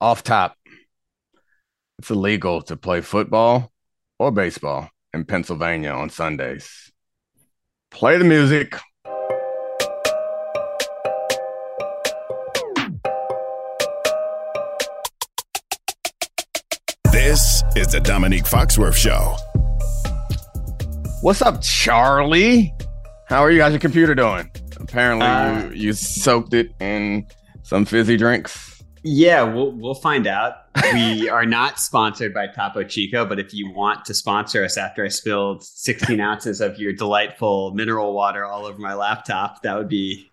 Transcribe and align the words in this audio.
off 0.00 0.22
top, 0.22 0.56
it's 1.98 2.10
illegal 2.10 2.62
to 2.62 2.76
play 2.76 3.00
football 3.00 3.70
or 4.18 4.30
baseball 4.30 4.88
in 5.12 5.24
Pennsylvania 5.24 5.90
on 5.90 6.08
Sundays. 6.10 6.90
Play 7.90 8.16
the 8.16 8.24
music. 8.24 8.76
This 17.12 17.62
is 17.76 17.88
the 17.88 18.00
Domonique 18.02 18.48
Foxworth 18.48 18.94
Show. 18.96 19.36
What's 21.22 21.42
up, 21.42 21.60
Charlie? 21.60 22.72
How 23.26 23.40
are 23.40 23.50
you 23.50 23.58
guys? 23.58 23.72
Your 23.72 23.80
computer 23.80 24.14
doing? 24.14 24.50
Apparently, 24.76 25.26
Uh, 25.26 25.68
you, 25.70 25.88
you 25.88 25.92
soaked 25.92 26.54
it 26.54 26.72
in 26.80 27.26
some 27.62 27.84
fizzy 27.84 28.16
drinks. 28.16 28.69
Yeah, 29.02 29.42
we'll 29.42 29.72
we'll 29.72 29.94
find 29.94 30.26
out. 30.26 30.54
We 30.92 31.28
are 31.30 31.46
not 31.46 31.80
sponsored 31.80 32.34
by 32.34 32.48
Topo 32.48 32.82
Chico, 32.84 33.24
but 33.24 33.38
if 33.38 33.54
you 33.54 33.70
want 33.70 34.04
to 34.06 34.14
sponsor 34.14 34.64
us 34.64 34.76
after 34.76 35.04
I 35.04 35.08
spilled 35.08 35.64
16 35.64 36.20
ounces 36.20 36.60
of 36.60 36.78
your 36.78 36.92
delightful 36.92 37.72
mineral 37.74 38.12
water 38.12 38.44
all 38.44 38.66
over 38.66 38.78
my 38.78 38.94
laptop, 38.94 39.62
that 39.62 39.76
would 39.76 39.88
be 39.88 40.30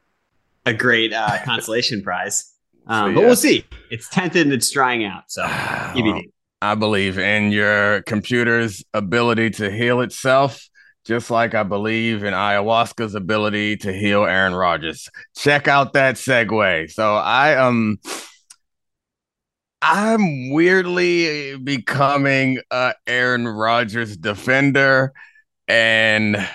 a 0.65 0.73
great 0.73 1.13
uh, 1.13 1.37
consolation 1.45 2.01
prize. 2.01 2.53
Um, 2.87 3.11
So, 3.11 3.15
but 3.15 3.21
yeah. 3.21 3.25
we'll 3.27 3.35
see. 3.35 3.65
It's 3.89 4.09
tented 4.09 4.43
and 4.43 4.53
it's 4.53 4.69
drying 4.69 5.05
out, 5.05 5.23
so 5.31 5.43
TBD. 5.43 6.29
I 6.61 6.75
believe 6.75 7.17
in 7.19 7.51
your 7.51 8.01
computer's 8.03 8.83
ability 8.93 9.51
to 9.51 9.71
heal 9.71 10.01
itself, 10.01 10.67
just 11.05 11.29
like 11.29 11.53
I 11.53 11.63
believe 11.63 12.23
in 12.23 12.33
ayahuasca's 12.33 13.15
ability 13.15 13.77
to 13.77 13.93
heal 13.93 14.25
Aaron 14.25 14.55
Rodgers. 14.55 15.07
Check 15.37 15.67
out 15.67 15.93
that 15.93 16.15
segue. 16.15 16.91
So 16.91 17.15
I 17.15 17.55
um 17.55 17.99
I'm 19.81 20.49
weirdly 20.49 21.57
becoming 21.57 22.59
a 22.71 22.93
Aaron 23.05 23.47
Rodgers 23.47 24.17
defender. 24.17 25.13
And 25.67 26.47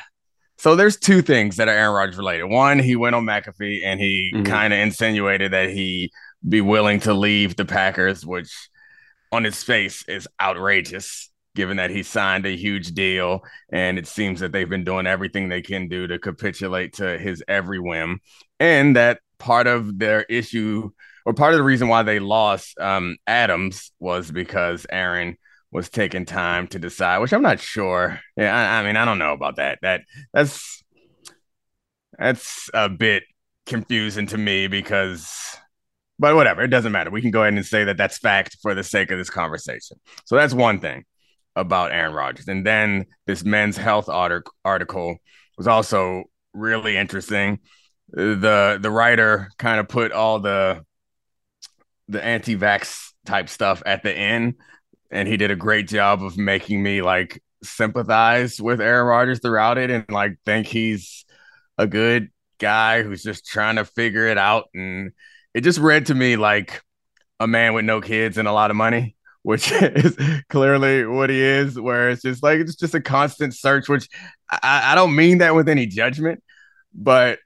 so 0.59 0.75
there's 0.77 0.97
two 0.97 1.23
things 1.23 1.57
that 1.57 1.69
are 1.69 1.73
Aaron 1.75 1.95
Rodgers 1.95 2.17
related. 2.17 2.45
One, 2.47 2.79
he 2.79 2.97
went 2.97 3.15
on 3.15 3.25
McAfee 3.25 3.85
and 3.85 4.01
he 4.01 4.33
Mhm. 4.35 4.47
kind 4.47 4.73
of 4.73 4.79
insinuated 4.81 5.53
that 5.53 5.71
he 5.71 6.11
be 6.49 6.61
willing 6.61 6.99
to 7.01 7.15
leave 7.15 7.55
the 7.57 7.65
Packers, 7.65 8.27
which 8.27 8.51
on 9.31 9.45
his 9.45 9.63
face 9.63 10.05
is 10.09 10.27
outrageous 10.41 11.31
given 11.55 11.77
that 11.77 11.91
he 11.91 12.03
signed 12.03 12.47
a 12.47 12.57
huge 12.57 12.93
deal 12.93 13.43
and 13.71 13.99
it 13.99 14.07
seems 14.07 14.41
that 14.41 14.53
they've 14.53 14.71
been 14.71 14.85
doing 14.85 15.07
everything 15.07 15.49
they 15.49 15.61
can 15.63 15.87
do 15.87 16.07
to 16.07 16.19
capitulate 16.19 16.95
to 16.95 17.19
his 17.19 17.43
every 17.47 17.79
whim 17.79 18.19
and 18.59 18.97
that 18.97 19.21
part 19.39 19.67
of 19.67 19.99
their 19.99 20.23
issue 20.25 20.91
or 21.25 21.35
part 21.35 21.53
of 21.53 21.59
the 21.59 21.65
reason 21.65 21.89
why 21.89 22.03
they 22.03 22.19
lost 22.19 22.79
um, 22.79 23.17
Adams 23.27 23.93
was 24.01 24.31
because 24.31 24.87
Aaron 24.91 25.37
was 25.71 25.89
taking 25.89 26.27
time 26.27 26.69
to 26.69 26.79
decide, 26.79 27.19
which 27.19 27.33
I'm 27.33 27.43
not 27.43 27.61
sure. 27.61 28.21
Yeah, 28.37 28.55
I, 28.55 28.81
I 28.81 28.85
mean, 28.85 28.97
I 28.97 29.05
don't 29.05 29.19
know 29.19 29.33
about 29.33 29.57
that. 29.57 29.79
That 29.83 30.03
that's 30.33 30.83
that's 32.19 32.69
a 32.75 32.89
bit 32.89 33.25
confusing 33.67 34.27
to 34.27 34.39
me 34.39 34.67
because 34.67 35.57
but 36.19 36.37
whatever, 36.37 36.63
it 36.63 36.69
doesn't 36.69 36.93
matter. 36.93 37.11
We 37.11 37.21
can 37.21 37.33
go 37.33 37.43
ahead 37.43 37.55
and 37.55 37.67
say 37.67 37.85
that 37.85 37.97
that's 37.97 38.19
fact 38.19 38.59
for 38.63 38.75
the 38.75 38.85
sake 38.85 39.11
of 39.11 39.19
this 39.19 39.31
conversation. 39.31 39.99
So 40.25 40.37
that's 40.37 40.55
one 40.55 40.79
thing 40.79 41.05
about 41.57 41.91
Aaron 41.91 42.15
Rodgers. 42.15 42.49
And 42.49 42.65
then 42.65 43.07
this 43.27 43.45
men's 43.45 43.77
health 43.77 44.09
article 44.09 45.17
was 45.59 45.67
also 45.67 46.25
really 46.55 46.97
interesting. 46.97 47.59
The 48.09 48.79
the 48.81 48.91
writer 48.91 49.51
kind 49.59 49.81
of 49.81 49.89
put 49.89 50.13
all 50.13 50.39
the 50.39 50.85
the 52.13 52.25
anti-vax 52.25 53.13
type 53.27 53.49
stuff 53.49 53.83
at 53.87 54.03
the 54.03 54.13
end 54.13 54.55
and 55.11 55.29
he 55.29 55.37
did 55.37 55.51
a 55.51 55.57
great 55.57 55.89
job 55.89 56.23
of 56.23 56.37
making 56.37 56.83
me 56.83 57.03
like 57.03 57.43
sympathize 57.63 58.61
with 58.61 58.81
Aaron 58.81 59.07
Rodgers 59.07 59.41
throughout 59.41 59.79
it 59.79 59.91
and 59.91 60.05
like 60.11 60.37
think 60.45 60.67
he's 60.67 61.25
a 61.79 61.87
good 61.87 62.31
guy 62.59 63.03
who's 63.03 63.23
just 63.23 63.47
trying 63.47 63.77
to 63.77 63.85
figure 63.85 64.27
it 64.27 64.39
out 64.39 64.69
and 64.75 65.13
it 65.55 65.63
just 65.63 65.79
read 65.79 66.07
to 66.07 66.15
me 66.15 66.37
like 66.37 66.83
a 67.41 67.47
man 67.47 67.75
with 67.75 67.85
no 67.85 68.01
kids 68.01 68.39
and 68.39 68.49
a 68.49 68.53
lot 68.53 68.71
of 68.71 68.77
money, 68.77 69.17
which 69.43 69.71
is 69.73 70.17
clearly 70.49 71.05
what 71.05 71.31
he 71.31 71.41
is. 71.41 71.79
Where 71.79 72.11
it's 72.11 72.23
just 72.23 72.43
like 72.43 72.61
it's 72.61 72.77
just 72.77 72.95
a 72.95 73.01
constant 73.01 73.55
search, 73.55 73.89
which 73.89 74.09
I, 74.51 74.93
I 74.93 74.95
don't 74.95 75.17
mean 75.17 75.39
that 75.39 75.55
with 75.55 75.69
any 75.69 75.87
judgment, 75.87 76.43
but 76.95 77.41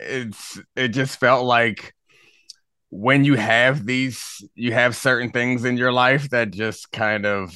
it's 0.00 0.60
it 0.76 0.88
just 0.88 1.20
felt 1.20 1.44
like 1.44 1.94
when 2.96 3.24
you 3.24 3.34
have 3.34 3.84
these, 3.84 4.40
you 4.54 4.72
have 4.72 4.94
certain 4.94 5.32
things 5.32 5.64
in 5.64 5.76
your 5.76 5.90
life 5.90 6.30
that 6.30 6.52
just 6.52 6.92
kind 6.92 7.26
of 7.26 7.52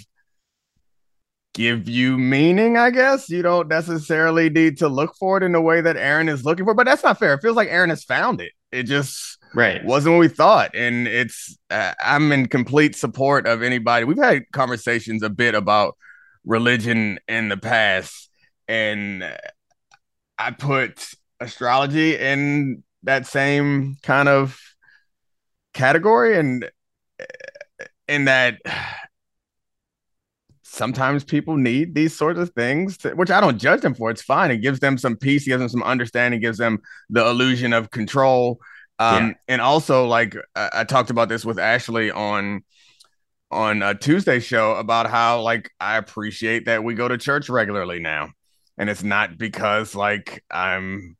give 1.54 1.88
you 1.88 2.18
meaning, 2.18 2.76
I 2.76 2.90
guess. 2.90 3.30
You 3.30 3.42
don't 3.42 3.68
necessarily 3.68 4.50
need 4.50 4.78
to 4.78 4.88
look 4.88 5.14
for 5.14 5.36
it 5.36 5.44
in 5.44 5.52
the 5.52 5.60
way 5.60 5.80
that 5.80 5.96
Aaron 5.96 6.28
is 6.28 6.44
looking 6.44 6.64
for, 6.64 6.74
but 6.74 6.86
that's 6.86 7.04
not 7.04 7.20
fair. 7.20 7.34
It 7.34 7.40
feels 7.40 7.54
like 7.54 7.68
Aaron 7.68 7.90
has 7.90 8.02
found 8.02 8.40
it. 8.40 8.50
It 8.72 8.82
just 8.82 9.38
Right. 9.54 9.82
wasn't 9.84 10.16
what 10.16 10.20
we 10.20 10.28
thought 10.28 10.72
and 10.74 11.08
it's 11.08 11.56
uh, 11.70 11.94
i'm 12.04 12.30
in 12.32 12.48
complete 12.48 12.94
support 12.94 13.46
of 13.46 13.62
anybody 13.62 14.04
we've 14.04 14.18
had 14.18 14.42
conversations 14.52 15.22
a 15.22 15.30
bit 15.30 15.54
about 15.54 15.96
religion 16.44 17.18
in 17.28 17.48
the 17.48 17.56
past 17.56 18.28
and 18.68 19.24
i 20.38 20.50
put 20.50 21.08
astrology 21.40 22.14
in 22.14 22.82
that 23.04 23.26
same 23.26 23.96
kind 24.02 24.28
of 24.28 24.60
category 25.78 26.38
and 26.38 26.70
in 28.08 28.24
that 28.26 28.58
sometimes 30.62 31.24
people 31.24 31.56
need 31.56 31.94
these 31.94 32.14
sorts 32.16 32.38
of 32.38 32.50
things 32.50 32.98
to, 32.98 33.10
which 33.10 33.30
i 33.30 33.40
don't 33.40 33.58
judge 33.58 33.80
them 33.80 33.94
for. 33.94 34.10
It's 34.10 34.22
fine. 34.22 34.50
It 34.50 34.58
gives 34.58 34.80
them 34.80 34.98
some 34.98 35.16
peace. 35.16 35.46
Gives 35.46 35.60
them 35.60 35.68
some 35.68 35.82
understanding. 35.82 36.40
Gives 36.40 36.58
them 36.58 36.80
the 37.10 37.26
illusion 37.26 37.72
of 37.72 37.90
control. 37.90 38.60
Um, 38.98 39.28
Yeah. 39.28 39.32
and 39.48 39.60
also 39.60 40.06
like 40.06 40.36
I, 40.54 40.70
I 40.80 40.84
talked 40.84 41.10
about 41.10 41.28
this 41.28 41.44
with 41.44 41.58
Ashley 41.58 42.10
on 42.10 42.64
on 43.50 43.82
a 43.82 43.94
Tuesday 43.94 44.40
show 44.40 44.74
about 44.74 45.08
how 45.08 45.40
like 45.40 45.70
I 45.80 45.96
appreciate 45.96 46.66
that 46.66 46.84
we 46.84 46.94
go 46.94 47.08
to 47.08 47.16
church 47.16 47.48
regularly 47.48 47.98
now. 48.00 48.30
And 48.76 48.90
it's 48.90 49.02
not 49.02 49.38
because 49.38 49.94
like 49.94 50.44
I'm 50.50 51.16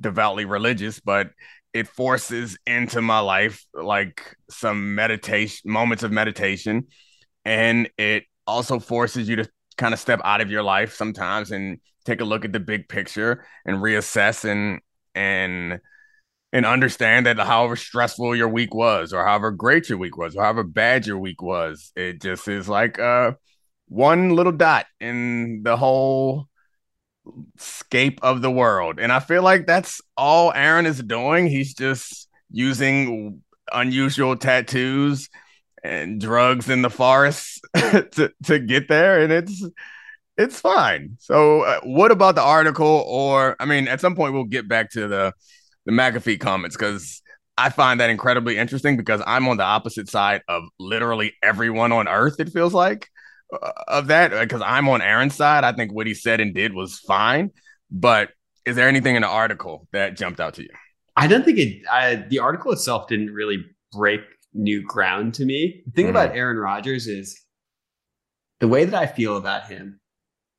devoutly 0.00 0.44
religious, 0.44 1.00
but 1.00 1.30
it 1.72 1.88
forces 1.88 2.58
into 2.66 3.02
my 3.02 3.20
life 3.20 3.64
like 3.74 4.36
some 4.50 4.94
meditation 4.94 5.70
moments 5.70 6.02
of 6.02 6.12
meditation. 6.12 6.86
And 7.44 7.90
it 7.98 8.24
also 8.46 8.78
forces 8.78 9.28
you 9.28 9.36
to 9.36 9.48
kind 9.76 9.94
of 9.94 10.00
step 10.00 10.20
out 10.24 10.40
of 10.40 10.50
your 10.50 10.62
life 10.62 10.94
sometimes 10.94 11.50
and 11.50 11.78
take 12.04 12.20
a 12.20 12.24
look 12.24 12.44
at 12.44 12.52
the 12.52 12.60
big 12.60 12.88
picture 12.88 13.44
and 13.64 13.78
reassess 13.78 14.44
and 14.44 14.80
and 15.14 15.80
and 16.52 16.64
understand 16.64 17.26
that 17.26 17.38
however 17.38 17.76
stressful 17.76 18.34
your 18.34 18.48
week 18.48 18.74
was 18.74 19.12
or 19.12 19.24
however 19.24 19.50
great 19.50 19.88
your 19.88 19.98
week 19.98 20.16
was 20.16 20.34
or 20.34 20.42
however 20.42 20.64
bad 20.64 21.06
your 21.06 21.18
week 21.18 21.42
was 21.42 21.92
it 21.94 22.20
just 22.22 22.48
is 22.48 22.68
like 22.68 22.98
uh 22.98 23.32
one 23.88 24.30
little 24.30 24.52
dot 24.52 24.86
in 25.00 25.62
the 25.62 25.76
whole 25.76 26.48
scape 27.56 28.20
of 28.22 28.42
the 28.42 28.50
world. 28.50 28.98
And 28.98 29.12
i 29.12 29.20
feel 29.20 29.42
like 29.42 29.66
that's 29.66 30.00
all 30.16 30.52
aaron 30.52 30.86
is 30.86 31.02
doing. 31.02 31.46
He's 31.46 31.74
just 31.74 32.28
using 32.50 33.42
unusual 33.72 34.36
tattoos 34.36 35.28
and 35.84 36.20
drugs 36.20 36.68
in 36.68 36.82
the 36.82 36.90
forest 36.90 37.60
to, 37.76 38.32
to 38.44 38.58
get 38.58 38.88
there. 38.88 39.20
And 39.20 39.32
it's 39.32 39.64
it's 40.36 40.60
fine. 40.60 41.16
So 41.18 41.62
uh, 41.62 41.80
what 41.82 42.12
about 42.12 42.36
the 42.36 42.42
article? 42.42 43.04
Or 43.06 43.56
i 43.60 43.64
mean 43.64 43.88
at 43.88 44.00
some 44.00 44.14
point 44.14 44.34
we'll 44.34 44.44
get 44.44 44.68
back 44.68 44.90
to 44.92 45.08
the 45.08 45.32
the 45.86 45.92
McAfee 45.92 46.38
comments 46.38 46.76
because 46.76 47.22
I 47.56 47.70
find 47.70 47.98
that 47.98 48.10
incredibly 48.10 48.56
interesting 48.56 48.96
because 48.96 49.20
I'm 49.26 49.48
on 49.48 49.56
the 49.56 49.64
opposite 49.64 50.08
side 50.08 50.42
of 50.46 50.62
literally 50.78 51.32
everyone 51.42 51.90
on 51.90 52.06
earth, 52.06 52.38
it 52.38 52.50
feels 52.50 52.72
like, 52.72 53.08
of 53.86 54.08
that. 54.08 54.30
Because 54.30 54.62
I'm 54.62 54.88
on 54.88 55.02
Aaron's 55.02 55.34
side. 55.34 55.64
I 55.64 55.72
think 55.72 55.92
what 55.92 56.06
he 56.06 56.14
said 56.14 56.40
and 56.40 56.54
did 56.54 56.74
was 56.74 56.98
fine. 56.98 57.50
But 57.90 58.30
is 58.64 58.76
there 58.76 58.88
anything 58.88 59.16
in 59.16 59.22
the 59.22 59.28
article 59.28 59.88
that 59.92 60.16
jumped 60.16 60.40
out 60.40 60.54
to 60.54 60.62
you? 60.62 60.68
I 61.16 61.26
don't 61.26 61.44
think 61.44 61.58
it. 61.58 61.82
I, 61.90 62.16
the 62.16 62.38
article 62.38 62.72
itself 62.72 63.08
didn't 63.08 63.32
really 63.32 63.64
break 63.92 64.20
new 64.54 64.82
ground 64.86 65.34
to 65.34 65.44
me. 65.44 65.82
The 65.86 65.92
thing 65.92 66.06
Mhm. 66.06 66.10
about 66.10 66.36
Aaron 66.36 66.58
Rodgers 66.58 67.06
is 67.06 67.40
the 68.60 68.68
way 68.68 68.84
that 68.84 68.94
I 68.94 69.06
feel 69.06 69.36
about 69.36 69.68
him 69.68 70.00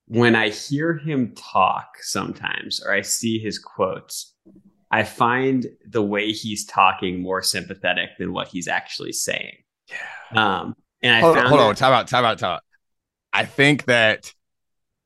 when 0.08 0.36
I 0.36 0.50
hear 0.50 0.98
him 0.98 1.34
talk 1.36 1.98
sometimes, 2.02 2.82
or 2.84 2.92
I 2.94 3.02
see 3.02 3.40
his 3.40 3.60
quotes. 3.60 4.36
I 4.92 5.04
find 5.04 5.68
the 5.88 6.02
way 6.02 6.32
he's 6.32 6.66
talking 6.66 7.22
more 7.22 7.44
sympathetic 7.44 8.10
than 8.18 8.34
what 8.34 8.48
he's 8.48 8.68
actually 8.68 9.12
saying. 9.12 9.58
Yeah. 9.90 10.60
Um, 10.62 10.76
and 11.04 11.16
I 11.16 11.20
Hold, 11.20 11.36
found 11.36 11.48
hold 11.48 11.62
on, 11.62 11.68
that- 11.70 11.78
time 11.78 11.94
out, 11.94 12.08
time 12.08 12.26
out, 12.26 12.40
time 12.40 12.52
out. 12.56 12.64
I 13.34 13.46
think 13.46 13.86
that 13.86 14.34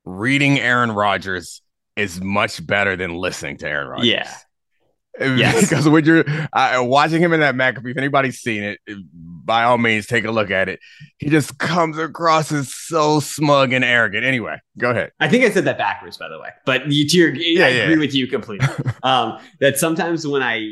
reading 0.05 0.59
Aaron 0.59 0.91
Rodgers 0.91 1.61
is 1.95 2.19
much 2.21 2.65
better 2.65 2.95
than 2.95 3.13
listening 3.13 3.57
to 3.57 3.67
Aaron 3.69 3.87
Rodgers. 3.87 4.07
Yeah. 4.07 4.33
Yes. 5.19 5.61
because 5.69 5.87
when 5.87 6.03
you're 6.05 6.25
uh, 6.53 6.79
watching 6.81 7.21
him 7.21 7.33
in 7.33 7.41
that 7.41 7.53
McAfee, 7.53 7.91
if 7.91 7.97
anybody's 7.97 8.39
seen 8.39 8.63
it, 8.63 8.79
by 9.13 9.61
all 9.63 9.77
means, 9.77 10.07
take 10.07 10.25
a 10.25 10.31
look 10.31 10.49
at 10.49 10.69
it. 10.69 10.79
He 11.19 11.29
just 11.29 11.59
comes 11.59 11.99
across 11.99 12.51
as 12.51 12.73
so 12.73 13.19
smug 13.19 13.73
and 13.73 13.85
arrogant. 13.85 14.25
Anyway, 14.25 14.57
go 14.79 14.89
ahead. 14.89 15.11
I 15.19 15.27
think 15.27 15.45
I 15.45 15.51
said 15.51 15.65
that 15.65 15.77
backwards, 15.77 16.17
by 16.17 16.29
the 16.29 16.39
way, 16.39 16.49
but 16.65 16.91
you, 16.91 17.07
to 17.07 17.15
your, 17.17 17.35
Yeah, 17.35 17.65
I 17.65 17.69
yeah. 17.69 17.83
agree 17.83 17.99
with 17.99 18.15
you 18.15 18.25
completely. 18.25 18.67
um, 19.03 19.37
that 19.59 19.77
sometimes 19.77 20.25
when 20.25 20.41
I 20.41 20.71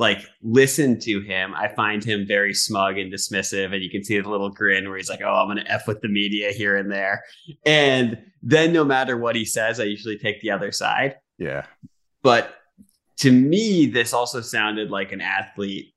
like 0.00 0.26
listen 0.42 0.98
to 0.98 1.20
him, 1.20 1.54
I 1.54 1.68
find 1.68 2.02
him 2.02 2.26
very 2.26 2.54
smug 2.54 2.96
and 2.96 3.12
dismissive, 3.12 3.74
and 3.74 3.82
you 3.82 3.90
can 3.90 4.02
see 4.02 4.18
the 4.18 4.30
little 4.30 4.48
grin 4.48 4.88
where 4.88 4.96
he's 4.96 5.10
like, 5.10 5.20
"Oh, 5.22 5.28
I'm 5.28 5.46
going 5.46 5.62
to 5.62 5.70
f 5.70 5.86
with 5.86 6.00
the 6.00 6.08
media 6.08 6.52
here 6.52 6.74
and 6.76 6.90
there," 6.90 7.22
and 7.66 8.18
then 8.42 8.72
no 8.72 8.82
matter 8.82 9.18
what 9.18 9.36
he 9.36 9.44
says, 9.44 9.78
I 9.78 9.84
usually 9.84 10.18
take 10.18 10.40
the 10.40 10.50
other 10.50 10.72
side. 10.72 11.16
Yeah. 11.38 11.66
But 12.22 12.54
to 13.18 13.30
me, 13.30 13.86
this 13.86 14.14
also 14.14 14.40
sounded 14.40 14.90
like 14.90 15.12
an 15.12 15.20
athlete 15.20 15.92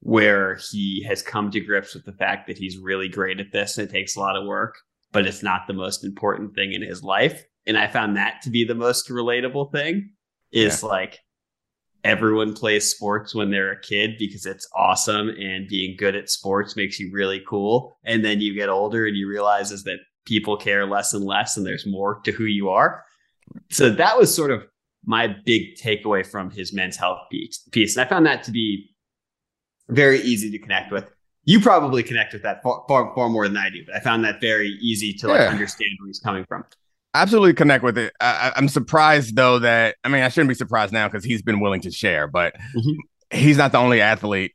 where 0.00 0.58
he 0.70 1.02
has 1.04 1.22
come 1.22 1.50
to 1.50 1.60
grips 1.60 1.94
with 1.94 2.04
the 2.04 2.12
fact 2.12 2.46
that 2.46 2.58
he's 2.58 2.76
really 2.76 3.08
great 3.08 3.40
at 3.40 3.50
this 3.50 3.78
and 3.78 3.88
it 3.88 3.92
takes 3.92 4.14
a 4.14 4.20
lot 4.20 4.36
of 4.36 4.46
work, 4.46 4.76
but 5.12 5.26
it's 5.26 5.42
not 5.42 5.62
the 5.66 5.72
most 5.72 6.04
important 6.04 6.54
thing 6.54 6.74
in 6.74 6.82
his 6.82 7.02
life. 7.02 7.44
And 7.66 7.78
I 7.78 7.88
found 7.88 8.16
that 8.16 8.42
to 8.42 8.50
be 8.50 8.64
the 8.64 8.74
most 8.74 9.08
relatable 9.08 9.72
thing 9.72 10.10
is 10.52 10.82
like 10.82 11.18
everyone 12.06 12.54
plays 12.54 12.88
sports 12.90 13.34
when 13.34 13.50
they're 13.50 13.72
a 13.72 13.80
kid 13.80 14.12
because 14.18 14.46
it's 14.46 14.68
awesome 14.74 15.28
and 15.28 15.66
being 15.68 15.96
good 15.98 16.14
at 16.14 16.30
sports 16.30 16.76
makes 16.76 16.98
you 17.00 17.10
really 17.12 17.42
cool. 17.48 17.98
And 18.04 18.24
then 18.24 18.40
you 18.40 18.54
get 18.54 18.68
older 18.68 19.06
and 19.06 19.16
you 19.16 19.28
realize 19.28 19.72
is 19.72 19.82
that 19.84 19.98
people 20.24 20.56
care 20.56 20.86
less 20.86 21.12
and 21.14 21.24
less 21.24 21.56
and 21.56 21.66
there's 21.66 21.86
more 21.86 22.20
to 22.24 22.32
who 22.32 22.44
you 22.44 22.68
are. 22.70 23.02
So 23.70 23.90
that 23.90 24.16
was 24.18 24.34
sort 24.34 24.50
of 24.50 24.64
my 25.04 25.28
big 25.44 25.76
takeaway 25.76 26.26
from 26.26 26.50
his 26.50 26.72
men's 26.72 26.96
health 26.96 27.20
piece. 27.30 27.96
And 27.96 28.04
I 28.04 28.08
found 28.08 28.26
that 28.26 28.42
to 28.44 28.50
be 28.50 28.90
very 29.88 30.20
easy 30.20 30.50
to 30.50 30.58
connect 30.58 30.90
with. 30.92 31.10
You 31.44 31.60
probably 31.60 32.02
connect 32.02 32.32
with 32.32 32.42
that 32.42 32.60
far, 32.62 32.84
far, 32.88 33.14
far 33.14 33.28
more 33.28 33.46
than 33.46 33.56
I 33.56 33.70
do, 33.70 33.84
but 33.86 33.94
I 33.94 34.00
found 34.00 34.24
that 34.24 34.40
very 34.40 34.70
easy 34.80 35.12
to 35.14 35.28
like 35.28 35.40
Yeah. 35.40 35.48
understand 35.50 35.90
where 36.00 36.08
he's 36.08 36.18
coming 36.18 36.44
from. 36.44 36.64
Absolutely 37.22 37.54
connect 37.54 37.82
with 37.84 37.98
it. 37.98 38.12
I, 38.20 38.26
I- 38.48 38.52
I'm 38.56 38.68
surprised 38.68 39.36
though 39.36 39.58
that 39.60 39.96
I 40.04 40.08
mean 40.08 40.22
I 40.22 40.28
shouldn't 40.28 40.48
be 40.48 40.54
surprised 40.54 40.92
now 40.92 41.08
because 41.08 41.24
he's 41.24 41.42
been 41.42 41.60
willing 41.60 41.80
to 41.82 41.90
share, 41.90 42.26
but 42.26 42.54
Mhm. 42.76 42.94
he's 43.32 43.56
not 43.56 43.72
the 43.72 43.78
only 43.78 44.00
athlete 44.00 44.52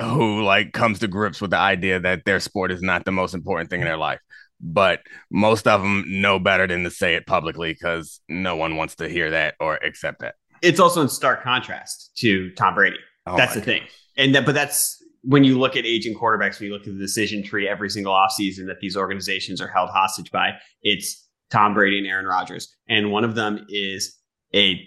who 0.00 0.42
like 0.42 0.72
comes 0.72 0.98
to 1.00 1.08
grips 1.08 1.40
with 1.40 1.50
the 1.50 1.58
idea 1.58 2.00
that 2.00 2.24
their 2.24 2.40
sport 2.40 2.72
is 2.72 2.80
not 2.82 3.04
the 3.04 3.12
most 3.12 3.34
important 3.34 3.68
thing 3.70 3.80
in 3.80 3.86
their 3.86 3.96
life. 3.98 4.20
But 4.62 5.00
most 5.30 5.66
of 5.66 5.80
them 5.82 6.04
know 6.06 6.38
better 6.38 6.66
than 6.66 6.84
to 6.84 6.90
say 6.90 7.14
it 7.14 7.26
publicly 7.26 7.72
because 7.72 8.20
no 8.28 8.56
one 8.56 8.76
wants 8.76 8.94
to 8.96 9.08
hear 9.08 9.30
that 9.30 9.54
or 9.60 9.76
accept 9.76 10.20
that. 10.20 10.34
It's 10.62 10.80
also 10.80 11.00
in 11.02 11.08
stark 11.08 11.42
contrast 11.42 12.12
to 12.18 12.50
Tom 12.52 12.74
Brady. 12.74 12.98
Oh 13.26 13.36
that's 13.36 13.54
my 13.54 13.60
the 13.60 13.64
thing. 13.64 13.82
And 14.16 14.34
that, 14.34 14.44
but 14.46 14.54
that's 14.54 15.02
when 15.22 15.44
you 15.44 15.58
look 15.58 15.76
at 15.76 15.84
aging 15.86 16.14
quarterbacks, 16.14 16.58
when 16.60 16.68
you 16.68 16.72
look 16.74 16.86
at 16.86 16.92
the 16.92 16.98
decision 16.98 17.42
tree 17.42 17.68
every 17.68 17.88
single 17.90 18.12
offseason 18.12 18.66
that 18.66 18.80
these 18.80 18.96
organizations 18.96 19.60
are 19.60 19.68
held 19.68 19.90
hostage 19.90 20.30
by, 20.30 20.52
it's 20.82 21.26
Tom 21.50 21.74
Brady 21.74 21.98
and 21.98 22.06
Aaron 22.06 22.26
Rodgers. 22.26 22.74
And 22.88 23.10
one 23.10 23.24
of 23.24 23.34
them 23.34 23.66
is 23.68 24.16
a, 24.54 24.80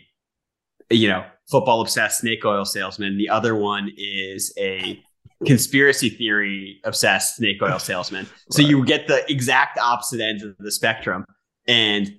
you 0.89 1.07
know, 1.07 1.25
football 1.50 1.81
obsessed 1.81 2.19
snake 2.21 2.45
oil 2.45 2.65
salesman. 2.65 3.18
The 3.18 3.30
other 3.30 3.56
one 3.56 3.92
is 3.98 4.54
a 4.57 5.00
conspiracy 5.45 6.10
theory 6.10 6.80
obsessed 6.86 7.36
snake 7.36 7.62
oil 7.62 7.80
salesman. 7.80 8.27
So 8.50 8.62
you 8.62 8.86
get 8.86 9.07
the 9.07 9.30
exact 9.30 9.77
opposite 9.77 10.21
ends 10.21 10.44
of 10.44 10.56
the 10.57 10.71
spectrum. 10.71 11.25
And 11.68 12.10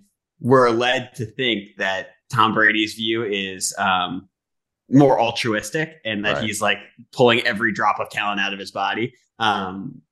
we're 0.41 0.71
led 0.71 1.15
to 1.15 1.27
think 1.27 1.77
that 1.79 2.09
Tom 2.31 2.53
Brady's 2.53 2.95
view 2.95 3.23
is 3.25 3.75
um, 3.79 4.29
more 4.91 5.19
altruistic 5.19 5.95
and 6.05 6.25
that 6.25 6.35
Right. 6.37 6.45
he's 6.45 6.61
like 6.61 6.79
pulling 7.13 7.41
every 7.41 7.73
drop 7.73 7.99
of 8.01 8.11
talent 8.11 8.41
out 8.41 8.53
of 8.53 8.59
his 8.59 8.71
body. 8.71 9.15
Um, 9.39 10.03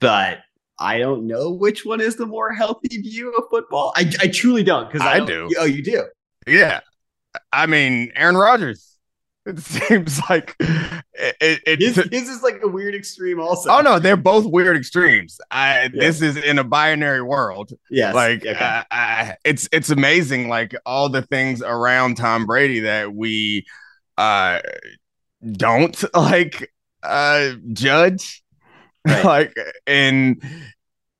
but 0.00 0.38
I 0.78 0.98
don't 0.98 1.26
know 1.26 1.50
which 1.50 1.84
one 1.84 2.00
is 2.00 2.16
the 2.16 2.26
more 2.26 2.52
healthy 2.52 3.00
view 3.00 3.32
of 3.34 3.44
football. 3.50 3.92
I, 3.96 4.10
I 4.20 4.26
truly 4.28 4.62
don't 4.64 4.90
because 4.90 5.06
I, 5.06 5.14
I 5.14 5.18
don't- 5.18 5.26
do. 5.26 5.50
Oh, 5.58 5.64
you 5.64 5.82
do. 5.82 6.04
Yeah. 6.46 6.80
I 7.52 7.66
mean, 7.66 8.12
Aaron 8.16 8.36
Rodgers. 8.36 8.88
It 9.44 9.58
seems 9.60 10.20
like 10.30 10.54
it, 10.60 11.04
it, 11.66 11.80
His, 11.80 11.96
his 11.96 12.28
is 12.28 12.42
like 12.44 12.60
a 12.62 12.68
weird 12.68 12.94
extreme. 12.94 13.40
Also. 13.40 13.70
Oh 13.70 13.80
no, 13.80 13.98
they're 13.98 14.16
both 14.16 14.46
weird 14.46 14.76
extremes. 14.76 15.40
I 15.50 15.90
this 15.92 16.22
is 16.22 16.36
in 16.36 16.60
a 16.60 16.64
binary 16.64 17.22
world. 17.22 17.72
Yes. 17.90 18.14
Like 18.14 18.46
Okay. 18.46 18.54
I, 18.56 18.84
I, 18.92 19.36
it's 19.44 19.68
it's 19.72 19.90
amazing. 19.90 20.48
Like 20.48 20.76
all 20.86 21.08
the 21.08 21.22
things 21.22 21.60
around 21.60 22.18
Tom 22.18 22.46
Brady 22.46 22.80
that 22.80 23.12
we 23.12 23.66
uh 24.16 24.60
don't 25.50 26.04
like 26.14 26.72
uh 27.02 27.50
judge. 27.72 28.44
Right. 29.06 29.24
like 29.24 29.56
and 29.86 30.42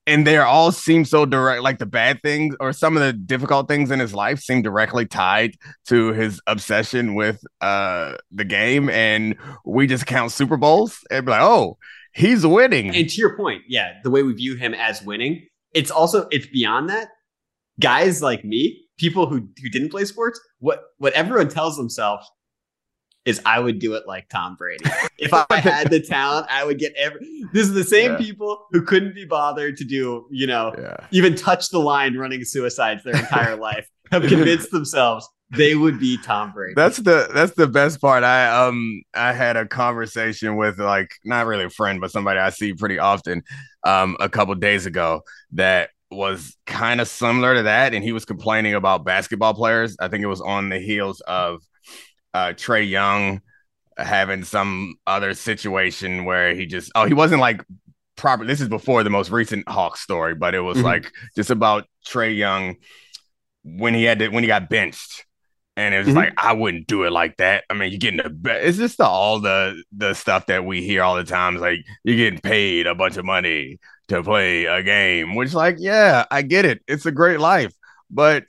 and 0.07 0.27
they 0.27 0.37
all 0.39 0.73
seem 0.73 1.05
so 1.05 1.27
direct 1.27 1.63
like 1.63 1.79
the 1.79 1.87
bad 1.87 2.21
things 2.23 2.55
or 2.61 2.73
some 2.73 2.97
of 2.97 3.03
the 3.03 3.13
difficult 3.13 3.69
things 3.69 3.91
in 3.91 3.99
his 3.99 4.15
life 4.15 4.41
seem 4.41 4.63
directly 4.63 5.07
tied 5.07 5.57
to 5.87 6.13
his 6.13 6.41
obsession 6.47 7.15
with 7.15 7.43
uh 7.61 8.15
the 8.31 8.45
game 8.45 8.89
and 8.89 9.37
we 9.65 9.87
just 9.87 10.07
count 10.07 10.31
super 10.33 10.57
bowls 10.57 11.01
and 11.11 11.27
be 11.27 11.31
like 11.31 11.43
oh 11.43 11.77
he's 12.13 12.47
winning 12.47 12.95
and 12.95 13.09
to 13.09 13.17
your 13.17 13.37
point, 13.37 13.63
yeah, 13.69 13.95
the 14.03 14.11
way 14.11 14.23
we 14.23 14.33
view 14.35 14.57
him 14.57 14.75
as 14.75 15.03
winning, 15.03 15.47
it's 15.75 15.91
also 15.91 16.29
it's 16.31 16.47
beyond 16.47 16.89
that. 16.91 17.09
Guys 17.81 18.23
like 18.23 18.45
me, 18.45 18.85
people 18.99 19.27
who 19.27 19.49
who 19.63 19.69
didn't 19.71 19.91
play 19.91 20.05
sports, 20.05 20.41
what 20.59 20.83
what 20.99 21.13
everyone 21.15 21.49
tells 21.49 21.77
themselves 21.77 22.31
is 23.25 23.41
I 23.47 23.61
would 23.61 23.79
do 23.79 23.95
it 23.95 24.05
like 24.07 24.29
Tom 24.29 24.57
Brady. 24.57 24.85
If 25.19 25.33
I 25.51 25.57
had 25.59 25.91
the 25.91 26.01
talent, 26.01 26.47
I 26.51 26.65
would 26.65 26.79
get 26.79 26.93
every 26.97 27.21
this 27.53 27.67
is 27.69 27.73
the 27.75 27.85
same 27.85 28.13
Yeah. 28.13 28.19
people 28.19 28.67
who 28.73 28.83
couldn't 28.83 29.15
be 29.15 29.25
bothered 29.25 29.77
to 29.79 29.85
do, 29.85 30.27
you 30.31 30.47
know, 30.47 30.75
yeah 30.79 30.97
even 31.13 31.35
touch 31.35 31.69
the 31.71 31.79
line 31.79 32.17
running 32.17 32.45
suicides 32.45 33.05
their 33.05 33.17
entire 33.17 33.57
life, 33.69 33.89
have 34.11 34.23
convinced 34.23 34.71
themselves 34.71 35.29
they 35.55 35.75
would 35.75 36.01
be 36.01 36.17
Tom 36.17 36.51
Brady. 36.53 36.73
That's 36.75 36.97
the 36.97 37.29
that's 37.35 37.53
the 37.53 37.67
best 37.69 38.01
part. 38.01 38.25
I 38.25 38.49
um 38.67 39.03
I 39.15 39.33
had 39.35 39.57
a 39.57 39.67
conversation 39.67 40.57
with 40.57 40.79
like 40.79 41.11
not 41.25 41.47
really 41.47 41.65
a 41.65 41.71
friend, 41.71 42.01
but 42.01 42.11
somebody 42.11 42.41
I 42.41 42.51
see 42.51 42.73
pretty 42.75 42.99
often 42.99 43.43
um 43.85 44.17
a 44.19 44.29
couple 44.31 44.55
days 44.55 44.87
ago 44.87 45.23
that 45.53 45.91
was 46.11 46.57
kind 46.67 47.01
of 47.01 47.09
similar 47.09 47.55
to 47.55 47.63
that, 47.65 47.95
and 47.95 48.03
he 48.03 48.13
was 48.13 48.25
complaining 48.25 48.75
about 48.75 49.05
basketball 49.05 49.55
players. 49.55 49.97
I 50.01 50.09
think 50.09 50.23
it 50.23 50.27
was 50.27 50.41
on 50.41 50.69
the 50.71 50.79
heels 50.79 51.21
of 51.23 51.63
uh 52.35 52.49
Trae 52.55 52.89
Young 52.89 53.41
having 53.99 54.43
some 54.45 54.95
other 55.07 55.35
situation 55.35 56.25
where 56.25 56.55
he 56.55 56.67
just 56.67 56.91
oh 56.95 57.05
he 57.05 57.15
wasn't 57.15 57.41
like 57.41 57.63
proper. 58.17 58.45
This 58.45 58.61
is 58.61 58.69
before 58.69 59.03
the 59.03 59.11
most 59.11 59.31
recent 59.31 59.69
Hawk 59.69 59.97
story, 59.97 60.35
but 60.35 60.55
it 60.55 60.61
was 60.61 60.79
Mhm. 60.79 60.85
like 60.85 61.13
just 61.37 61.51
about 61.51 61.87
Trae 62.07 62.37
Young 62.37 62.77
when 63.65 63.95
he 63.95 64.05
had 64.05 64.19
to, 64.21 64.29
when 64.29 64.43
he 64.45 64.49
got 64.49 64.69
benched 64.69 65.25
and 65.77 65.95
it 65.95 65.99
was 65.99 66.09
Mhm. 66.09 66.17
like 66.17 66.33
I 66.37 66.53
wouldn't 66.53 66.87
do 66.87 67.05
it 67.05 67.13
like 67.13 67.37
that. 67.39 67.65
I 67.71 67.75
mean, 67.75 67.91
you're 67.91 67.99
getting 67.99 68.23
the 68.23 68.31
be- 68.31 68.51
it's 68.51 68.79
just 68.79 68.99
the, 68.99 69.07
all 69.07 69.41
the 69.41 69.83
the 69.97 70.15
stuff 70.15 70.47
that 70.47 70.65
we 70.65 70.83
hear 70.83 71.03
all 71.03 71.17
the 71.17 71.25
time. 71.25 71.55
It's 71.55 71.63
like 71.63 71.81
you're 72.05 72.17
getting 72.17 72.41
paid 72.41 72.87
a 72.87 72.95
bunch 72.95 73.17
of 73.17 73.25
money 73.25 73.79
to 74.09 74.23
play 74.23 74.65
a 74.67 74.83
game, 74.83 75.35
which 75.35 75.55
like 75.55 75.77
yeah, 75.79 76.25
I 76.31 76.43
get 76.43 76.65
it. 76.65 76.83
It's 76.89 77.07
a 77.07 77.13
great 77.13 77.41
life, 77.41 77.73
but 78.11 78.45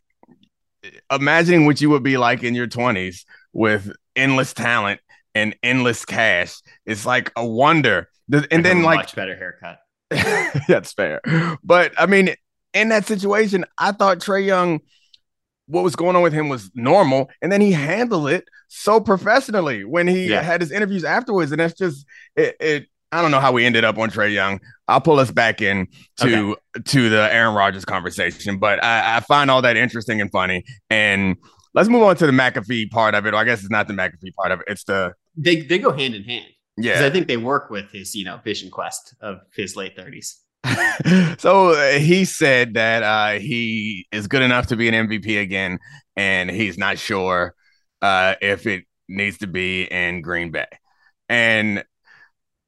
imagining 1.11 1.65
what 1.65 1.79
you 1.81 1.89
would 1.89 2.03
be 2.03 2.17
like 2.17 2.43
in 2.43 2.55
your 2.55 2.67
20s 2.67 3.25
with 3.53 3.91
endless 4.15 4.53
talent 4.53 4.99
and 5.35 5.55
endless 5.63 6.05
cash, 6.05 6.55
it's 6.85 7.05
like 7.05 7.31
a 7.35 7.45
wonder. 7.45 8.09
I 8.33 8.45
And 8.51 8.63
then 8.65 8.83
like 8.83 8.97
much 8.97 9.15
better 9.15 9.35
haircut. 9.35 9.79
that's 10.67 10.93
fair. 10.93 11.21
But 11.63 11.93
I 11.97 12.05
mean, 12.05 12.35
in 12.73 12.89
that 12.89 13.05
situation, 13.05 13.65
I 13.77 13.91
thought 13.91 14.19
Trae 14.19 14.45
Young, 14.45 14.79
what 15.67 15.83
was 15.83 15.95
going 15.95 16.15
on 16.15 16.21
with 16.23 16.33
him 16.33 16.49
was 16.49 16.69
normal, 16.75 17.29
and 17.41 17.51
then 17.51 17.61
he 17.61 17.71
handled 17.71 18.29
it 18.29 18.45
so 18.67 18.99
professionally 18.99 19.83
when 19.85 20.07
he 20.07 20.29
Yeah. 20.29 20.41
had 20.41 20.61
his 20.61 20.71
interviews 20.71 21.03
afterwards, 21.03 21.51
and 21.51 21.59
that's 21.59 21.77
just 21.77 22.05
it. 22.35 22.55
it 22.59 22.87
I 23.11 23.21
don't 23.21 23.29
know 23.29 23.39
how 23.39 23.51
we 23.51 23.63
ended 23.63 23.83
up 23.85 23.99
on 23.99 24.09
Trae 24.09 24.33
Young. 24.33 24.59
I'll 24.87 24.99
pull 24.99 25.19
us 25.19 25.29
back 25.29 25.61
in 25.61 25.87
to 26.21 26.57
to 26.85 27.09
the 27.09 27.31
Aaron 27.33 27.53
Rodgers 27.53 27.85
conversation, 27.85 28.57
but 28.57 28.83
I, 28.83 29.17
I 29.17 29.19
find 29.19 29.51
all 29.51 29.61
that 29.61 29.77
interesting 29.77 30.19
and 30.19 30.31
funny. 30.31 30.63
And 30.89 31.37
let's 31.73 31.89
move 31.89 32.03
on 32.03 32.15
to 32.17 32.25
the 32.25 32.31
McAfee 32.31 32.89
part 32.89 33.15
of 33.15 33.25
it. 33.25 33.33
Or 33.33 33.37
I 33.37 33.43
guess 33.43 33.61
it's 33.61 33.69
not 33.69 33.87
the 33.87 33.93
McAfee 33.93 34.33
part 34.35 34.51
of 34.51 34.61
it. 34.61 34.65
It's 34.69 34.83
the 34.83 35.13
They 35.35 35.61
they 35.61 35.79
go 35.79 35.91
hand 35.91 36.15
in 36.15 36.23
hand. 36.23 36.47
Yeah. 36.77 37.05
I 37.05 37.09
think 37.09 37.27
they 37.27 37.37
work 37.37 37.69
with 37.69 37.91
his, 37.91 38.15
you 38.15 38.25
know, 38.25 38.39
vision 38.43 38.71
quest 38.71 39.15
of 39.21 39.39
his 39.53 39.75
late 39.75 39.95
30s. 39.95 40.35
so 41.39 41.71
uh, 41.71 41.99
he 41.99 42.25
said 42.25 42.73
that 42.75 43.03
uh, 43.03 43.39
he 43.39 44.07
is 44.11 44.27
good 44.27 44.41
enough 44.41 44.67
to 44.67 44.75
be 44.75 44.87
an 44.87 45.07
MVP 45.07 45.41
again, 45.41 45.77
and 46.15 46.49
he's 46.49 46.77
not 46.77 46.97
sure 46.97 47.53
uh, 48.01 48.35
if 48.41 48.65
it 48.65 48.85
needs 49.07 49.37
to 49.39 49.47
be 49.47 49.83
in 49.83 50.21
Green 50.21 50.51
Bay. 50.51 50.67
And 51.29 51.83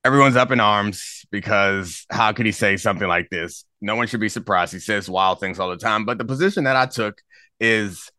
everyone's 0.04 0.36
up 0.36 0.52
in 0.52 0.60
arms 0.60 1.26
because 1.32 2.06
how 2.12 2.32
could 2.32 2.46
he 2.46 2.52
say 2.52 2.78
something 2.78 3.08
like 3.08 3.30
this? 3.30 3.66
No 3.82 3.96
one 3.96 4.08
should 4.08 4.20
be 4.20 4.30
surprised. 4.30 4.74
He 4.74 4.80
says 4.80 5.10
wild 5.10 5.40
things 5.40 5.60
all 5.60 5.70
the 5.70 5.78
time. 5.78 6.06
But 6.06 6.18
the 6.18 6.26
position 6.26 6.66
that 6.66 6.76
I 6.76 6.86
took 6.86 7.22
is 7.60 8.12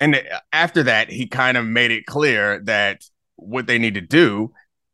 And 0.00 0.22
after 0.52 0.82
that, 0.84 1.10
he 1.10 1.26
kind 1.26 1.56
of 1.56 1.66
made 1.66 1.90
it 1.90 2.06
clear 2.06 2.60
that 2.64 3.04
what 3.36 3.66
they 3.66 3.78
need 3.78 3.94
to 3.94 4.00
do 4.00 4.52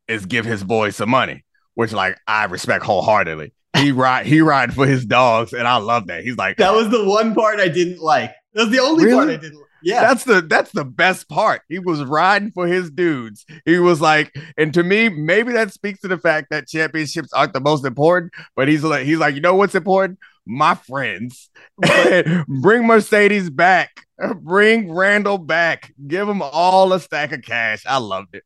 is 0.09 0.27
give 0.27 0.45
his 0.45 0.65
boys 0.65 0.97
some 0.97 1.11
money, 1.11 1.45
which 1.75 1.93
like 1.93 2.19
I 2.27 2.45
respect 2.45 2.85
wholeheartedly. 2.85 3.53
He 3.77 3.93
ride 3.93 4.27
he 4.27 4.41
ride 4.41 4.75
for 4.75 4.87
his 4.87 5.05
dogs, 5.05 5.53
and 5.53 5.67
I 5.67 5.77
love 5.77 6.09
that. 6.09 6.25
He's 6.25 6.37
like 6.37 6.57
that 6.59 6.75
was 6.75 6.91
the 6.91 7.05
one 7.05 7.35
part 7.35 7.61
I 7.61 7.69
didn't 7.69 8.01
like. 8.01 8.35
That 8.55 8.65
was 8.65 8.71
the 8.71 8.81
only 8.81 9.05
really? 9.05 9.17
part 9.17 9.29
I 9.29 9.37
didn't. 9.37 9.59
Like. 9.59 9.67
Yeah, 9.83 10.01
that's 10.01 10.25
the 10.25 10.41
that's 10.41 10.73
the 10.73 10.85
best 10.85 11.29
part. 11.29 11.63
He 11.69 11.79
was 11.79 12.03
riding 12.03 12.51
for 12.51 12.67
his 12.67 12.91
dudes. 12.91 13.45
He 13.65 13.79
was 13.79 14.01
like, 14.01 14.35
and 14.57 14.75
to 14.75 14.83
me, 14.83 15.09
maybe 15.09 15.53
that 15.53 15.73
speaks 15.73 16.01
to 16.01 16.09
the 16.09 16.19
fact 16.19 16.49
that 16.51 16.67
championships 16.67 17.33
aren't 17.33 17.53
the 17.53 17.61
most 17.61 17.85
important. 17.85 18.33
But 18.57 18.67
he's 18.67 18.83
like, 18.83 19.05
he's 19.05 19.19
like, 19.19 19.37
you 19.37 19.41
know 19.41 19.55
what's 19.55 19.75
important? 19.77 20.19
My 20.47 20.75
friends, 20.75 21.51
bring 22.49 22.87
Mercedes 22.87 23.51
back, 23.51 24.07
bring 24.37 24.93
Randall 24.93 25.39
back, 25.39 25.93
give 26.07 26.27
them 26.27 26.41
all 26.41 26.93
a 26.93 27.01
stack 27.01 27.33
of 27.33 27.43
cash. 27.43 27.83
I 27.87 27.99
loved 27.99 28.35
it. 28.35 28.45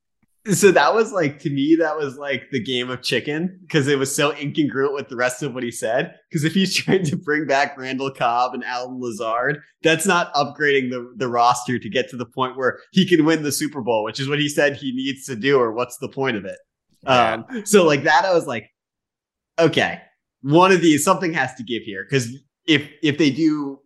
So 0.54 0.72
that 0.72 0.94
was 0.94 1.12
like 1.12 1.38
to 1.40 1.50
me 1.50 1.76
that 1.80 1.98
was 1.98 2.16
like 2.16 2.48
the 2.50 2.62
game 2.62 2.88
of 2.88 3.02
chicken 3.02 3.58
because 3.60 3.86
it 3.88 3.98
was 3.98 4.14
so 4.14 4.32
incongruent 4.32 4.94
with 4.94 5.08
the 5.10 5.16
rest 5.16 5.42
of 5.42 5.52
what 5.52 5.62
he 5.62 5.70
said. 5.70 6.14
Because 6.30 6.44
if 6.44 6.54
he's 6.54 6.74
trying 6.84 7.04
to 7.04 7.16
bring 7.16 7.46
back 7.46 7.76
Randall 7.76 8.10
Cobb 8.10 8.54
and 8.54 8.64
Allen 8.64 8.98
Lazard 9.00 9.60
that's 9.82 10.06
not 10.06 10.32
upgrading 10.34 10.90
the 10.90 11.12
the 11.16 11.28
roster 11.28 11.78
to 11.78 11.90
get 11.90 12.08
to 12.10 12.16
the 12.16 12.24
point 12.24 12.56
where 12.56 12.78
he 12.92 13.06
can 13.06 13.26
win 13.26 13.42
the 13.42 13.52
Super 13.52 13.82
Bowl 13.82 14.02
which 14.02 14.18
is 14.18 14.28
what 14.28 14.38
he 14.38 14.48
said 14.48 14.76
he 14.76 14.92
needs 14.92 15.26
to 15.26 15.36
do 15.36 15.58
or 15.58 15.72
what's 15.72 15.98
the 15.98 16.08
point 16.08 16.38
of 16.38 16.46
it? 16.46 16.58
Um 17.06 17.44
so 17.64 17.84
like 17.84 18.04
that 18.04 18.24
I 18.24 18.32
was 18.32 18.46
like 18.46 18.70
okay 19.58 20.00
one 20.42 20.72
of 20.72 20.80
these 20.80 21.04
something 21.04 21.32
has 21.32 21.54
to 21.54 21.62
give 21.62 21.82
here 21.82 22.04
because 22.08 22.28
if 22.66 22.88
if 23.02 23.18
they 23.18 23.30
do 23.30 23.80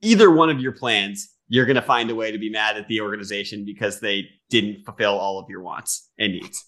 either 0.00 0.30
one 0.30 0.50
of 0.50 0.60
your 0.60 0.72
plans 0.72 1.32
you're 1.52 1.66
going 1.66 1.76
to 1.76 1.82
find 1.82 2.10
a 2.10 2.14
way 2.14 2.32
to 2.32 2.38
be 2.38 2.48
mad 2.48 2.78
at 2.78 2.88
the 2.88 3.02
organization 3.02 3.66
because 3.66 4.00
they 4.00 4.26
didn't 4.48 4.84
fulfill 4.86 5.18
all 5.18 5.38
of 5.38 5.50
your 5.50 5.60
wants 5.60 6.10
and 6.18 6.32
needs. 6.32 6.64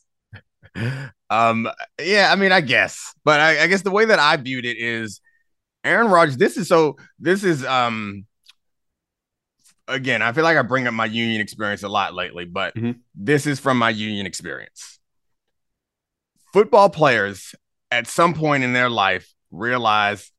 Um, 1.31 1.69
yeah, 2.01 2.31
I 2.31 2.37
mean, 2.37 2.53
I 2.53 2.61
guess, 2.61 3.15
but 3.25 3.41
I, 3.41 3.63
I 3.63 3.67
guess 3.67 3.83
the 3.83 3.91
way 3.91 4.05
that 4.05 4.19
I 4.19 4.37
viewed 4.37 4.65
it 4.65 4.77
is 4.77 5.21
Aaron 5.85 6.09
Rodgers. 6.09 6.37
This 6.37 6.57
is 6.57 6.69
so. 6.69 6.97
This 7.19 7.45
is 7.45 7.65
um. 7.65 8.27
Again, 9.87 10.23
I 10.23 10.33
feel 10.33 10.45
like 10.45 10.57
I 10.57 10.63
bring 10.63 10.87
up 10.87 10.95
my 10.95 11.07
union 11.07 11.41
experience 11.41 11.83
a 11.83 11.89
lot 11.89 12.15
lately, 12.15 12.45
but 12.45 12.75
mm-hmm. 12.75 12.93
this 13.15 13.47
is 13.47 13.59
from 13.59 13.79
my 13.79 13.91
union 13.91 14.27
experience. 14.27 14.99
Football 16.53 16.91
players 16.91 17.55
at 17.95 18.07
some 18.07 18.35
point 18.35 18.65
in 18.65 18.73
their 18.73 18.91
life 18.91 19.33
realize 19.51 20.31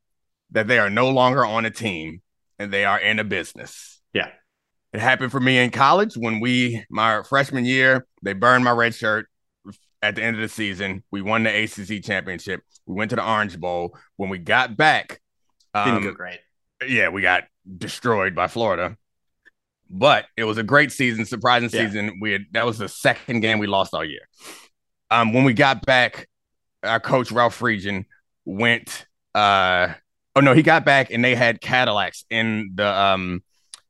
that 0.52 0.68
they 0.68 0.80
are 0.80 0.90
no 0.90 1.10
longer 1.10 1.46
on 1.46 1.66
a 1.66 1.72
team 1.72 2.22
and 2.60 2.72
they 2.72 2.86
are 2.86 3.00
in 3.00 3.20
a 3.20 3.24
business 3.24 3.96
yeah. 4.16 4.30
It 4.94 5.02
happened 5.02 5.32
for 5.32 5.42
me 5.42 5.60
in 5.60 5.70
college 5.72 6.16
when 6.16 6.40
we, 6.40 6.84
my 6.90 7.22
freshman 7.24 7.66
year, 7.66 8.08
they 8.24 8.32
burned 8.32 8.64
my 8.64 8.72
red 8.72 8.96
shirt 8.96 9.28
at 10.02 10.16
the 10.16 10.24
end 10.24 10.38
of 10.38 10.42
the 10.42 10.48
season. 10.48 11.04
We 11.12 11.22
won 11.22 11.44
the 11.44 11.64
ACC 11.64 12.02
championship. 12.02 12.62
We 12.86 12.96
went 12.96 13.10
to 13.10 13.18
the 13.18 13.30
Orange 13.30 13.60
Bowl. 13.60 13.98
When 14.16 14.30
we 14.30 14.38
got 14.38 14.78
back, 14.78 15.20
um, 15.74 15.86
didn't 15.86 16.04
go 16.04 16.12
great. 16.14 16.40
Yeah, 16.88 17.10
we 17.10 17.22
got 17.22 17.44
destroyed 17.78 18.36
by 18.36 18.48
Florida. 18.48 18.96
But 19.90 20.28
it 20.38 20.46
was 20.46 20.58
a 20.58 20.64
great 20.64 20.94
season, 20.94 21.26
surprising 21.26 21.70
yeah. 21.74 21.86
season. 21.86 22.20
We 22.22 22.32
had 22.32 22.46
that 22.54 22.66
was 22.66 22.78
the 22.78 22.88
second 22.88 23.42
game 23.42 23.60
we 23.60 23.68
lost 23.68 23.94
all 23.94 24.06
year. 24.06 24.28
Um, 25.12 25.34
when 25.34 25.44
we 25.44 25.54
got 25.54 25.86
back, 25.86 26.28
our 26.86 27.00
coach 27.00 27.32
Ralph 27.32 27.60
Friedgen 27.60 28.06
went. 28.46 29.08
Uh, 29.34 29.94
oh 30.36 30.42
no, 30.42 30.54
he 30.54 30.64
got 30.64 30.86
back 30.86 31.12
and 31.12 31.24
they 31.24 31.36
had 31.36 31.62
Cadillacs 31.62 32.26
in 32.30 32.72
the 32.76 32.88
um 32.88 33.44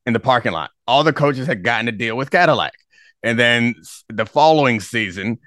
in 0.06 0.14
the 0.14 0.20
parking 0.20 0.52
lot. 0.52 0.72
All 0.88 1.04
the 1.04 1.14
coaches 1.14 1.48
had 1.48 1.64
gotten 1.64 1.88
a 1.88 1.92
deal 1.92 2.16
with 2.16 2.32
Cadillac. 2.32 2.74
And 3.24 3.40
then 3.40 3.76
the 4.08 4.26
following 4.26 4.80
season, 4.80 5.40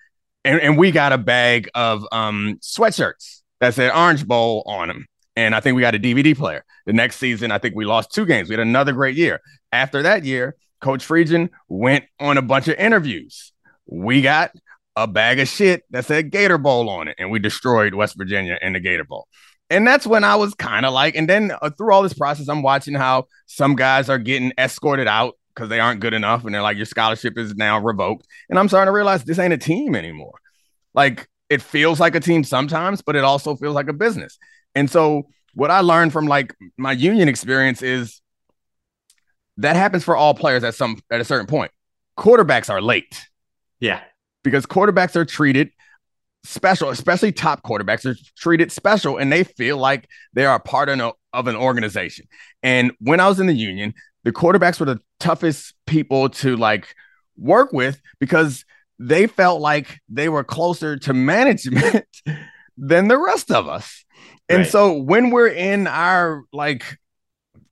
and, 0.44 0.60
and 0.60 0.76
we 0.76 0.90
got 0.90 1.12
a 1.12 1.18
bag 1.18 1.68
of 1.74 2.04
um, 2.10 2.58
sweatshirts 2.60 3.42
that 3.60 3.74
said 3.74 3.92
Orange 3.92 4.26
Bowl 4.26 4.64
on 4.66 4.88
them. 4.88 5.06
And 5.36 5.54
I 5.54 5.60
think 5.60 5.76
we 5.76 5.82
got 5.82 5.94
a 5.94 5.98
DVD 5.98 6.36
player. 6.36 6.64
The 6.86 6.92
next 6.92 7.16
season, 7.16 7.52
I 7.52 7.58
think 7.58 7.76
we 7.76 7.84
lost 7.84 8.12
two 8.12 8.26
games. 8.26 8.48
We 8.48 8.54
had 8.54 8.60
another 8.60 8.92
great 8.92 9.16
year. 9.16 9.40
After 9.70 10.02
that 10.02 10.24
year, 10.24 10.56
Coach 10.80 11.06
Friedgen 11.06 11.50
went 11.68 12.04
on 12.18 12.38
a 12.38 12.42
bunch 12.42 12.66
of 12.66 12.76
interviews. 12.76 13.52
We 13.86 14.22
got 14.22 14.50
a 15.02 15.06
bag 15.06 15.40
of 15.40 15.48
shit 15.48 15.84
that 15.90 16.04
said 16.04 16.30
Gator 16.30 16.58
Bowl 16.58 16.88
on 16.88 17.08
it, 17.08 17.16
and 17.18 17.30
we 17.30 17.38
destroyed 17.38 17.94
West 17.94 18.16
Virginia 18.16 18.58
in 18.60 18.72
the 18.72 18.80
Gator 18.80 19.04
Bowl 19.04 19.28
and 19.70 19.86
that's 19.86 20.06
when 20.06 20.24
I 20.24 20.36
was 20.36 20.54
kind 20.54 20.86
of 20.86 20.92
like, 20.92 21.14
and 21.14 21.28
then 21.28 21.52
uh, 21.60 21.70
through 21.70 21.92
all 21.92 22.02
this 22.02 22.14
process, 22.14 22.48
I'm 22.48 22.62
watching 22.62 22.94
how 22.94 23.26
some 23.46 23.76
guys 23.76 24.08
are 24.08 24.18
getting 24.18 24.52
escorted 24.56 25.06
out 25.06 25.34
because 25.54 25.68
they 25.68 25.80
aren't 25.80 26.00
good 26.00 26.14
enough, 26.14 26.44
and 26.44 26.54
they're 26.54 26.62
like, 26.62 26.76
your 26.76 26.86
scholarship 26.86 27.36
is 27.36 27.54
now 27.54 27.78
revoked, 27.78 28.26
and 28.48 28.58
I'm 28.58 28.68
starting 28.68 28.86
to 28.86 28.92
realize 28.92 29.24
this 29.24 29.38
ain't 29.38 29.52
a 29.52 29.58
team 29.58 29.94
anymore. 29.94 30.38
Like 30.94 31.28
it 31.50 31.60
feels 31.60 32.00
like 32.00 32.14
a 32.14 32.20
team 32.20 32.44
sometimes, 32.44 33.02
but 33.02 33.16
it 33.16 33.24
also 33.24 33.56
feels 33.56 33.74
like 33.74 33.88
a 33.88 33.92
business. 33.92 34.38
And 34.74 34.90
so 34.90 35.28
what 35.54 35.70
I 35.70 35.80
learned 35.80 36.12
from 36.12 36.26
like 36.26 36.54
my 36.76 36.92
union 36.92 37.28
experience 37.28 37.82
is 37.82 38.20
that 39.56 39.76
happens 39.76 40.04
for 40.04 40.16
all 40.16 40.34
players 40.34 40.62
at 40.64 40.74
some 40.74 40.98
at 41.10 41.20
a 41.20 41.24
certain 41.24 41.46
point. 41.46 41.72
Quarterbacks 42.16 42.70
are 42.70 42.80
late. 42.80 43.26
Yeah. 43.80 44.00
Because 44.44 44.66
quarterbacks 44.66 45.16
are 45.16 45.24
treated 45.24 45.70
special, 46.44 46.90
especially 46.90 47.32
top 47.32 47.62
quarterbacks 47.62 48.06
are 48.06 48.16
treated 48.36 48.72
special 48.72 49.18
and 49.18 49.32
they 49.32 49.44
feel 49.44 49.76
like 49.76 50.08
they 50.32 50.46
are 50.46 50.56
a 50.56 50.60
part 50.60 50.88
of, 50.88 51.12
of 51.32 51.46
an 51.46 51.56
organization. 51.56 52.26
And 52.62 52.92
when 53.00 53.20
I 53.20 53.28
was 53.28 53.40
in 53.40 53.46
the 53.46 53.54
union, 53.54 53.94
the 54.24 54.32
quarterbacks 54.32 54.80
were 54.80 54.86
the 54.86 55.00
toughest 55.20 55.74
people 55.86 56.28
to 56.28 56.56
like 56.56 56.94
work 57.36 57.72
with 57.72 58.00
because 58.18 58.64
they 58.98 59.26
felt 59.26 59.60
like 59.60 60.00
they 60.08 60.28
were 60.28 60.44
closer 60.44 60.96
to 60.96 61.12
management 61.14 62.06
than 62.76 63.08
the 63.08 63.18
rest 63.18 63.50
of 63.50 63.68
us. 63.68 64.04
And 64.48 64.60
right. 64.60 64.68
so 64.68 64.92
when 64.94 65.30
we're 65.30 65.48
in 65.48 65.86
our 65.86 66.44
like 66.52 66.98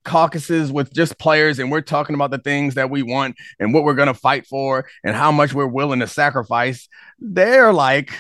caucuses 0.07 0.73
with 0.73 0.93
just 0.95 1.19
players 1.19 1.59
and 1.59 1.71
we're 1.71 1.83
talking 1.83 2.15
about 2.15 2.31
the 2.31 2.39
things 2.39 2.75
that 2.75 2.89
we 2.89 3.03
want 3.03 3.37
and 3.59 3.75
what 3.75 3.85
we're 3.85 3.95
going 3.95 4.07
to 4.07 4.15
fight 4.15 4.47
for 4.47 4.87
and 5.05 5.15
how 5.15 5.31
much 5.31 5.53
we're 5.53 5.67
willing 5.67 6.01
to 6.01 6.07
sacrifice, 6.07 6.89
they're 7.19 7.73
like, 7.73 8.13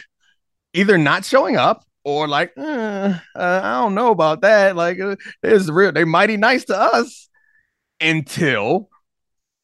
either 0.74 0.98
not 0.98 1.24
showing 1.24 1.56
up 1.56 1.84
or 2.04 2.28
like 2.28 2.52
uh, 2.56 3.18
uh, 3.34 3.60
I 3.64 3.80
don't 3.80 3.94
know 3.94 4.10
about 4.10 4.42
that. 4.42 4.76
Like 4.76 5.00
uh, 5.00 5.16
it's 5.42 5.68
real. 5.68 5.92
They're 5.92 6.06
mighty 6.06 6.36
nice 6.36 6.64
to 6.66 6.78
us 6.78 7.28
until 8.00 8.88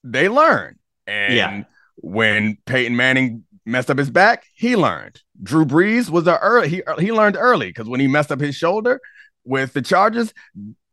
they 0.02 0.28
learn. 0.28 0.78
And 1.06 1.34
yeah. 1.34 1.64
when 1.96 2.58
Peyton 2.66 2.96
Manning 2.96 3.44
messed 3.64 3.90
up 3.90 3.98
his 3.98 4.10
back, 4.10 4.44
he 4.54 4.74
learned. 4.74 5.20
Drew 5.42 5.64
Brees 5.64 6.08
was 6.10 6.26
a 6.26 6.38
early. 6.38 6.68
He 6.68 6.82
he 6.98 7.12
learned 7.12 7.36
early 7.38 7.68
because 7.68 7.88
when 7.88 8.00
he 8.00 8.08
messed 8.08 8.32
up 8.32 8.40
his 8.40 8.56
shoulder 8.56 9.00
with 9.44 9.72
the 9.72 9.82
Chargers, 9.82 10.32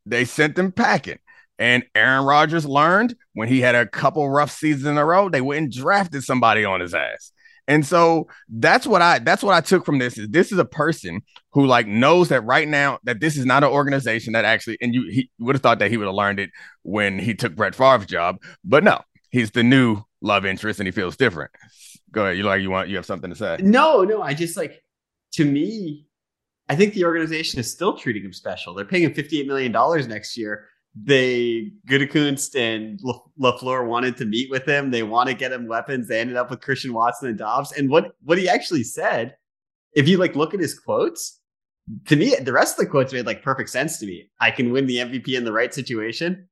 they 0.09 0.25
sent 0.25 0.55
them 0.55 0.71
packing. 0.71 1.19
And 1.57 1.83
Aaron 1.93 2.25
Rodgers 2.25 2.65
learned 2.65 3.15
when 3.33 3.49
he 3.49 3.59
had 3.59 3.75
a 3.75 3.85
couple 3.85 4.29
rough 4.29 4.51
seasons 4.51 4.85
in 4.85 4.97
a 4.97 5.05
row, 5.05 5.29
they 5.29 5.41
went 5.41 5.63
and 5.63 5.71
drafted 5.71 6.23
somebody 6.23 6.63
on 6.63 6.79
his 6.79 6.93
ass. 6.93 7.33
And 7.67 7.85
so 7.85 8.27
that's 8.49 8.87
what 8.87 9.03
I 9.03 9.19
that's 9.19 9.43
what 9.43 9.53
I 9.53 9.61
took 9.61 9.85
from 9.85 9.99
this 9.99 10.17
is 10.17 10.27
this 10.29 10.51
is 10.51 10.57
a 10.57 10.65
person 10.65 11.21
who 11.51 11.67
like 11.67 11.85
knows 11.85 12.29
that 12.29 12.41
right 12.41 12.67
now 12.67 12.97
that 13.03 13.19
this 13.19 13.37
is 13.37 13.45
not 13.45 13.63
an 13.63 13.69
organization 13.69 14.33
that 14.33 14.43
actually 14.43 14.77
and 14.81 14.91
you 14.91 15.07
he 15.11 15.29
would 15.37 15.55
have 15.55 15.61
thought 15.61 15.77
that 15.77 15.91
he 15.91 15.97
would 15.97 16.07
have 16.07 16.15
learned 16.15 16.39
it 16.39 16.49
when 16.81 17.19
he 17.19 17.35
took 17.35 17.55
Brett 17.55 17.75
Favre's 17.75 18.07
job, 18.07 18.37
but 18.63 18.83
no, 18.83 18.99
he's 19.29 19.51
the 19.51 19.61
new 19.61 20.01
love 20.19 20.47
interest 20.47 20.79
and 20.79 20.87
he 20.87 20.91
feels 20.91 21.15
different. 21.15 21.51
Go 22.11 22.25
ahead, 22.25 22.37
you 22.37 22.43
like 22.43 22.63
you 22.63 22.71
want 22.71 22.89
you 22.89 22.95
have 22.95 23.05
something 23.05 23.29
to 23.29 23.35
say? 23.35 23.57
No, 23.61 24.03
no, 24.03 24.19
I 24.19 24.33
just 24.33 24.57
like 24.57 24.81
to 25.33 25.45
me, 25.45 26.07
I 26.69 26.75
think 26.75 26.93
the 26.93 27.05
organization 27.05 27.59
is 27.59 27.71
still 27.71 27.97
treating 27.97 28.23
him 28.23 28.33
special. 28.33 28.73
They're 28.73 28.85
paying 28.85 29.03
him 29.03 29.13
fifty 29.13 29.39
eight 29.39 29.47
million 29.47 29.71
dollars 29.71 30.07
next 30.07 30.37
year 30.37 30.67
they 30.95 31.71
Gutekunst 31.87 32.55
and 32.55 32.99
LaFleur 33.39 33.87
wanted 33.87 34.17
to 34.17 34.25
meet 34.25 34.49
with 34.49 34.65
him. 34.65 34.91
They 34.91 35.03
want 35.03 35.29
to 35.29 35.35
get 35.35 35.51
him 35.51 35.67
weapons. 35.67 36.07
They 36.07 36.19
ended 36.19 36.35
up 36.35 36.49
with 36.49 36.61
Christian 36.61 36.93
Watson 36.93 37.29
and 37.29 37.37
Doubs. 37.37 37.71
And 37.73 37.89
what 37.89 38.15
what 38.23 38.37
he 38.37 38.49
actually 38.49 38.83
said, 38.83 39.35
if 39.93 40.07
you 40.07 40.17
like 40.17 40.35
look 40.35 40.53
at 40.53 40.59
his 40.59 40.77
quotes, 40.77 41.39
to 42.07 42.15
me, 42.15 42.35
the 42.35 42.53
rest 42.53 42.79
of 42.79 42.85
the 42.85 42.91
quotes 42.91 43.13
made 43.13 43.25
like 43.25 43.43
perfect 43.43 43.69
sense 43.69 43.99
to 43.99 44.05
me. 44.05 44.29
I 44.39 44.51
can 44.51 44.71
win 44.71 44.87
the 44.87 44.97
MVP 44.97 45.37
in 45.37 45.45
the 45.45 45.53
right 45.53 45.73
situation. 45.73 46.49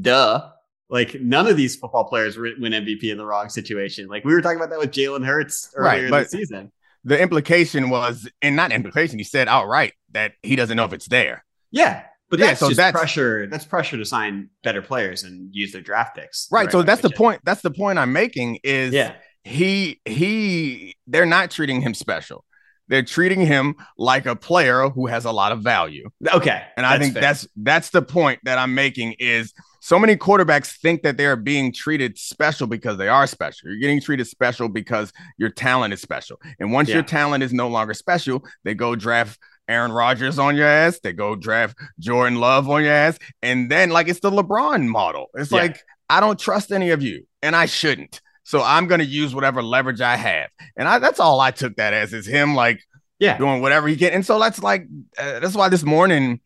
Duh. 0.00 0.50
Like 0.88 1.20
none 1.20 1.46
of 1.46 1.56
these 1.56 1.76
football 1.76 2.04
players 2.04 2.36
win 2.36 2.58
MVP 2.58 3.04
in 3.04 3.16
the 3.16 3.24
wrong 3.24 3.48
situation. 3.48 4.08
Like 4.08 4.24
we 4.24 4.34
were 4.34 4.42
talking 4.42 4.58
about 4.58 4.70
that 4.70 4.78
with 4.78 4.90
Jalen 4.90 5.24
Hurts 5.24 5.70
earlier 5.74 5.90
right, 5.90 6.04
in 6.04 6.10
the 6.10 6.24
season. 6.24 6.72
The 7.04 7.20
implication 7.20 7.90
was, 7.90 8.28
and 8.42 8.56
not 8.56 8.72
implication, 8.72 9.18
he 9.18 9.24
said 9.24 9.48
outright 9.48 9.94
that 10.12 10.32
he 10.42 10.56
doesn't 10.56 10.76
know 10.76 10.84
if 10.84 10.92
it's 10.92 11.08
there. 11.08 11.44
Yeah, 11.70 12.02
but 12.30 12.38
yeah, 12.38 12.54
so 12.54 12.70
that's, 12.70 12.96
pressure. 12.96 13.48
That's 13.48 13.64
pressure 13.64 13.96
to 13.96 14.04
sign 14.04 14.50
better 14.62 14.82
players 14.82 15.24
and 15.24 15.48
use 15.52 15.72
their 15.72 15.82
draft 15.82 16.16
picks. 16.16 16.48
Right. 16.50 16.64
right 16.64 16.72
so 16.72 16.82
that's 16.82 17.02
the 17.02 17.10
point. 17.10 17.40
That's 17.44 17.60
the 17.60 17.72
point 17.72 17.98
I'm 17.98 18.12
making. 18.12 18.60
Is 18.62 18.92
yeah. 18.92 19.14
he 19.42 20.00
he 20.04 20.96
they're 21.08 21.26
not 21.26 21.50
treating 21.50 21.80
him 21.80 21.92
special. 21.92 22.44
They're 22.86 23.02
treating 23.02 23.40
him 23.40 23.76
like 23.98 24.26
a 24.26 24.36
player 24.36 24.88
who 24.88 25.06
has 25.06 25.24
a 25.24 25.32
lot 25.32 25.52
of 25.52 25.62
value. 25.62 26.10
Okay. 26.34 26.62
And 26.76 26.86
I 26.86 26.98
think 26.98 27.14
fair. 27.14 27.22
that's 27.22 27.48
that's 27.56 27.90
the 27.90 28.02
point 28.02 28.40
that 28.44 28.58
I'm 28.58 28.74
making 28.74 29.16
is 29.18 29.52
so 29.80 29.98
many 29.98 30.16
quarterbacks 30.16 30.78
think 30.78 31.02
that 31.02 31.16
they 31.16 31.26
are 31.26 31.36
being 31.36 31.72
treated 31.72 32.18
special 32.18 32.66
because 32.66 32.98
they 32.98 33.08
are 33.08 33.26
special. 33.26 33.70
You're 33.70 33.80
getting 33.80 34.00
treated 34.00 34.26
special 34.26 34.68
because 34.68 35.12
your 35.38 35.50
talent 35.50 35.94
is 35.94 36.00
special. 36.00 36.38
And 36.58 36.72
once 36.72 36.88
yeah. 36.88 36.96
your 36.96 37.02
talent 37.02 37.42
is 37.42 37.52
no 37.52 37.68
longer 37.68 37.94
special, 37.94 38.44
they 38.62 38.74
go 38.74 38.94
draft 38.94 39.38
Aaron 39.68 39.92
Rodgers 39.92 40.38
on 40.38 40.56
your 40.56 40.66
ass. 40.66 41.00
They 41.00 41.12
go 41.12 41.34
draft 41.34 41.78
Jordan 41.98 42.38
Love 42.38 42.68
on 42.68 42.82
your 42.82 42.92
ass. 42.92 43.18
And 43.42 43.70
then, 43.70 43.90
like, 43.90 44.08
it's 44.08 44.20
the 44.20 44.30
LeBron 44.30 44.86
model. 44.86 45.30
It's 45.34 45.50
yeah. 45.50 45.58
like, 45.58 45.82
I 46.08 46.20
don't 46.20 46.38
trust 46.38 46.72
any 46.72 46.90
of 46.90 47.02
you, 47.02 47.26
and 47.40 47.54
I 47.54 47.66
shouldn't. 47.66 48.20
So 48.42 48.62
I'm 48.62 48.88
going 48.88 48.98
to 48.98 49.06
use 49.06 49.34
whatever 49.34 49.62
leverage 49.62 50.00
I 50.00 50.16
have. 50.16 50.50
And 50.76 50.88
I, 50.88 50.98
that's 50.98 51.20
all 51.20 51.40
I 51.40 51.52
took 51.52 51.76
that 51.76 51.94
as 51.94 52.12
is 52.12 52.26
him, 52.26 52.54
like, 52.54 52.80
yeah, 53.20 53.38
doing 53.38 53.62
whatever 53.62 53.86
he 53.86 53.96
can. 53.96 54.12
And 54.12 54.26
so 54.26 54.40
that's 54.40 54.60
like, 54.60 54.86
uh, 55.16 55.38
that's 55.38 55.54
why 55.54 55.68
this 55.68 55.84
morning, 55.84 56.40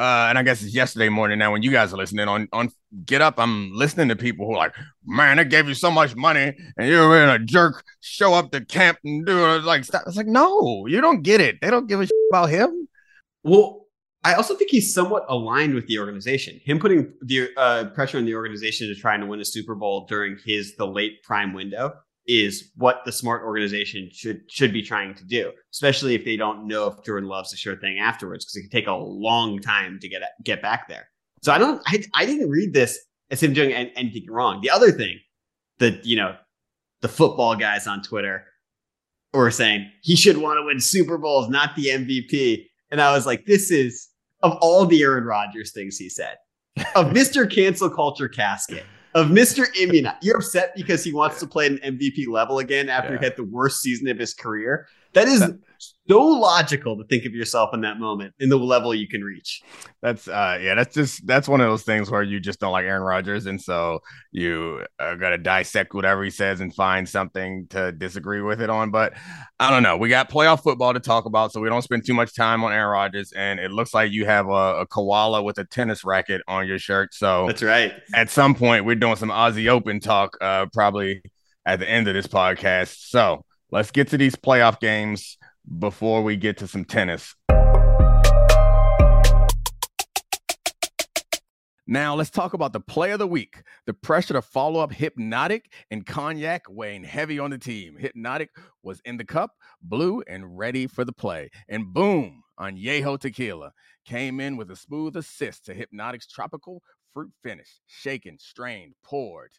uh, 0.00 0.26
and 0.28 0.38
I 0.38 0.42
guess 0.42 0.62
it's 0.62 0.74
yesterday 0.74 1.08
morning 1.08 1.38
now 1.38 1.52
when 1.52 1.62
you 1.62 1.70
guys 1.70 1.92
are 1.92 1.96
listening 1.96 2.26
on 2.26 2.48
on 2.52 2.70
Get 3.04 3.22
Up, 3.22 3.34
I'm 3.38 3.72
listening 3.72 4.08
to 4.08 4.16
people 4.16 4.46
who 4.46 4.52
are 4.52 4.58
like, 4.58 4.74
man, 5.06 5.36
they 5.36 5.44
gave 5.44 5.68
you 5.68 5.74
so 5.74 5.90
much 5.90 6.16
money 6.16 6.56
and 6.76 6.88
you're 6.88 7.22
in 7.22 7.28
a 7.28 7.38
jerk. 7.38 7.84
Show 8.00 8.34
up 8.34 8.50
to 8.52 8.64
camp 8.64 8.98
and 9.04 9.24
do 9.24 9.54
it 9.54 9.64
like 9.64 9.84
stuff. 9.84 10.02
It's 10.06 10.16
like, 10.16 10.26
no, 10.26 10.86
you 10.86 11.00
don't 11.00 11.22
get 11.22 11.40
it. 11.40 11.60
They 11.60 11.70
don't 11.70 11.86
give 11.86 12.00
a 12.00 12.06
shit 12.06 12.12
about 12.30 12.50
him. 12.50 12.88
Well, 13.44 13.86
I 14.24 14.34
also 14.34 14.54
think 14.54 14.70
he's 14.70 14.92
somewhat 14.94 15.26
aligned 15.28 15.74
with 15.74 15.86
the 15.86 15.98
organization. 15.98 16.58
Him 16.64 16.78
putting 16.78 17.12
the 17.22 17.50
uh, 17.56 17.84
pressure 17.90 18.18
on 18.18 18.24
the 18.24 18.34
organization 18.34 18.88
to 18.88 18.94
try 18.94 19.14
and 19.14 19.28
win 19.28 19.40
a 19.40 19.44
Super 19.44 19.74
Bowl 19.74 20.06
during 20.08 20.38
his 20.44 20.76
the 20.76 20.86
late 20.86 21.22
prime 21.22 21.52
window 21.52 21.92
is 22.26 22.70
what 22.76 23.02
the 23.04 23.12
smart 23.12 23.42
organization 23.42 24.08
should 24.12 24.40
should 24.50 24.72
be 24.72 24.82
trying 24.82 25.14
to 25.14 25.24
do, 25.24 25.52
especially 25.72 26.14
if 26.14 26.24
they 26.24 26.36
don't 26.36 26.66
know 26.66 26.86
if 26.86 27.04
Jordan 27.04 27.28
Love's 27.28 27.52
a 27.52 27.56
sure 27.56 27.76
thing 27.76 27.98
afterwards, 27.98 28.44
because 28.44 28.56
it 28.56 28.60
can 28.62 28.70
take 28.70 28.86
a 28.86 28.94
long 28.94 29.60
time 29.60 29.98
to 30.00 30.08
get 30.08 30.22
get 30.42 30.62
back 30.62 30.88
there. 30.88 31.08
So 31.42 31.52
I 31.52 31.58
don't, 31.58 31.82
I, 31.86 32.02
I 32.14 32.24
didn't 32.24 32.48
read 32.48 32.72
this 32.72 32.98
as 33.30 33.42
him 33.42 33.52
doing 33.52 33.72
anything 33.72 34.26
wrong. 34.30 34.60
The 34.62 34.70
other 34.70 34.90
thing 34.90 35.18
that 35.78 36.04
you 36.06 36.16
know, 36.16 36.36
the 37.02 37.08
football 37.08 37.54
guys 37.56 37.86
on 37.86 38.02
Twitter 38.02 38.44
were 39.34 39.50
saying 39.50 39.90
he 40.02 40.16
should 40.16 40.38
want 40.38 40.58
to 40.58 40.64
win 40.64 40.80
Super 40.80 41.18
Bowls, 41.18 41.48
not 41.50 41.76
the 41.76 41.86
MVP, 41.86 42.66
and 42.90 43.00
I 43.00 43.12
was 43.12 43.26
like, 43.26 43.44
this 43.44 43.70
is 43.70 44.08
of 44.42 44.56
all 44.60 44.86
the 44.86 45.02
Aaron 45.02 45.24
Rodgers 45.24 45.72
things 45.72 45.98
he 45.98 46.08
said, 46.08 46.36
of 46.94 47.06
Mr. 47.12 47.50
Cancel 47.50 47.90
Culture 47.90 48.28
Casket 48.28 48.84
of 49.14 49.28
Mr. 49.28 49.66
Immunize. 49.76 50.16
You're 50.22 50.38
upset 50.38 50.74
because 50.74 51.04
he 51.04 51.12
wants 51.12 51.38
to 51.40 51.46
play 51.46 51.66
an 51.66 51.78
MVP 51.78 52.26
level 52.28 52.58
again 52.58 52.88
after 52.88 53.12
yeah. 53.12 53.18
he 53.20 53.24
had 53.24 53.36
the 53.36 53.44
worst 53.44 53.80
season 53.80 54.08
of 54.08 54.18
his 54.18 54.34
career. 54.34 54.88
That 55.14 55.28
is 55.28 55.42
so 56.06 56.20
logical 56.20 56.96
to 56.98 57.04
think 57.04 57.24
of 57.24 57.32
yourself 57.32 57.70
in 57.72 57.80
that 57.80 57.98
moment 57.98 58.34
in 58.38 58.48
the 58.48 58.58
level 58.58 58.94
you 58.94 59.08
can 59.08 59.22
reach. 59.22 59.62
That's 60.02 60.28
uh 60.28 60.58
yeah, 60.60 60.74
that's 60.74 60.94
just 60.94 61.26
that's 61.26 61.48
one 61.48 61.60
of 61.60 61.68
those 61.68 61.82
things 61.82 62.10
where 62.10 62.22
you 62.22 62.40
just 62.40 62.60
don't 62.60 62.72
like 62.72 62.84
Aaron 62.84 63.02
Rodgers, 63.02 63.46
and 63.46 63.60
so 63.60 64.00
you 64.32 64.84
are 64.98 65.16
gonna 65.16 65.38
dissect 65.38 65.94
whatever 65.94 66.22
he 66.22 66.30
says 66.30 66.60
and 66.60 66.74
find 66.74 67.08
something 67.08 67.66
to 67.70 67.92
disagree 67.92 68.42
with 68.42 68.60
it 68.60 68.70
on. 68.70 68.90
But 68.90 69.14
I 69.58 69.70
don't 69.70 69.82
know. 69.82 69.96
We 69.96 70.08
got 70.08 70.28
playoff 70.30 70.62
football 70.62 70.92
to 70.92 71.00
talk 71.00 71.24
about, 71.26 71.52
so 71.52 71.60
we 71.60 71.68
don't 71.68 71.82
spend 71.82 72.04
too 72.04 72.14
much 72.14 72.34
time 72.34 72.64
on 72.64 72.72
Aaron 72.72 72.90
Rodgers. 72.90 73.32
And 73.32 73.58
it 73.58 73.70
looks 73.70 73.94
like 73.94 74.12
you 74.12 74.26
have 74.26 74.48
a, 74.48 74.80
a 74.80 74.86
koala 74.86 75.42
with 75.42 75.58
a 75.58 75.64
tennis 75.64 76.04
racket 76.04 76.42
on 76.48 76.66
your 76.66 76.78
shirt. 76.78 77.14
So 77.14 77.46
that's 77.46 77.62
right. 77.62 77.94
At 78.14 78.30
some 78.30 78.54
point, 78.54 78.84
we're 78.84 78.96
doing 78.96 79.16
some 79.16 79.30
Aussie 79.30 79.68
Open 79.68 80.00
talk, 80.00 80.36
uh, 80.40 80.66
probably 80.72 81.22
at 81.64 81.78
the 81.78 81.88
end 81.88 82.08
of 82.08 82.14
this 82.14 82.26
podcast. 82.26 83.08
So 83.08 83.44
let's 83.70 83.90
get 83.90 84.08
to 84.08 84.18
these 84.18 84.36
playoff 84.36 84.80
games 84.80 85.38
before 85.78 86.22
we 86.22 86.36
get 86.36 86.58
to 86.58 86.66
some 86.66 86.84
tennis. 86.84 87.34
Now, 91.86 92.14
let's 92.14 92.30
talk 92.30 92.54
about 92.54 92.72
the 92.72 92.80
play 92.80 93.10
of 93.10 93.18
the 93.18 93.26
week. 93.26 93.62
The 93.84 93.92
pressure 93.92 94.32
to 94.32 94.40
follow 94.40 94.80
up 94.80 94.90
Hpnotiq 94.90 95.64
and 95.90 96.06
Cognac 96.06 96.62
weighing 96.70 97.04
heavy 97.04 97.38
on 97.38 97.50
the 97.50 97.58
team. 97.58 97.98
Hpnotiq 98.00 98.48
was 98.82 99.02
in 99.04 99.18
the 99.18 99.24
cup, 99.24 99.50
blue, 99.82 100.22
and 100.26 100.56
ready 100.56 100.86
for 100.86 101.04
the 101.04 101.12
play. 101.12 101.50
And 101.68 101.92
boom, 101.92 102.42
Añejo 102.58 103.18
Tequila 103.20 103.72
came 104.06 104.40
in 104.40 104.56
with 104.56 104.70
a 104.70 104.76
smooth 104.76 105.14
assist 105.16 105.66
to 105.66 105.74
Hpnotiq's 105.74 106.26
tropical 106.26 106.82
fruit 107.12 107.32
finish. 107.42 107.80
Shaken, 107.86 108.38
strained, 108.38 108.94
poured. 109.04 109.50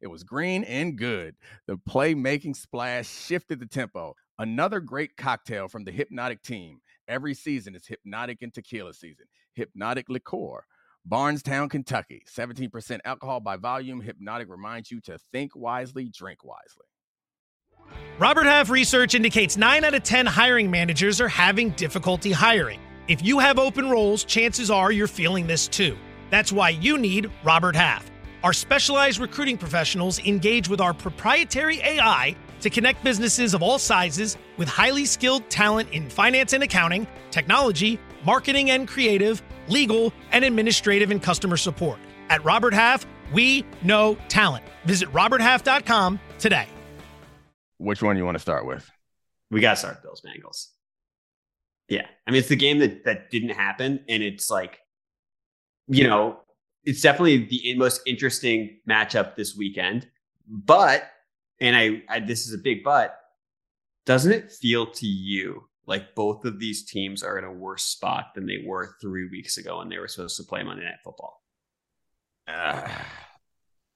It 0.00 0.08
was 0.08 0.22
green 0.22 0.64
and 0.64 0.96
good. 0.96 1.36
The 1.66 1.76
playmaking 1.76 2.56
splash 2.56 3.08
shifted 3.08 3.60
the 3.60 3.66
tempo. 3.66 4.14
Another 4.38 4.80
great 4.80 5.16
cocktail 5.16 5.68
from 5.68 5.84
the 5.84 5.92
Hpnotiq 5.92 6.42
team. 6.42 6.80
Every 7.06 7.34
season 7.34 7.74
is 7.74 7.84
Hpnotiq 7.86 8.38
and 8.42 8.52
Tequila 8.52 8.94
season. 8.94 9.26
Hpnotiq 9.58 10.04
Liqueur. 10.08 10.64
Bardstown, 11.06 11.68
Kentucky. 11.68 12.22
17% 12.26 13.00
alcohol 13.04 13.40
by 13.40 13.56
volume. 13.56 14.02
Hpnotiq 14.02 14.48
reminds 14.48 14.90
you 14.90 15.00
to 15.02 15.18
think 15.32 15.54
wisely, 15.54 16.08
drink 16.08 16.44
wisely. 16.44 16.86
Robert 18.18 18.46
Half 18.46 18.70
research 18.70 19.14
indicates 19.14 19.56
9 19.56 19.84
out 19.84 19.94
of 19.94 20.02
10 20.02 20.26
hiring 20.26 20.70
managers 20.70 21.20
are 21.20 21.28
having 21.28 21.70
difficulty 21.70 22.32
hiring. 22.32 22.80
If 23.08 23.22
you 23.22 23.38
have 23.38 23.58
open 23.58 23.90
roles, 23.90 24.24
chances 24.24 24.70
are 24.70 24.90
you're 24.90 25.06
feeling 25.06 25.46
this 25.46 25.68
too. 25.68 25.96
That's 26.30 26.50
why 26.50 26.70
you 26.70 26.96
need 26.96 27.30
Robert 27.42 27.76
Half. 27.76 28.10
Our 28.44 28.52
specialized 28.52 29.20
recruiting 29.20 29.56
professionals 29.56 30.18
engage 30.18 30.68
with 30.68 30.78
our 30.78 30.92
proprietary 30.92 31.80
AI 31.80 32.36
to 32.60 32.68
connect 32.68 33.02
businesses 33.02 33.54
of 33.54 33.62
all 33.62 33.78
sizes 33.78 34.36
with 34.58 34.68
highly 34.68 35.06
skilled 35.06 35.48
talent 35.48 35.88
in 35.92 36.10
finance 36.10 36.52
and 36.52 36.62
accounting, 36.62 37.06
technology, 37.30 37.98
marketing 38.22 38.70
and 38.70 38.86
creative, 38.86 39.42
legal, 39.68 40.12
and 40.30 40.44
administrative 40.44 41.10
and 41.10 41.22
customer 41.22 41.56
support. 41.56 41.98
At 42.28 42.44
Robert 42.44 42.74
Half, 42.74 43.06
we 43.32 43.64
know 43.82 44.18
talent. 44.28 44.66
Visit 44.84 45.10
roberthalf.com 45.10 46.20
today. 46.38 46.66
Which 47.78 48.02
one 48.02 48.14
do 48.14 48.20
you 48.20 48.26
want 48.26 48.34
to 48.34 48.42
start 48.42 48.66
with? 48.66 48.86
We 49.50 49.62
got 49.62 49.70
to 49.70 49.76
start 49.76 50.02
Bills 50.02 50.20
Bengals. 50.20 50.66
Yeah. 51.88 52.06
I 52.26 52.30
mean, 52.30 52.40
it's 52.40 52.48
the 52.48 52.56
game 52.56 52.80
that 52.80 53.06
that 53.06 53.30
didn't 53.30 53.56
happen 53.56 54.04
and 54.06 54.22
it's 54.22 54.50
like 54.50 54.80
you 55.88 56.04
know, 56.04 56.40
it's 56.84 57.00
definitely 57.00 57.46
the 57.46 57.74
most 57.76 58.02
interesting 58.06 58.78
matchup 58.88 59.36
this 59.36 59.56
weekend. 59.56 60.08
But, 60.48 61.04
and 61.60 61.76
I, 61.76 62.02
I 62.08 62.20
this 62.20 62.46
is 62.46 62.54
a 62.54 62.58
big 62.58 62.84
but, 62.84 63.18
doesn't 64.04 64.32
it 64.32 64.52
feel 64.52 64.86
to 64.86 65.06
you 65.06 65.64
like 65.86 66.14
both 66.14 66.44
of 66.44 66.58
these 66.58 66.84
teams 66.84 67.22
are 67.22 67.38
in 67.38 67.44
a 67.44 67.52
worse 67.52 67.84
spot 67.84 68.34
than 68.34 68.46
they 68.46 68.64
were 68.64 68.96
three 69.00 69.28
weeks 69.28 69.56
ago 69.58 69.78
when 69.78 69.88
they 69.88 69.98
were 69.98 70.08
supposed 70.08 70.36
to 70.36 70.44
play 70.44 70.62
Monday 70.62 70.84
Night 70.84 71.00
Football? 71.02 71.42
Uh, 72.46 72.88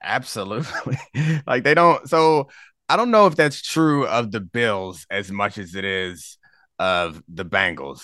absolutely. 0.03 0.98
like 1.46 1.64
they 1.64 1.74
don't. 1.74 2.09
So 2.09 2.48
I 2.88 2.96
don't 2.96 3.11
know 3.11 3.27
if 3.27 3.37
that's 3.37 3.62
true 3.62 4.07
of 4.07 4.31
the 4.31 4.40
Bills 4.40 5.07
as 5.11 5.31
much 5.31 5.59
as 5.59 5.74
it 5.74 5.85
is 5.85 6.38
of 6.79 7.22
the 7.29 7.44
Bengals. 7.44 8.03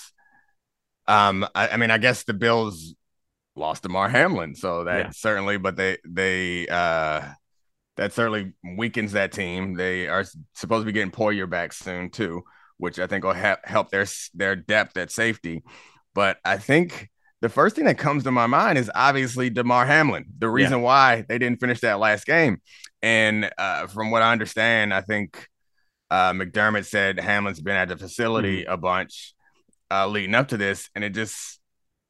Um, 1.07 1.47
I, 1.55 1.68
I 1.68 1.77
mean, 1.77 1.90
I 1.90 1.99
guess 1.99 2.25
the 2.25 2.35
Bills 2.35 2.94
lost 3.57 3.83
Damar 3.83 4.09
Hamlin, 4.09 4.55
so 4.55 4.85
that 4.85 4.99
yeah. 4.99 5.11
certainly. 5.11 5.57
But 5.59 5.77
they 5.77 5.99
they 6.07 6.67
uh 6.69 7.23
that 7.97 8.12
certainly 8.12 8.53
weakens 8.77 9.12
that 9.12 9.33
team. 9.33 9.75
They 9.75 10.09
are 10.09 10.25
supposed 10.55 10.83
to 10.83 10.87
be 10.87 10.93
getting 10.93 11.12
Poyer 11.12 11.49
back 11.49 11.73
soon 11.73 12.11
too, 12.11 12.43
which 12.79 12.99
I 12.99 13.07
think 13.07 13.25
will 13.25 13.35
ha- 13.35 13.59
help 13.64 13.90
their 13.90 14.07
their 14.35 14.57
depth 14.57 14.97
at 14.97 15.11
safety. 15.11 15.62
But 16.14 16.38
I 16.45 16.59
think 16.59 17.11
the 17.40 17.49
first 17.49 17.77
thing 17.77 17.85
that 17.85 17.99
comes 17.99 18.25
to 18.25 18.31
my 18.31 18.47
mind 18.47 18.79
is 18.79 18.90
obviously 18.95 19.51
Damar 19.51 19.87
Hamlin. 19.87 20.27
The 20.38 20.49
reason 20.49 20.79
yeah. 20.79 20.85
why 20.85 21.25
they 21.29 21.38
didn't 21.38 21.61
finish 21.61 21.81
that 21.81 21.99
last 21.99 22.27
game, 22.27 22.61
and 23.03 23.51
uh, 23.59 23.87
from 23.87 24.11
what 24.11 24.23
I 24.23 24.33
understand, 24.33 24.95
I 24.95 25.01
think 25.01 25.49
uh, 26.11 26.33
McDermott 26.33 26.87
said 26.87 27.19
Hamlin's 27.19 27.61
been 27.61 27.77
at 27.77 27.88
the 27.88 27.97
facility 27.97 28.62
mm-hmm. 28.62 28.73
a 28.73 28.77
bunch 28.77 29.35
uh, 29.90 30.07
leading 30.09 30.35
up 30.35 30.49
to 30.49 30.57
this, 30.57 30.88
and 30.95 31.05
it 31.05 31.11
just 31.11 31.61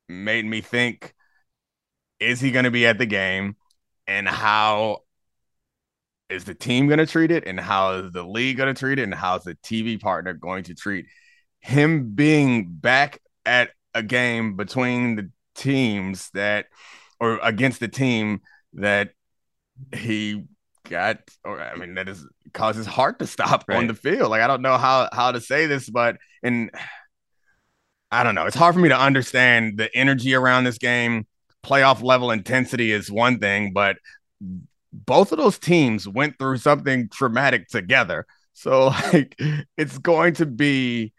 made 0.08 0.44
me 0.44 0.60
think 0.60 1.14
is 2.24 2.40
he 2.40 2.50
going 2.50 2.64
to 2.64 2.70
be 2.70 2.86
at 2.86 2.98
the 2.98 3.06
game 3.06 3.56
and 4.06 4.28
how 4.28 4.98
is 6.30 6.44
the 6.44 6.54
team 6.54 6.86
going 6.86 6.98
to 6.98 7.06
treat 7.06 7.30
it 7.30 7.46
and 7.46 7.60
how 7.60 7.92
is 7.92 8.12
the 8.12 8.22
league 8.22 8.56
going 8.56 8.72
to 8.72 8.78
treat 8.78 8.98
it 8.98 9.02
and 9.02 9.14
how's 9.14 9.44
the 9.44 9.54
TV 9.56 10.00
partner 10.00 10.32
going 10.32 10.64
to 10.64 10.74
treat 10.74 11.06
him 11.60 12.14
being 12.14 12.66
back 12.68 13.20
at 13.46 13.70
a 13.94 14.02
game 14.02 14.56
between 14.56 15.16
the 15.16 15.30
teams 15.54 16.30
that 16.34 16.66
or 17.20 17.38
against 17.42 17.80
the 17.80 17.88
team 17.88 18.40
that 18.74 19.10
he 19.94 20.44
got 20.88 21.18
or 21.44 21.60
I 21.60 21.76
mean 21.76 21.94
that 21.94 22.08
is 22.08 22.26
causes 22.52 22.86
heart 22.86 23.18
to 23.20 23.26
stop 23.26 23.64
right. 23.68 23.78
on 23.78 23.86
the 23.86 23.94
field. 23.94 24.30
Like 24.30 24.42
I 24.42 24.46
don't 24.46 24.62
know 24.62 24.76
how 24.76 25.08
how 25.12 25.32
to 25.32 25.40
say 25.40 25.66
this, 25.66 25.88
but 25.88 26.16
and 26.42 26.70
I 28.10 28.22
don't 28.22 28.34
know. 28.34 28.46
It's 28.46 28.56
hard 28.56 28.74
for 28.74 28.80
me 28.80 28.90
to 28.90 28.98
understand 28.98 29.78
the 29.78 29.94
energy 29.96 30.34
around 30.34 30.64
this 30.64 30.78
game 30.78 31.26
playoff 31.64 32.02
level 32.02 32.30
intensity 32.30 32.92
is 32.92 33.10
one 33.10 33.38
thing, 33.38 33.72
but 33.72 33.96
both 34.92 35.32
of 35.32 35.38
those 35.38 35.58
teams 35.58 36.06
went 36.06 36.38
through 36.38 36.58
something 36.58 37.08
traumatic 37.08 37.68
together. 37.68 38.26
So 38.52 38.86
like 39.12 39.40
it's 39.76 39.98
going 39.98 40.34
to 40.34 40.46
be 40.46 41.12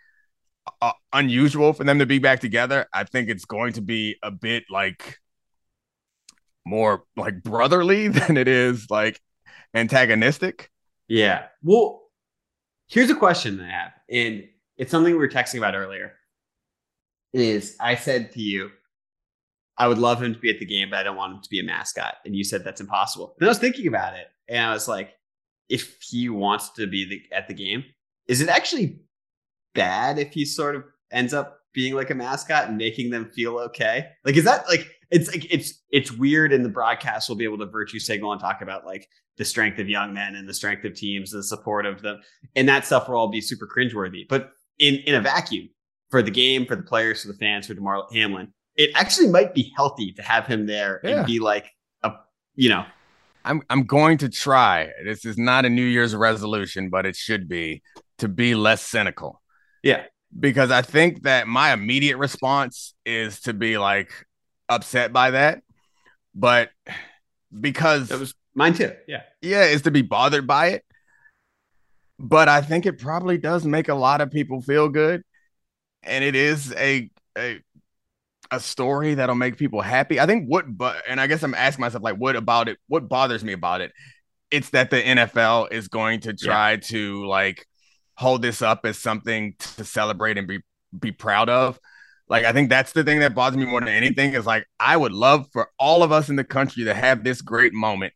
uh, 0.81 0.93
unusual 1.13 1.73
for 1.73 1.83
them 1.83 1.99
to 1.99 2.05
be 2.05 2.19
back 2.19 2.39
together. 2.39 2.87
I 2.93 3.03
think 3.03 3.29
it's 3.29 3.45
going 3.45 3.73
to 3.73 3.81
be 3.81 4.17
a 4.23 4.31
bit 4.31 4.63
like 4.69 5.19
more 6.65 7.03
like 7.15 7.43
brotherly 7.43 8.07
than 8.09 8.37
it 8.37 8.47
is 8.47 8.87
like 8.89 9.19
antagonistic. 9.73 10.69
Yeah. 11.07 11.45
Well, 11.61 12.01
here's 12.87 13.09
a 13.09 13.15
question 13.15 13.61
I 13.61 13.69
have, 13.69 13.91
and 14.09 14.45
it's 14.77 14.91
something 14.91 15.13
we 15.13 15.19
were 15.19 15.27
texting 15.27 15.57
about 15.57 15.75
earlier. 15.75 16.13
Is 17.33 17.75
I 17.79 17.95
said 17.95 18.31
to 18.31 18.41
you, 18.41 18.71
I 19.77 19.87
would 19.87 19.97
love 19.97 20.21
him 20.21 20.33
to 20.33 20.39
be 20.39 20.49
at 20.49 20.59
the 20.59 20.65
game, 20.65 20.89
but 20.89 20.99
I 20.99 21.03
don't 21.03 21.17
want 21.17 21.33
him 21.33 21.41
to 21.41 21.49
be 21.49 21.59
a 21.59 21.63
mascot. 21.63 22.15
And 22.25 22.35
you 22.35 22.43
said 22.43 22.63
that's 22.63 22.81
impossible. 22.81 23.35
And 23.39 23.47
I 23.47 23.49
was 23.49 23.59
thinking 23.59 23.87
about 23.87 24.15
it, 24.15 24.27
and 24.47 24.63
I 24.63 24.73
was 24.73 24.87
like, 24.87 25.11
if 25.69 25.97
he 26.01 26.29
wants 26.29 26.69
to 26.73 26.87
be 26.87 27.05
the, 27.05 27.35
at 27.35 27.47
the 27.47 27.53
game, 27.53 27.83
is 28.27 28.41
it 28.41 28.49
actually 28.49 28.99
bad 29.73 30.17
if 30.19 30.31
he 30.31 30.45
sort 30.45 30.75
of 30.75 30.83
ends 31.11 31.33
up 31.33 31.59
being 31.73 31.93
like 31.93 32.09
a 32.09 32.15
mascot 32.15 32.69
and 32.69 32.77
making 32.77 33.09
them 33.09 33.29
feel 33.33 33.57
okay? 33.57 34.07
Like, 34.23 34.37
is 34.37 34.45
that 34.45 34.67
like 34.67 34.87
it's 35.11 35.29
like 35.29 35.51
it's 35.53 35.83
it's 35.91 36.11
weird 36.11 36.53
and 36.53 36.63
the 36.63 36.69
broadcast 36.69 37.29
will 37.29 37.35
be 37.35 37.43
able 37.43 37.57
to 37.59 37.65
virtue 37.65 37.99
signal 37.99 38.31
and 38.31 38.41
talk 38.41 38.61
about 38.61 38.85
like 38.85 39.07
the 39.37 39.45
strength 39.45 39.79
of 39.79 39.89
young 39.89 40.13
men 40.13 40.35
and 40.35 40.47
the 40.47 40.53
strength 40.53 40.85
of 40.85 40.93
teams, 40.93 41.31
the 41.31 41.43
support 41.43 41.85
of 41.85 42.01
them, 42.01 42.21
and 42.55 42.67
that 42.69 42.85
stuff 42.85 43.07
will 43.07 43.17
all 43.17 43.27
be 43.27 43.41
super 43.41 43.67
cringeworthy. 43.67 44.27
But 44.27 44.51
in 44.79 44.95
in 45.05 45.15
a 45.15 45.21
vacuum, 45.21 45.69
for 46.09 46.21
the 46.21 46.31
game, 46.31 46.65
for 46.65 46.75
the 46.75 46.83
players, 46.83 47.21
for 47.21 47.27
the 47.27 47.37
fans, 47.37 47.67
for 47.67 47.73
Damar 47.73 48.03
Hamlin, 48.13 48.53
it 48.75 48.91
actually 48.95 49.29
might 49.29 49.53
be 49.53 49.71
healthy 49.75 50.11
to 50.13 50.21
have 50.21 50.45
him 50.45 50.65
there 50.65 50.99
yeah. 51.03 51.17
and 51.17 51.25
be 51.25 51.39
like 51.39 51.71
a 52.03 52.13
you 52.55 52.69
know. 52.69 52.85
I'm 53.43 53.61
I'm 53.69 53.83
going 53.83 54.17
to 54.19 54.29
try. 54.29 54.91
This 55.03 55.23
is 55.25 55.37
not 55.37 55.65
a 55.65 55.69
New 55.69 55.85
Year's 55.85 56.15
resolution, 56.15 56.89
but 56.89 57.05
it 57.05 57.15
should 57.15 57.47
be 57.47 57.83
to 58.17 58.27
be 58.27 58.55
less 58.55 58.81
cynical. 58.81 59.41
Yeah. 59.83 60.03
Because 60.37 60.71
I 60.71 60.81
think 60.81 61.23
that 61.23 61.47
my 61.47 61.71
immediate 61.71 62.17
response 62.17 62.95
is 63.05 63.41
to 63.41 63.53
be 63.53 63.77
like, 63.77 64.11
upset 64.69 65.13
by 65.13 65.31
that, 65.31 65.61
but 66.33 66.69
because 67.57 68.09
that 68.09 68.19
was 68.19 68.33
mine 68.53 68.73
too. 68.73 68.93
Yeah. 69.07 69.21
Yeah, 69.41 69.65
is 69.65 69.83
to 69.83 69.91
be 69.91 70.01
bothered 70.01 70.47
by 70.47 70.67
it. 70.67 70.85
But 72.17 72.47
I 72.47 72.61
think 72.61 72.85
it 72.85 72.99
probably 72.99 73.37
does 73.37 73.65
make 73.65 73.89
a 73.89 73.95
lot 73.95 74.21
of 74.21 74.31
people 74.31 74.61
feel 74.61 74.89
good. 74.89 75.23
And 76.03 76.23
it 76.23 76.35
is 76.35 76.73
a 76.73 77.09
a 77.37 77.61
a 78.51 78.59
story 78.59 79.15
that'll 79.15 79.35
make 79.35 79.57
people 79.57 79.81
happy. 79.81 80.19
I 80.19 80.25
think 80.25 80.47
what 80.47 80.65
but 80.77 81.03
and 81.07 81.19
I 81.19 81.27
guess 81.27 81.43
I'm 81.43 81.53
asking 81.53 81.81
myself 81.81 82.03
like 82.03 82.17
what 82.17 82.35
about 82.35 82.69
it 82.69 82.77
what 82.87 83.09
bothers 83.09 83.43
me 83.43 83.53
about 83.53 83.81
it? 83.81 83.91
It's 84.51 84.69
that 84.71 84.89
the 84.89 85.01
NFL 85.01 85.71
is 85.71 85.87
going 85.87 86.21
to 86.21 86.33
try 86.33 86.71
yeah. 86.71 86.77
to 86.77 87.25
like 87.25 87.65
hold 88.17 88.41
this 88.41 88.61
up 88.61 88.85
as 88.85 88.97
something 88.97 89.55
to 89.59 89.83
celebrate 89.83 90.37
and 90.37 90.47
be 90.47 90.61
be 90.97 91.11
proud 91.11 91.49
of 91.49 91.79
like 92.27 92.45
I 92.45 92.53
think 92.53 92.69
that's 92.69 92.93
the 92.93 93.03
thing 93.03 93.19
that 93.19 93.35
bothers 93.35 93.57
me 93.57 93.65
more 93.65 93.79
than 93.79 93.89
anything 93.89 94.33
is 94.33 94.45
like 94.45 94.67
I 94.79 94.97
would 94.97 95.11
love 95.11 95.47
for 95.51 95.69
all 95.77 96.03
of 96.03 96.11
us 96.11 96.29
in 96.29 96.35
the 96.35 96.43
country 96.43 96.85
to 96.85 96.93
have 96.93 97.23
this 97.23 97.41
great 97.41 97.73
moment. 97.73 98.13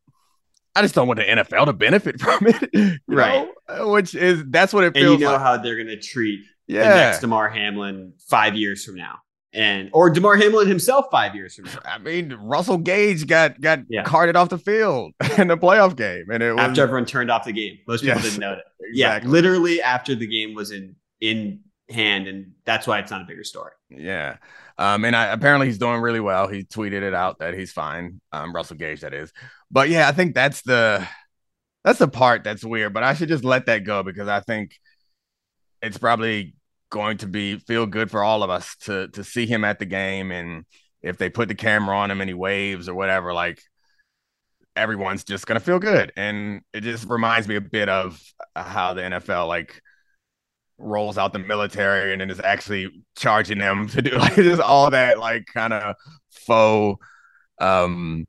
I 0.75 0.81
just 0.81 0.95
don't 0.95 1.07
want 1.07 1.19
the 1.19 1.25
NFL 1.25 1.65
to 1.65 1.73
benefit 1.73 2.19
from 2.21 2.47
it, 2.47 3.01
right? 3.07 3.47
Know? 3.67 3.91
Which 3.91 4.15
is 4.15 4.43
that's 4.47 4.73
what 4.73 4.83
it 4.83 4.93
feels. 4.93 5.13
And 5.13 5.19
you 5.19 5.25
know 5.25 5.33
like. 5.33 5.41
how 5.41 5.57
they're 5.57 5.75
going 5.75 5.87
to 5.87 5.99
treat 5.99 6.41
yeah. 6.67 6.89
the 6.89 6.95
next 6.95 7.19
Damar 7.19 7.49
Hamlin 7.49 8.13
five 8.27 8.55
years 8.55 8.83
from 8.83 8.95
now, 8.95 9.19
and 9.53 9.89
or 9.93 10.09
Damar 10.09 10.35
Hamlin 10.35 10.67
himself 10.67 11.05
five 11.11 11.33
years 11.35 11.55
from 11.55 11.65
now. 11.65 11.79
I 11.85 11.97
mean, 11.97 12.33
Russell 12.33 12.77
Gage 12.77 13.25
got 13.25 13.59
got 13.59 13.79
yeah. 13.89 14.03
carted 14.03 14.35
off 14.35 14.49
the 14.49 14.57
field 14.57 15.13
in 15.37 15.47
the 15.47 15.57
playoff 15.57 15.95
game, 15.95 16.25
and 16.31 16.43
it 16.43 16.53
was, 16.53 16.61
after 16.61 16.83
everyone 16.83 17.05
turned 17.05 17.31
off 17.31 17.45
the 17.45 17.51
game. 17.51 17.79
Most 17.87 18.01
people 18.01 18.17
yes, 18.17 18.23
didn't 18.23 18.39
know 18.39 18.53
it. 18.53 18.59
Exactly. 18.91 19.27
Yeah, 19.27 19.31
literally 19.31 19.81
after 19.83 20.15
the 20.15 20.25
game 20.25 20.55
was 20.55 20.71
in 20.71 20.95
in 21.21 21.59
hand, 21.89 22.27
and 22.27 22.53
that's 22.65 22.87
why 22.87 22.97
it's 22.97 23.11
not 23.11 23.21
a 23.21 23.25
bigger 23.25 23.43
story. 23.43 23.71
Yeah. 23.89 24.37
Um, 24.79 25.03
and 25.05 25.15
I, 25.15 25.25
apparently 25.25 25.67
he's 25.67 25.77
doing 25.77 26.01
really 26.01 26.21
well. 26.21 26.47
He 26.47 26.63
tweeted 26.63 27.01
it 27.03 27.13
out 27.13 27.39
that 27.39 27.53
he's 27.53 27.71
fine. 27.71 28.21
Um, 28.31 28.55
Russell 28.55 28.77
Gage, 28.77 29.01
that 29.01 29.13
is. 29.13 29.31
But 29.69 29.89
yeah, 29.89 30.07
I 30.07 30.11
think 30.11 30.33
that's 30.33 30.61
the 30.61 31.05
that's 31.83 31.99
the 31.99 32.07
part 32.07 32.43
that's 32.43 32.63
weird. 32.63 32.93
But 32.93 33.03
I 33.03 33.13
should 33.13 33.29
just 33.29 33.43
let 33.43 33.65
that 33.67 33.83
go 33.83 34.01
because 34.01 34.27
I 34.27 34.39
think 34.39 34.79
it's 35.81 35.97
probably 35.97 36.55
going 36.89 37.17
to 37.17 37.27
be 37.27 37.57
feel 37.59 37.85
good 37.85 38.09
for 38.09 38.23
all 38.23 38.43
of 38.43 38.49
us 38.49 38.75
to 38.81 39.07
to 39.09 39.23
see 39.23 39.45
him 39.45 39.63
at 39.63 39.79
the 39.79 39.85
game 39.85 40.31
and 40.31 40.65
if 41.01 41.17
they 41.17 41.29
put 41.29 41.47
the 41.47 41.55
camera 41.55 41.97
on 41.97 42.11
him 42.11 42.21
and 42.21 42.29
he 42.29 42.33
waves 42.33 42.89
or 42.89 42.93
whatever, 42.93 43.33
like 43.33 43.61
everyone's 44.75 45.23
just 45.23 45.47
gonna 45.47 45.59
feel 45.59 45.79
good. 45.79 46.11
And 46.17 46.61
it 46.73 46.81
just 46.81 47.05
reminds 47.09 47.47
me 47.47 47.55
a 47.55 47.61
bit 47.61 47.89
of 47.89 48.21
how 48.55 48.93
the 48.93 49.01
NFL 49.01 49.47
like 49.47 49.81
rolls 50.77 51.17
out 51.17 51.33
the 51.33 51.39
military 51.39 52.11
and 52.13 52.21
then 52.21 52.29
is 52.29 52.39
actually 52.39 52.89
charging 53.17 53.59
them 53.59 53.87
to 53.89 54.01
do 54.01 54.11
like 54.17 54.35
just 54.35 54.61
all 54.61 54.89
that 54.91 55.19
like 55.19 55.45
kind 55.53 55.73
of 55.73 55.95
faux 56.31 57.03
um 57.59 58.25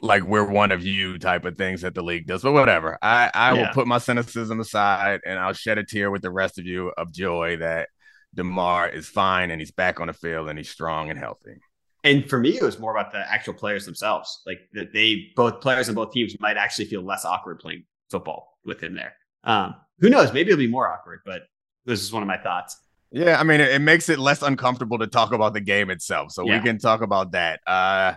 like 0.00 0.22
we're 0.22 0.48
one 0.48 0.70
of 0.70 0.84
you 0.84 1.18
type 1.18 1.44
of 1.44 1.56
things 1.56 1.82
that 1.82 1.94
the 1.94 2.02
league 2.02 2.26
does 2.26 2.42
but 2.42 2.52
whatever 2.52 2.98
i 3.02 3.30
i 3.34 3.52
yeah. 3.52 3.62
will 3.62 3.74
put 3.74 3.86
my 3.86 3.98
cynicism 3.98 4.60
aside 4.60 5.20
and 5.26 5.38
i'll 5.38 5.52
shed 5.52 5.78
a 5.78 5.84
tear 5.84 6.10
with 6.10 6.22
the 6.22 6.30
rest 6.30 6.58
of 6.58 6.66
you 6.66 6.92
of 6.96 7.12
joy 7.12 7.56
that 7.56 7.88
Damar 8.34 8.88
is 8.88 9.08
fine 9.08 9.50
and 9.50 9.60
he's 9.60 9.70
back 9.70 10.00
on 10.00 10.06
the 10.06 10.12
field 10.12 10.48
and 10.48 10.58
he's 10.58 10.70
strong 10.70 11.10
and 11.10 11.18
healthy 11.18 11.56
and 12.04 12.28
for 12.28 12.38
me 12.38 12.50
it 12.50 12.62
was 12.62 12.78
more 12.78 12.94
about 12.96 13.10
the 13.10 13.18
actual 13.18 13.54
players 13.54 13.86
themselves 13.86 14.42
like 14.46 14.60
that 14.74 14.92
they 14.92 15.32
both 15.34 15.60
players 15.60 15.88
and 15.88 15.96
both 15.96 16.12
teams 16.12 16.36
might 16.38 16.56
actually 16.56 16.84
feel 16.84 17.02
less 17.02 17.24
awkward 17.24 17.58
playing 17.58 17.84
football 18.10 18.58
with 18.64 18.80
him 18.80 18.94
there 18.94 19.14
um 19.44 19.74
who 19.98 20.10
knows 20.10 20.32
maybe 20.32 20.50
it'll 20.50 20.58
be 20.58 20.68
more 20.68 20.88
awkward 20.88 21.20
but 21.24 21.42
this 21.88 22.02
is 22.02 22.12
one 22.12 22.22
of 22.22 22.26
my 22.26 22.36
thoughts. 22.36 22.76
Yeah, 23.10 23.40
I 23.40 23.42
mean, 23.42 23.60
it, 23.60 23.70
it 23.70 23.78
makes 23.78 24.10
it 24.10 24.18
less 24.18 24.42
uncomfortable 24.42 24.98
to 24.98 25.06
talk 25.06 25.32
about 25.32 25.54
the 25.54 25.60
game 25.60 25.90
itself, 25.90 26.30
so 26.32 26.44
yeah. 26.44 26.58
we 26.58 26.62
can 26.62 26.78
talk 26.78 27.00
about 27.00 27.32
that. 27.32 27.60
Uh, 27.66 28.14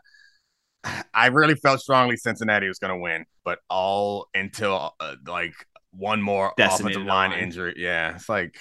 I 1.13 1.27
really 1.27 1.55
felt 1.55 1.79
strongly 1.79 2.17
Cincinnati 2.17 2.67
was 2.67 2.79
going 2.79 2.93
to 2.93 2.99
win, 2.99 3.25
but 3.43 3.59
all 3.69 4.27
until 4.33 4.95
uh, 4.99 5.15
like 5.27 5.53
one 5.91 6.21
more 6.21 6.53
Decimated 6.57 6.97
offensive 6.97 7.07
line, 7.07 7.31
line 7.31 7.39
injury. 7.39 7.75
Yeah, 7.77 8.15
it's 8.15 8.29
like, 8.29 8.55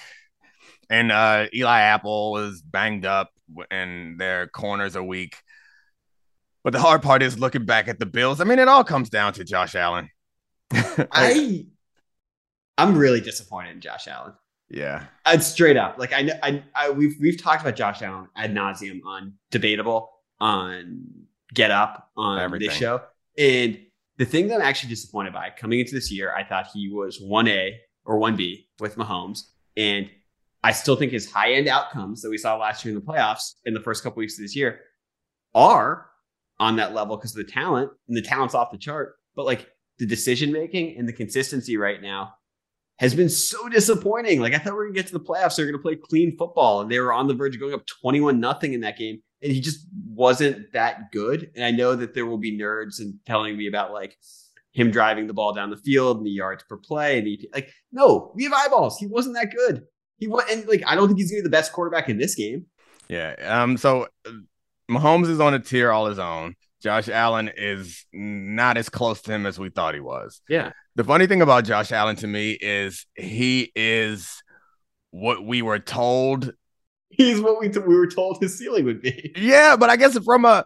and 0.88 1.10
uh, 1.10 1.46
Eli 1.54 1.80
Apple 1.80 2.32
was 2.32 2.60
banged 2.62 3.06
up, 3.06 3.30
and 3.70 4.18
their 4.20 4.48
corners 4.48 4.96
are 4.96 5.02
weak. 5.02 5.36
But 6.62 6.74
the 6.74 6.80
hard 6.80 7.02
part 7.02 7.22
is 7.22 7.38
looking 7.38 7.64
back 7.64 7.88
at 7.88 7.98
the 7.98 8.06
Bills. 8.06 8.40
I 8.40 8.44
mean, 8.44 8.58
it 8.58 8.68
all 8.68 8.84
comes 8.84 9.08
down 9.08 9.32
to 9.34 9.44
Josh 9.44 9.74
Allen. 9.74 10.10
I, 10.72 11.66
I'm 12.76 12.98
really 12.98 13.22
disappointed 13.22 13.70
in 13.70 13.80
Josh 13.80 14.08
Allen. 14.08 14.34
Yeah, 14.68 15.06
it's 15.26 15.46
straight 15.46 15.76
up. 15.76 15.98
Like 15.98 16.12
I 16.12 16.22
know, 16.22 16.34
I, 16.42 16.62
I 16.74 16.90
we've 16.90 17.16
we've 17.20 17.42
talked 17.42 17.62
about 17.62 17.76
Josh 17.76 18.02
Allen 18.02 18.28
ad 18.36 18.54
nauseum 18.54 19.00
on 19.04 19.34
debatable, 19.50 20.10
on 20.38 21.26
Get 21.54 21.70
Up, 21.70 22.10
on 22.16 22.38
Everything. 22.38 22.68
this 22.68 22.76
show, 22.76 23.02
and 23.38 23.78
the 24.18 24.24
thing 24.24 24.48
that 24.48 24.56
I'm 24.56 24.62
actually 24.62 24.90
disappointed 24.90 25.32
by 25.32 25.50
coming 25.50 25.80
into 25.80 25.94
this 25.94 26.12
year, 26.12 26.32
I 26.34 26.44
thought 26.44 26.68
he 26.72 26.90
was 26.90 27.20
one 27.20 27.48
A 27.48 27.78
or 28.04 28.18
one 28.18 28.36
B 28.36 28.68
with 28.78 28.96
Mahomes, 28.96 29.44
and 29.76 30.10
I 30.62 30.72
still 30.72 30.96
think 30.96 31.12
his 31.12 31.30
high 31.30 31.52
end 31.52 31.68
outcomes 31.68 32.22
that 32.22 32.30
we 32.30 32.38
saw 32.38 32.56
last 32.56 32.84
year 32.84 32.94
in 32.94 33.00
the 33.00 33.06
playoffs 33.06 33.54
in 33.64 33.74
the 33.74 33.80
first 33.80 34.02
couple 34.02 34.20
weeks 34.20 34.38
of 34.38 34.42
this 34.42 34.54
year 34.54 34.80
are 35.54 36.10
on 36.58 36.76
that 36.76 36.92
level 36.92 37.16
because 37.16 37.36
of 37.36 37.44
the 37.44 37.50
talent 37.50 37.90
and 38.08 38.16
the 38.16 38.22
talent's 38.22 38.54
off 38.54 38.70
the 38.70 38.78
chart. 38.78 39.14
But 39.34 39.46
like 39.46 39.68
the 39.98 40.06
decision 40.06 40.52
making 40.52 40.98
and 40.98 41.08
the 41.08 41.12
consistency 41.12 41.76
right 41.76 42.00
now 42.02 42.34
has 42.98 43.14
been 43.14 43.30
so 43.30 43.68
disappointing. 43.68 44.40
Like 44.40 44.52
I 44.52 44.58
thought 44.58 44.74
we 44.74 44.80
are 44.80 44.84
gonna 44.84 44.94
get 44.94 45.06
to 45.06 45.14
the 45.14 45.20
playoffs, 45.20 45.56
they're 45.56 45.66
gonna 45.66 45.78
play 45.78 45.96
clean 45.96 46.36
football, 46.36 46.82
and 46.82 46.90
they 46.90 47.00
were 47.00 47.12
on 47.12 47.26
the 47.26 47.34
verge 47.34 47.54
of 47.54 47.60
going 47.60 47.72
up 47.72 47.86
21 47.86 48.38
nothing 48.38 48.74
in 48.74 48.80
that 48.80 48.98
game. 48.98 49.22
And 49.42 49.52
he 49.52 49.60
just 49.60 49.86
wasn't 50.06 50.72
that 50.72 51.12
good. 51.12 51.50
And 51.54 51.64
I 51.64 51.70
know 51.70 51.96
that 51.96 52.14
there 52.14 52.26
will 52.26 52.38
be 52.38 52.58
nerds 52.58 53.00
and 53.00 53.14
telling 53.26 53.56
me 53.56 53.68
about 53.68 53.92
like 53.92 54.16
him 54.72 54.90
driving 54.90 55.26
the 55.26 55.34
ball 55.34 55.54
down 55.54 55.70
the 55.70 55.76
field 55.76 56.18
and 56.18 56.26
the 56.26 56.30
yards 56.30 56.62
per 56.64 56.76
play. 56.76 57.18
And 57.18 57.26
he, 57.26 57.48
like, 57.52 57.70
no, 57.92 58.32
we 58.34 58.44
have 58.44 58.52
eyeballs. 58.52 58.98
He 58.98 59.06
wasn't 59.06 59.36
that 59.36 59.54
good. 59.54 59.84
He 60.18 60.26
was, 60.26 60.44
and 60.50 60.66
like, 60.68 60.82
I 60.86 60.94
don't 60.94 61.08
think 61.08 61.18
he's 61.18 61.30
gonna 61.30 61.40
be 61.40 61.44
the 61.44 61.50
best 61.50 61.72
quarterback 61.72 62.08
in 62.08 62.18
this 62.18 62.34
game. 62.34 62.66
Yeah. 63.08 63.34
Um. 63.40 63.76
So 63.76 64.08
uh, 64.26 64.30
Mahomes 64.90 65.28
is 65.28 65.40
on 65.40 65.54
a 65.54 65.58
tier 65.58 65.90
all 65.90 66.06
his 66.06 66.18
own. 66.18 66.54
Josh 66.82 67.08
Allen 67.08 67.50
is 67.56 68.06
not 68.12 68.76
as 68.76 68.88
close 68.88 69.20
to 69.22 69.32
him 69.32 69.46
as 69.46 69.58
we 69.58 69.70
thought 69.70 69.94
he 69.94 70.00
was. 70.00 70.40
Yeah. 70.48 70.72
The 70.96 71.04
funny 71.04 71.26
thing 71.26 71.42
about 71.42 71.64
Josh 71.64 71.92
Allen 71.92 72.16
to 72.16 72.26
me 72.26 72.52
is 72.52 73.06
he 73.14 73.70
is 73.76 74.42
what 75.10 75.44
we 75.44 75.62
were 75.62 75.78
told. 75.78 76.52
He's 77.10 77.40
what 77.40 77.60
we 77.60 77.68
t- 77.68 77.80
we 77.80 77.96
were 77.96 78.06
told 78.06 78.38
his 78.40 78.56
ceiling 78.56 78.84
would 78.84 79.02
be. 79.02 79.32
Yeah, 79.36 79.76
but 79.76 79.90
I 79.90 79.96
guess 79.96 80.16
from 80.18 80.44
a 80.44 80.64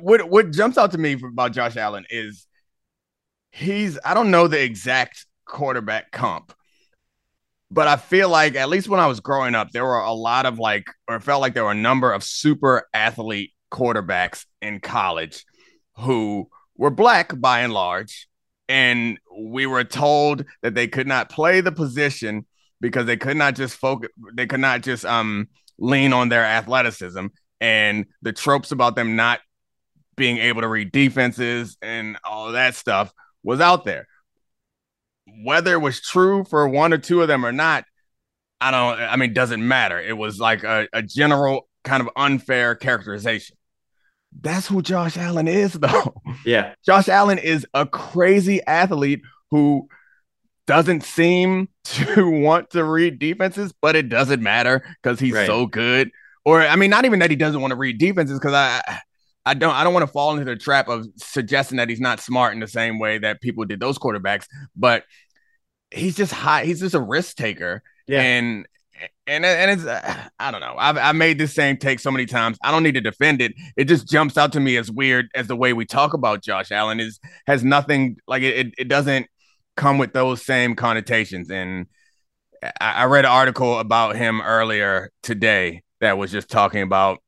what 0.00 0.28
what 0.28 0.50
jumps 0.50 0.76
out 0.76 0.90
to 0.92 0.98
me 0.98 1.14
about 1.14 1.52
Josh 1.52 1.76
Allen 1.76 2.04
is 2.10 2.46
he's 3.50 3.98
I 4.04 4.14
don't 4.14 4.30
know 4.30 4.48
the 4.48 4.62
exact 4.62 5.24
quarterback 5.46 6.10
comp, 6.10 6.52
but 7.70 7.88
I 7.88 7.96
feel 7.96 8.28
like 8.28 8.54
at 8.56 8.68
least 8.68 8.88
when 8.88 9.00
I 9.00 9.06
was 9.06 9.20
growing 9.20 9.54
up, 9.54 9.70
there 9.70 9.84
were 9.84 10.00
a 10.00 10.12
lot 10.12 10.46
of 10.46 10.58
like, 10.58 10.86
or 11.08 11.16
it 11.16 11.22
felt 11.22 11.40
like 11.40 11.54
there 11.54 11.64
were 11.64 11.70
a 11.70 11.74
number 11.74 12.12
of 12.12 12.24
super 12.24 12.88
athlete 12.92 13.52
quarterbacks 13.70 14.44
in 14.60 14.80
college 14.80 15.44
who 15.96 16.48
were 16.76 16.90
black 16.90 17.38
by 17.40 17.60
and 17.60 17.72
large. 17.72 18.28
And 18.68 19.18
we 19.36 19.66
were 19.66 19.84
told 19.84 20.44
that 20.62 20.74
they 20.74 20.86
could 20.86 21.06
not 21.06 21.28
play 21.28 21.60
the 21.60 21.72
position 21.72 22.46
because 22.82 23.06
they 23.06 23.16
could 23.16 23.36
not 23.36 23.54
just 23.54 23.76
focus, 23.76 24.10
they 24.34 24.46
could 24.46 24.60
not 24.60 24.82
just 24.82 25.06
um 25.06 25.48
lean 25.78 26.12
on 26.12 26.28
their 26.28 26.44
athleticism 26.44 27.26
and 27.60 28.06
the 28.20 28.32
tropes 28.32 28.72
about 28.72 28.96
them 28.96 29.16
not 29.16 29.40
being 30.16 30.36
able 30.38 30.60
to 30.60 30.68
read 30.68 30.92
defenses 30.92 31.78
and 31.80 32.18
all 32.24 32.52
that 32.52 32.74
stuff 32.74 33.12
was 33.42 33.60
out 33.60 33.84
there. 33.84 34.06
Whether 35.44 35.72
it 35.72 35.80
was 35.80 36.00
true 36.00 36.44
for 36.44 36.68
one 36.68 36.92
or 36.92 36.98
two 36.98 37.22
of 37.22 37.28
them 37.28 37.46
or 37.46 37.52
not, 37.52 37.84
I 38.60 38.70
don't, 38.70 39.00
I 39.00 39.16
mean, 39.16 39.32
doesn't 39.32 39.66
matter. 39.66 39.98
It 39.98 40.16
was 40.16 40.38
like 40.38 40.64
a, 40.64 40.88
a 40.92 41.02
general 41.02 41.68
kind 41.84 42.00
of 42.00 42.10
unfair 42.16 42.74
characterization. 42.74 43.56
That's 44.40 44.66
who 44.66 44.82
Josh 44.82 45.16
Allen 45.16 45.48
is, 45.48 45.72
though. 45.74 46.14
Yeah. 46.44 46.74
Josh 46.84 47.08
Allen 47.08 47.38
is 47.38 47.66
a 47.74 47.86
crazy 47.86 48.60
athlete 48.66 49.22
who 49.50 49.88
doesn't 50.66 51.04
seem 51.04 51.68
to 51.84 52.28
want 52.42 52.70
to 52.70 52.84
read 52.84 53.18
defenses, 53.18 53.72
but 53.80 53.96
it 53.96 54.08
doesn't 54.08 54.42
matter 54.42 54.84
because 55.02 55.18
he's 55.20 55.34
right. 55.34 55.46
so 55.46 55.66
good. 55.66 56.10
Or 56.44 56.60
I 56.60 56.76
mean, 56.76 56.90
not 56.90 57.04
even 57.04 57.20
that 57.20 57.30
he 57.30 57.36
doesn't 57.36 57.60
want 57.60 57.70
to 57.72 57.76
read 57.76 57.98
defenses, 57.98 58.38
because 58.38 58.54
I 58.54 59.00
I 59.44 59.54
don't 59.54 59.74
I 59.74 59.84
don't 59.84 59.94
want 59.94 60.06
to 60.06 60.12
fall 60.12 60.32
into 60.32 60.44
the 60.44 60.56
trap 60.56 60.88
of 60.88 61.06
suggesting 61.16 61.78
that 61.78 61.88
he's 61.88 62.00
not 62.00 62.20
smart 62.20 62.54
in 62.54 62.60
the 62.60 62.68
same 62.68 62.98
way 62.98 63.18
that 63.18 63.40
people 63.40 63.64
did 63.64 63.80
those 63.80 63.98
quarterbacks, 63.98 64.46
but 64.76 65.04
he's 65.90 66.16
just 66.16 66.32
high, 66.32 66.64
he's 66.64 66.80
just 66.80 66.94
a 66.94 67.00
risk 67.00 67.36
taker. 67.36 67.82
Yeah. 68.06 68.22
And 68.22 68.66
and 69.26 69.44
and 69.44 69.70
it's 69.70 70.30
I 70.38 70.50
don't 70.50 70.60
know. 70.60 70.74
I've 70.78 70.96
I 70.96 71.12
made 71.12 71.38
this 71.38 71.54
same 71.54 71.76
take 71.76 72.00
so 72.00 72.10
many 72.10 72.26
times. 72.26 72.58
I 72.62 72.70
don't 72.70 72.82
need 72.82 72.94
to 72.94 73.00
defend 73.00 73.40
it. 73.40 73.54
It 73.76 73.84
just 73.84 74.08
jumps 74.08 74.36
out 74.36 74.52
to 74.52 74.60
me 74.60 74.76
as 74.76 74.90
weird 74.90 75.28
as 75.34 75.46
the 75.46 75.56
way 75.56 75.72
we 75.72 75.84
talk 75.84 76.14
about 76.14 76.42
Josh 76.42 76.70
Allen 76.70 77.00
is 77.00 77.18
has 77.46 77.64
nothing 77.64 78.18
like 78.26 78.42
it. 78.42 78.74
It 78.78 78.88
doesn't 78.88 79.26
come 79.76 79.98
with 79.98 80.12
those 80.12 80.44
same 80.44 80.74
connotations. 80.74 81.50
And 81.50 81.86
I, 82.62 82.92
I 82.92 83.04
read 83.04 83.24
an 83.24 83.30
article 83.30 83.78
about 83.78 84.16
him 84.16 84.40
earlier 84.40 85.10
today 85.22 85.82
that 86.00 86.18
was 86.18 86.30
just 86.30 86.48
talking 86.48 86.82
about 86.82 87.18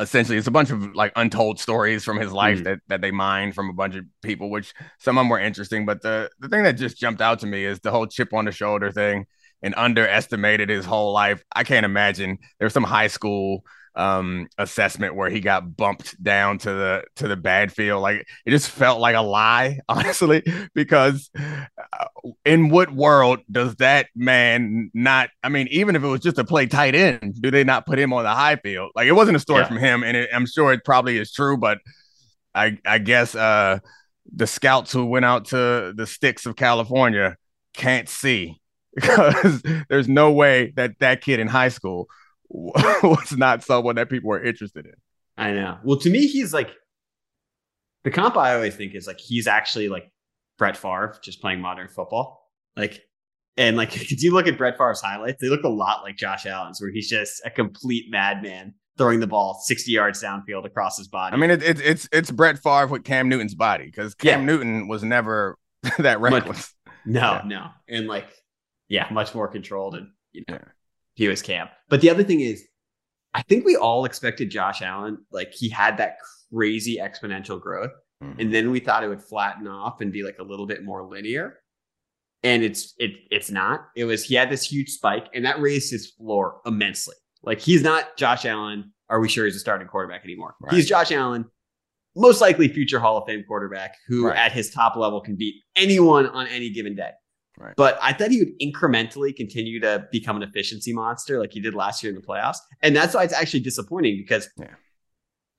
essentially 0.00 0.38
it's 0.38 0.46
a 0.46 0.52
bunch 0.52 0.70
of 0.70 0.94
like 0.94 1.12
untold 1.16 1.58
stories 1.58 2.04
from 2.04 2.18
his 2.20 2.32
life 2.32 2.60
mm. 2.60 2.64
that 2.64 2.78
that 2.88 3.00
they 3.00 3.10
mined 3.10 3.54
from 3.54 3.68
a 3.68 3.72
bunch 3.72 3.96
of 3.96 4.04
people 4.22 4.48
which 4.48 4.72
some 4.98 5.18
of 5.18 5.22
them 5.22 5.28
were 5.28 5.40
interesting 5.40 5.84
but 5.84 6.00
the 6.02 6.30
the 6.38 6.48
thing 6.48 6.62
that 6.62 6.74
just 6.74 6.96
jumped 6.96 7.20
out 7.20 7.40
to 7.40 7.46
me 7.46 7.64
is 7.64 7.80
the 7.80 7.90
whole 7.90 8.06
chip 8.06 8.32
on 8.32 8.44
the 8.44 8.52
shoulder 8.52 8.92
thing 8.92 9.26
and 9.60 9.74
underestimated 9.76 10.68
his 10.68 10.84
whole 10.84 11.12
life 11.12 11.42
i 11.54 11.64
can't 11.64 11.84
imagine 11.84 12.38
there's 12.60 12.72
some 12.72 12.84
high 12.84 13.08
school 13.08 13.64
um, 13.98 14.46
assessment 14.58 15.16
where 15.16 15.28
he 15.28 15.40
got 15.40 15.76
bumped 15.76 16.22
down 16.22 16.58
to 16.58 16.70
the 16.70 17.04
to 17.16 17.26
the 17.26 17.36
bad 17.36 17.72
field. 17.72 18.00
Like 18.00 18.26
it 18.46 18.50
just 18.50 18.70
felt 18.70 19.00
like 19.00 19.16
a 19.16 19.20
lie, 19.20 19.80
honestly, 19.88 20.44
because 20.72 21.28
uh, 21.36 22.06
in 22.44 22.70
what 22.70 22.94
world 22.94 23.40
does 23.50 23.74
that 23.76 24.06
man 24.14 24.90
not? 24.94 25.30
I 25.42 25.48
mean, 25.48 25.66
even 25.72 25.96
if 25.96 26.04
it 26.04 26.06
was 26.06 26.20
just 26.20 26.36
to 26.36 26.44
play 26.44 26.66
tight 26.66 26.94
end, 26.94 27.34
do 27.40 27.50
they 27.50 27.64
not 27.64 27.86
put 27.86 27.98
him 27.98 28.12
on 28.12 28.22
the 28.22 28.30
high 28.30 28.56
field? 28.56 28.92
Like 28.94 29.08
it 29.08 29.12
wasn't 29.12 29.36
a 29.36 29.40
story 29.40 29.62
yeah. 29.62 29.68
from 29.68 29.78
him, 29.78 30.04
and 30.04 30.16
it, 30.16 30.30
I'm 30.32 30.46
sure 30.46 30.72
it 30.72 30.84
probably 30.84 31.18
is 31.18 31.32
true, 31.32 31.56
but 31.56 31.78
I 32.54 32.78
I 32.86 32.98
guess 32.98 33.34
uh, 33.34 33.80
the 34.32 34.46
scouts 34.46 34.92
who 34.92 35.06
went 35.06 35.24
out 35.24 35.46
to 35.46 35.92
the 35.94 36.06
sticks 36.06 36.46
of 36.46 36.54
California 36.54 37.36
can't 37.74 38.08
see 38.08 38.60
because 38.94 39.60
there's 39.88 40.08
no 40.08 40.30
way 40.30 40.72
that 40.76 41.00
that 41.00 41.20
kid 41.20 41.40
in 41.40 41.48
high 41.48 41.68
school 41.68 42.08
was 43.02 43.36
not 43.36 43.62
someone 43.62 43.96
that 43.96 44.08
people 44.08 44.28
were 44.28 44.42
interested 44.42 44.86
in. 44.86 44.94
I 45.36 45.52
know. 45.52 45.78
Well, 45.84 45.98
to 45.98 46.10
me, 46.10 46.26
he's 46.26 46.52
like 46.52 46.70
the 48.04 48.10
comp 48.10 48.36
I 48.36 48.54
always 48.54 48.74
think 48.74 48.94
is 48.94 49.06
like 49.06 49.20
he's 49.20 49.46
actually 49.46 49.88
like 49.88 50.10
Brett 50.56 50.76
Favre 50.76 51.16
just 51.22 51.40
playing 51.40 51.60
modern 51.60 51.88
football. 51.88 52.50
Like, 52.76 53.00
and 53.56 53.76
like 53.76 53.94
if 54.12 54.22
you 54.22 54.32
look 54.32 54.46
at 54.46 54.56
Brett 54.56 54.78
Favre's 54.78 55.00
highlights, 55.00 55.40
they 55.40 55.48
look 55.48 55.64
a 55.64 55.68
lot 55.68 56.02
like 56.02 56.16
Josh 56.16 56.46
Allen's, 56.46 56.80
where 56.80 56.90
he's 56.90 57.08
just 57.08 57.42
a 57.44 57.50
complete 57.50 58.06
madman 58.10 58.74
throwing 58.96 59.20
the 59.20 59.26
ball 59.28 59.60
60 59.62 59.92
yards 59.92 60.22
downfield 60.22 60.64
across 60.64 60.98
his 60.98 61.06
body. 61.06 61.34
I 61.34 61.38
mean, 61.38 61.50
it, 61.50 61.62
it, 61.62 61.80
it's 61.80 62.08
it's 62.10 62.30
Brett 62.30 62.58
Favre 62.58 62.88
with 62.88 63.04
Cam 63.04 63.28
Newton's 63.28 63.54
body 63.54 63.84
because 63.84 64.14
Cam 64.14 64.40
yeah. 64.40 64.46
Newton 64.46 64.88
was 64.88 65.04
never 65.04 65.56
that 65.98 66.20
reckless. 66.20 66.74
Much, 66.86 66.94
no, 67.04 67.20
yeah. 67.20 67.42
no, 67.44 67.68
and 67.88 68.08
like 68.08 68.26
yeah, 68.88 69.06
much 69.12 69.34
more 69.34 69.48
controlled 69.48 69.94
and 69.94 70.08
you 70.32 70.44
know. 70.48 70.54
Yeah 70.54 70.68
he 71.18 71.26
was 71.26 71.42
Cam. 71.42 71.68
But 71.88 72.00
the 72.00 72.10
other 72.10 72.22
thing 72.22 72.40
is, 72.40 72.64
I 73.34 73.42
think 73.42 73.64
we 73.64 73.74
all 73.74 74.04
expected 74.04 74.52
Josh 74.52 74.82
Allen, 74.82 75.18
like 75.32 75.52
he 75.52 75.68
had 75.68 75.96
that 75.96 76.18
crazy 76.52 76.98
exponential 76.98 77.60
growth. 77.60 77.90
Mm-hmm. 78.22 78.40
And 78.40 78.54
then 78.54 78.70
we 78.70 78.78
thought 78.78 79.02
it 79.02 79.08
would 79.08 79.22
flatten 79.22 79.66
off 79.66 80.00
and 80.00 80.12
be 80.12 80.22
like 80.22 80.38
a 80.38 80.44
little 80.44 80.64
bit 80.64 80.84
more 80.84 81.04
linear. 81.04 81.58
And 82.44 82.62
it's 82.62 82.94
it 82.98 83.10
it's 83.32 83.50
not. 83.50 83.88
It 83.96 84.04
was 84.04 84.22
he 84.22 84.36
had 84.36 84.48
this 84.48 84.62
huge 84.62 84.90
spike 84.90 85.26
and 85.34 85.44
that 85.44 85.60
raised 85.60 85.90
his 85.90 86.08
floor 86.08 86.60
immensely. 86.64 87.16
Like 87.42 87.58
he's 87.58 87.82
not 87.82 88.16
Josh 88.16 88.44
Allen. 88.44 88.92
Are 89.10 89.18
we 89.18 89.28
sure 89.28 89.44
he's 89.44 89.56
a 89.56 89.60
starting 89.60 89.88
quarterback 89.88 90.22
anymore? 90.24 90.54
Right. 90.60 90.72
He's 90.72 90.88
Josh 90.88 91.10
Allen, 91.10 91.46
most 92.14 92.40
likely 92.40 92.68
future 92.68 93.00
Hall 93.00 93.18
of 93.18 93.26
Fame 93.26 93.42
quarterback 93.48 93.96
who 94.06 94.28
right. 94.28 94.36
at 94.36 94.52
his 94.52 94.70
top 94.70 94.94
level 94.94 95.20
can 95.20 95.34
beat 95.34 95.56
anyone 95.74 96.26
on 96.26 96.46
any 96.46 96.70
given 96.70 96.94
day. 96.94 97.10
Right. 97.58 97.74
But 97.76 97.98
I 98.00 98.12
thought 98.12 98.30
he 98.30 98.38
would 98.38 98.58
incrementally 98.60 99.34
continue 99.34 99.80
to 99.80 100.06
become 100.12 100.36
an 100.36 100.42
efficiency 100.42 100.92
monster 100.92 101.40
like 101.40 101.52
he 101.52 101.60
did 101.60 101.74
last 101.74 102.02
year 102.02 102.12
in 102.12 102.16
the 102.16 102.24
playoffs. 102.24 102.58
And 102.82 102.94
that's 102.94 103.14
why 103.14 103.24
it's 103.24 103.34
actually 103.34 103.60
disappointing 103.60 104.16
because 104.16 104.48
yeah. 104.56 104.74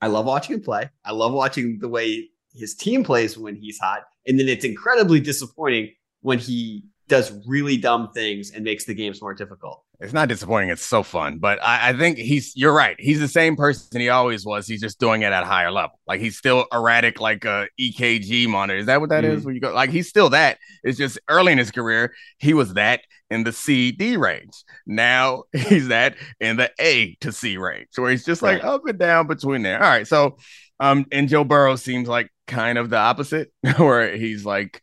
I 0.01 0.07
love 0.07 0.25
watching 0.25 0.55
him 0.55 0.61
play. 0.61 0.89
I 1.03 1.11
love 1.11 1.33
watching 1.33 1.79
the 1.79 1.89
way 1.89 2.29
his 2.53 2.73
team 2.75 3.03
plays 3.03 3.37
when 3.37 3.55
he's 3.55 3.77
hot. 3.79 4.03
And 4.25 4.39
then 4.39 4.47
it's 4.47 4.65
incredibly 4.65 5.19
disappointing 5.19 5.91
when 6.21 6.39
he 6.39 6.83
does 7.07 7.31
really 7.47 7.75
dumb 7.75 8.11
things 8.13 8.51
and 8.51 8.63
makes 8.63 8.85
the 8.85 8.93
games 8.93 9.21
more 9.21 9.33
difficult. 9.33 9.83
It's 10.01 10.13
not 10.13 10.29
disappointing. 10.29 10.69
It's 10.69 10.85
so 10.85 11.03
fun. 11.03 11.39
But 11.39 11.61
I, 11.61 11.89
I, 11.89 11.93
think 11.93 12.17
he's, 12.17 12.55
you're 12.55 12.73
right. 12.73 12.95
He's 12.97 13.19
the 13.19 13.27
same 13.27 13.57
person 13.57 13.99
he 13.99 14.07
always 14.07 14.45
was. 14.45 14.65
He's 14.65 14.79
just 14.79 14.97
doing 14.97 15.23
it 15.23 15.33
at 15.33 15.43
a 15.43 15.45
higher 15.45 15.71
level. 15.71 15.99
Like 16.07 16.21
he's 16.21 16.37
still 16.37 16.65
erratic, 16.71 17.19
like 17.19 17.43
a 17.43 17.67
EKG 17.79 18.47
monitor. 18.47 18.79
Is 18.79 18.85
that 18.85 19.01
what 19.01 19.09
that 19.09 19.25
mm-hmm. 19.25 19.37
is? 19.37 19.45
When 19.45 19.55
you 19.55 19.61
go, 19.61 19.73
like 19.73 19.89
he's 19.89 20.07
still 20.07 20.29
that. 20.29 20.57
It's 20.83 20.97
just 20.97 21.19
early 21.27 21.51
in 21.51 21.57
his 21.57 21.71
career, 21.71 22.13
he 22.37 22.53
was 22.53 22.75
that 22.75 23.01
in 23.29 23.43
the 23.43 23.51
CD 23.51 24.15
range. 24.15 24.63
Now 24.87 25.43
he's 25.53 25.89
that 25.89 26.15
in 26.39 26.55
the 26.55 26.71
A 26.79 27.15
to 27.21 27.33
C 27.33 27.57
range, 27.57 27.89
where 27.95 28.11
he's 28.11 28.25
just 28.25 28.41
like 28.41 28.63
right. 28.63 28.71
up 28.71 28.85
and 28.87 28.97
down 28.97 29.27
between 29.27 29.63
there. 29.63 29.83
All 29.83 29.89
right. 29.89 30.07
So, 30.07 30.37
um, 30.79 31.07
and 31.11 31.27
Joe 31.27 31.43
Burrow 31.43 31.75
seems 31.75 32.07
like 32.07 32.29
kind 32.47 32.77
of 32.77 32.89
the 32.89 32.97
opposite, 32.97 33.51
where 33.77 34.15
he's 34.15 34.45
like 34.45 34.81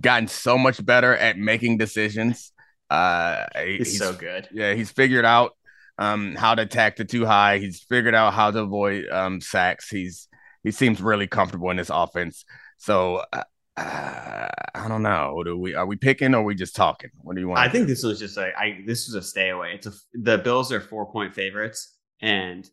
gotten 0.00 0.28
so 0.28 0.56
much 0.56 0.84
better 0.84 1.16
at 1.16 1.36
making 1.36 1.78
decisions 1.78 2.52
uh, 2.92 3.46
he's, 3.64 3.88
he's, 3.88 3.98
so 3.98 4.12
good. 4.12 4.48
Yeah, 4.52 4.74
he's 4.74 4.90
figured 4.90 5.24
out 5.24 5.56
um, 5.96 6.34
how 6.34 6.54
to 6.54 6.62
attack 6.62 6.96
the 6.96 7.06
two 7.06 7.24
high. 7.24 7.58
He's 7.58 7.80
figured 7.80 8.14
out 8.14 8.34
how 8.34 8.50
to 8.50 8.60
avoid 8.60 9.08
um, 9.08 9.40
sacks. 9.40 9.88
He's 9.88 10.28
he 10.62 10.70
seems 10.70 11.00
really 11.00 11.26
comfortable 11.26 11.70
in 11.70 11.78
this 11.78 11.90
offense. 11.90 12.44
So 12.76 13.24
uh, 13.32 13.44
uh, 13.78 14.48
I 14.74 14.88
don't 14.88 15.02
know. 15.02 15.42
Do 15.42 15.56
we 15.56 15.74
are 15.74 15.86
we 15.86 15.96
picking 15.96 16.34
or 16.34 16.40
are 16.40 16.44
we 16.44 16.54
just 16.54 16.76
talking? 16.76 17.10
What 17.22 17.34
do 17.34 17.40
you 17.40 17.48
want? 17.48 17.60
I 17.60 17.68
think 17.70 17.86
this 17.86 18.02
was 18.02 18.18
just 18.18 18.36
a 18.36 18.52
I 18.58 18.82
this 18.86 19.06
was 19.06 19.14
a 19.14 19.22
stay 19.22 19.48
away. 19.48 19.72
It's 19.74 19.86
a 19.86 19.92
the 20.12 20.36
Bills 20.36 20.70
are 20.70 20.80
four 20.80 21.10
point 21.10 21.34
favorites, 21.34 21.96
and 22.20 22.68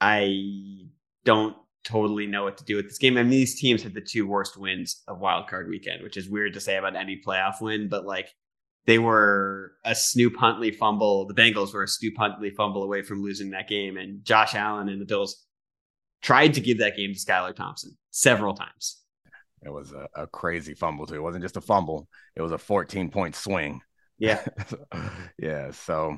I 0.00 0.88
don't 1.24 1.56
totally 1.84 2.26
know 2.26 2.42
what 2.42 2.58
to 2.58 2.64
do 2.64 2.74
with 2.74 2.88
this 2.88 2.98
game. 2.98 3.16
I 3.16 3.22
mean, 3.22 3.30
these 3.30 3.60
teams 3.60 3.84
had 3.84 3.94
the 3.94 4.00
two 4.00 4.26
worst 4.26 4.56
wins 4.56 5.04
of 5.06 5.20
Wild 5.20 5.46
Card 5.46 5.68
Weekend, 5.68 6.02
which 6.02 6.16
is 6.16 6.28
weird 6.28 6.54
to 6.54 6.60
say 6.60 6.76
about 6.76 6.96
any 6.96 7.22
playoff 7.24 7.60
win, 7.60 7.88
but 7.88 8.04
like 8.04 8.28
they 8.88 8.98
were 8.98 9.74
a 9.84 9.94
Snoop 9.94 10.34
Huntley 10.36 10.70
fumble. 10.70 11.26
The 11.26 11.34
Bengals 11.34 11.74
were 11.74 11.82
a 11.82 11.88
Snoop 11.88 12.14
Huntley 12.16 12.48
fumble 12.48 12.82
away 12.82 13.02
from 13.02 13.22
losing 13.22 13.50
that 13.50 13.68
game. 13.68 13.98
And 13.98 14.24
Josh 14.24 14.54
Allen 14.54 14.88
and 14.88 14.98
the 14.98 15.04
Bills 15.04 15.44
tried 16.22 16.54
to 16.54 16.62
give 16.62 16.78
that 16.78 16.96
game 16.96 17.12
to 17.12 17.18
Skylar 17.18 17.54
Thompson 17.54 17.98
several 18.12 18.54
times. 18.54 19.02
It 19.62 19.68
was 19.68 19.92
a, 19.92 20.08
a 20.14 20.26
crazy 20.26 20.72
fumble, 20.72 21.06
too. 21.06 21.16
It 21.16 21.22
wasn't 21.22 21.44
just 21.44 21.58
a 21.58 21.60
fumble, 21.60 22.08
it 22.34 22.40
was 22.40 22.52
a 22.52 22.56
14 22.56 23.10
point 23.10 23.36
swing. 23.36 23.82
Yeah. 24.16 24.42
yeah. 25.38 25.72
So, 25.72 26.16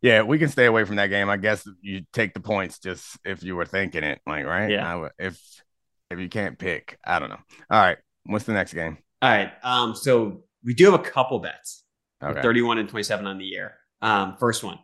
yeah, 0.00 0.22
we 0.22 0.38
can 0.38 0.50
stay 0.50 0.66
away 0.66 0.84
from 0.84 0.96
that 0.96 1.08
game. 1.08 1.28
I 1.28 1.36
guess 1.36 1.68
you 1.80 2.02
take 2.12 2.32
the 2.32 2.38
points 2.38 2.78
just 2.78 3.18
if 3.24 3.42
you 3.42 3.56
were 3.56 3.66
thinking 3.66 4.04
it, 4.04 4.20
like, 4.24 4.46
right? 4.46 4.70
Yeah. 4.70 5.08
if 5.18 5.42
if 6.12 6.20
you 6.20 6.28
can't 6.28 6.60
pick, 6.60 6.96
I 7.04 7.18
don't 7.18 7.30
know. 7.30 7.40
All 7.70 7.82
right. 7.82 7.98
What's 8.24 8.44
the 8.44 8.52
next 8.52 8.72
game? 8.72 8.98
All 9.20 9.30
right. 9.30 9.50
Um, 9.64 9.96
so 9.96 10.44
we 10.62 10.74
do 10.74 10.92
have 10.92 10.94
a 10.94 11.02
couple 11.02 11.40
bets. 11.40 11.83
Okay. 12.24 12.42
31 12.42 12.78
and 12.78 12.88
27 12.88 13.26
on 13.26 13.38
the 13.38 13.44
year. 13.44 13.74
Um, 14.02 14.36
first 14.38 14.64
one, 14.64 14.78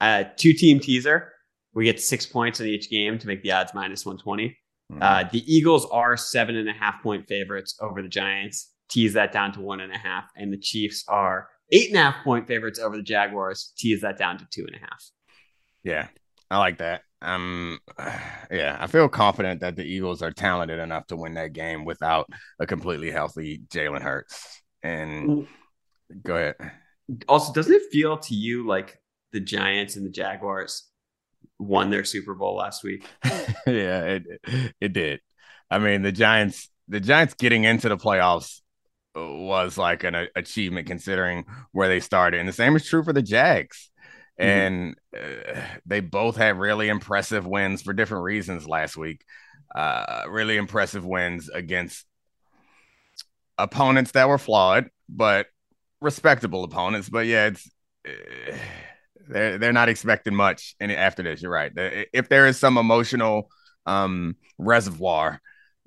uh, 0.00 0.24
two 0.36 0.52
team 0.52 0.80
teaser. 0.80 1.32
We 1.74 1.84
get 1.84 2.00
six 2.00 2.26
points 2.26 2.60
in 2.60 2.66
each 2.66 2.90
game 2.90 3.18
to 3.18 3.26
make 3.26 3.42
the 3.42 3.52
odds 3.52 3.72
minus 3.74 4.04
120. 4.04 4.56
Mm-hmm. 4.90 5.02
Uh, 5.02 5.24
the 5.30 5.44
Eagles 5.52 5.86
are 5.86 6.16
seven 6.16 6.56
and 6.56 6.68
a 6.68 6.72
half 6.72 7.02
point 7.02 7.28
favorites 7.28 7.76
over 7.80 8.02
the 8.02 8.08
Giants. 8.08 8.72
Tease 8.88 9.12
that 9.14 9.32
down 9.32 9.52
to 9.52 9.60
one 9.60 9.80
and 9.80 9.92
a 9.92 9.98
half. 9.98 10.24
And 10.34 10.52
the 10.52 10.58
Chiefs 10.58 11.04
are 11.08 11.48
eight 11.70 11.90
and 11.90 11.98
a 11.98 12.10
half 12.10 12.24
point 12.24 12.46
favorites 12.46 12.78
over 12.78 12.96
the 12.96 13.02
Jaguars. 13.02 13.72
Tease 13.76 14.00
that 14.00 14.18
down 14.18 14.38
to 14.38 14.46
two 14.50 14.64
and 14.66 14.76
a 14.76 14.78
half. 14.78 15.04
Yeah, 15.84 16.08
I 16.50 16.58
like 16.58 16.78
that. 16.78 17.02
Um, 17.20 17.78
yeah, 18.50 18.76
I 18.80 18.86
feel 18.86 19.08
confident 19.08 19.60
that 19.60 19.76
the 19.76 19.84
Eagles 19.84 20.22
are 20.22 20.32
talented 20.32 20.78
enough 20.78 21.06
to 21.08 21.16
win 21.16 21.34
that 21.34 21.52
game 21.52 21.84
without 21.84 22.28
a 22.58 22.66
completely 22.66 23.10
healthy 23.10 23.62
Jalen 23.68 24.02
Hurts. 24.02 24.62
And 24.82 25.46
Go 26.22 26.36
ahead. 26.36 26.72
Also, 27.28 27.52
doesn't 27.52 27.72
it 27.72 27.82
feel 27.90 28.18
to 28.18 28.34
you 28.34 28.66
like 28.66 29.00
the 29.32 29.40
Giants 29.40 29.96
and 29.96 30.04
the 30.04 30.10
Jaguars 30.10 30.88
won 31.58 31.90
their 31.90 32.04
Super 32.04 32.34
Bowl 32.34 32.56
last 32.56 32.84
week. 32.84 33.04
yeah, 33.66 34.04
it 34.04 34.22
it 34.80 34.92
did. 34.92 35.20
I 35.70 35.78
mean, 35.78 36.02
the 36.02 36.12
Giants 36.12 36.68
the 36.88 37.00
Giants 37.00 37.34
getting 37.34 37.64
into 37.64 37.88
the 37.88 37.96
playoffs 37.96 38.60
was 39.14 39.76
like 39.76 40.04
an 40.04 40.14
a- 40.14 40.28
achievement 40.36 40.86
considering 40.86 41.44
where 41.72 41.88
they 41.88 42.00
started, 42.00 42.40
and 42.40 42.48
the 42.48 42.52
same 42.52 42.76
is 42.76 42.86
true 42.86 43.02
for 43.02 43.12
the 43.12 43.22
Jags. 43.22 43.90
Mm-hmm. 44.40 44.50
And 44.50 44.96
uh, 45.16 45.60
they 45.84 46.00
both 46.00 46.36
had 46.36 46.58
really 46.58 46.88
impressive 46.88 47.46
wins 47.46 47.82
for 47.82 47.92
different 47.92 48.24
reasons 48.24 48.68
last 48.68 48.96
week. 48.96 49.24
Uh, 49.74 50.22
really 50.28 50.56
impressive 50.56 51.04
wins 51.04 51.48
against 51.48 52.06
opponents 53.58 54.12
that 54.12 54.28
were 54.28 54.38
flawed, 54.38 54.88
but 55.08 55.46
respectable 56.00 56.64
opponents. 56.64 57.08
But 57.08 57.26
yeah, 57.26 57.46
it's 57.46 57.70
uh, 58.06 58.56
they're 59.28 59.58
they're 59.58 59.72
not 59.72 59.88
expecting 59.88 60.34
much 60.34 60.74
in 60.80 60.90
after 60.90 61.22
this. 61.22 61.42
You're 61.42 61.52
right. 61.52 61.72
If 62.12 62.28
there 62.28 62.46
is 62.46 62.58
some 62.58 62.78
emotional 62.78 63.50
um, 63.86 64.36
reservoir, 64.58 65.40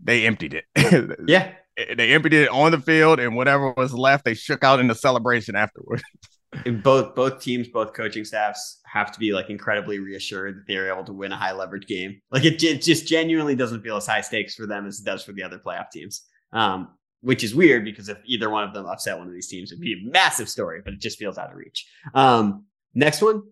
they 0.04 0.26
emptied 0.26 0.62
it. 0.76 1.19
yeah, 1.28 1.54
they 1.95 2.13
emptied 2.13 2.34
it 2.34 2.50
on 2.50 2.71
the 2.71 2.80
field, 2.80 3.19
and 3.19 3.36
whatever 3.36 3.74
was 3.76 3.93
left, 3.93 4.26
they 4.26 4.34
shook 4.34 4.63
out 4.63 4.80
in 4.80 4.88
the 4.88 4.95
celebration 4.95 5.56
afterward. 5.56 6.02
both 6.84 7.15
both 7.15 7.41
teams, 7.41 7.67
both 7.69 7.93
coaching 7.93 8.26
staffs 8.26 8.82
have 8.86 9.12
to 9.12 9.19
be 9.19 9.32
like 9.32 9.50
incredibly 9.50 10.00
reassured 10.00 10.58
that 10.58 10.63
they're 10.67 10.91
able 10.91 11.06
to 11.06 11.13
win 11.13 11.32
a 11.32 11.38
high 11.38 11.54
leverage 11.54 11.88
game. 11.88 12.21
Like 12.32 12.43
it, 12.43 12.62
it 12.62 12.82
just 12.82 13.08
genuinely 13.08 13.56
doesn't 13.56 13.82
feel 13.82 13.97
as 13.97 14.06
high 14.06 14.21
stakes 14.21 14.56
for 14.56 14.67
them 14.67 14.86
as 14.86 15.00
it 15.00 15.06
does 15.06 15.24
for 15.24 15.32
the 15.32 15.43
other 15.43 15.60
playoff 15.60 15.89
teams. 15.91 16.24
Um, 16.52 16.89
which 17.21 17.43
is 17.43 17.55
weird 17.55 17.86
because 17.86 18.10
if 18.10 18.17
either 18.25 18.49
one 18.49 18.63
of 18.63 18.73
them 18.73 18.86
upset 18.86 19.17
one 19.17 19.27
of 19.27 19.34
these 19.34 19.47
teams, 19.47 19.71
it'd 19.71 19.81
be 19.81 19.93
a 19.93 20.12
massive 20.12 20.49
story, 20.49 20.81
but 20.84 20.93
it 20.93 20.99
just 20.99 21.17
feels 21.17 21.38
out 21.38 21.51
of 21.51 21.55
reach. 21.55 21.88
Um, 22.13 22.65
next 22.93 23.21
one, 23.21 23.43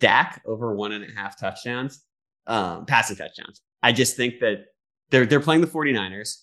Dak 0.00 0.42
over 0.46 0.74
one 0.74 0.92
and 0.92 1.04
a 1.04 1.14
half 1.14 1.38
touchdowns, 1.38 2.04
um, 2.46 2.84
passing 2.84 3.16
touchdowns. 3.16 3.62
I 3.82 3.92
just 3.92 4.16
think 4.16 4.40
that 4.40 4.66
they're 5.10 5.26
they're 5.26 5.40
playing 5.40 5.62
the 5.62 5.66
49ers. 5.66 6.42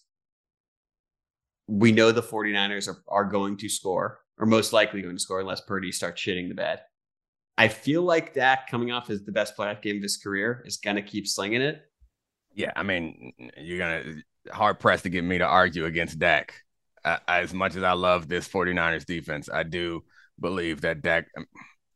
We 1.67 1.91
know 1.91 2.12
the 2.12 2.24
49ers 2.24 2.88
are, 2.89 3.02
are 3.08 3.26
going 3.26 3.58
to 3.58 3.70
score, 3.70 4.20
or 4.38 4.46
most 4.46 4.74
likely 4.74 5.02
going 5.02 5.15
to 5.15 5.22
score, 5.22 5.39
unless 5.39 5.62
Purdy 5.62 5.91
starts 5.91 6.22
shitting 6.22 6.50
the 6.50 6.56
bed. 6.56 6.82
I 7.58 7.67
feel 7.67 8.02
like 8.02 8.34
Dak 8.34 8.70
coming 8.70 8.91
off 8.91 9.10
as 9.10 9.24
the 9.24 9.32
best 9.32 9.56
playoff 9.56 9.82
game 9.82 9.98
of 9.98 10.04
his 10.04 10.17
career 10.17 10.63
is 10.65 10.78
gonna 10.78 11.02
keep 11.02 11.28
slinging 11.28 11.62
it. 11.62 11.82
Yeah, 12.54 12.72
I 12.76 12.84
mean, 12.84 13.34
you're 13.58 13.78
gonna 13.78 14.22
hard 14.52 14.80
pressed 14.80 15.04
to 15.04 15.10
get 15.10 15.24
me 15.24 15.38
to 15.38 15.46
argue 15.46 15.86
against 15.86 16.17
Dak 16.17 16.56
as 17.04 17.54
much 17.54 17.76
as 17.76 17.84
I 17.84 17.94
love 17.94 18.28
this 18.28 18.48
49ers 18.48 19.06
defense, 19.06 19.50
I 19.52 19.64
do 19.64 20.04
believe 20.40 20.82
that 20.82 21.02
Dak 21.02 21.28
um, 21.38 21.46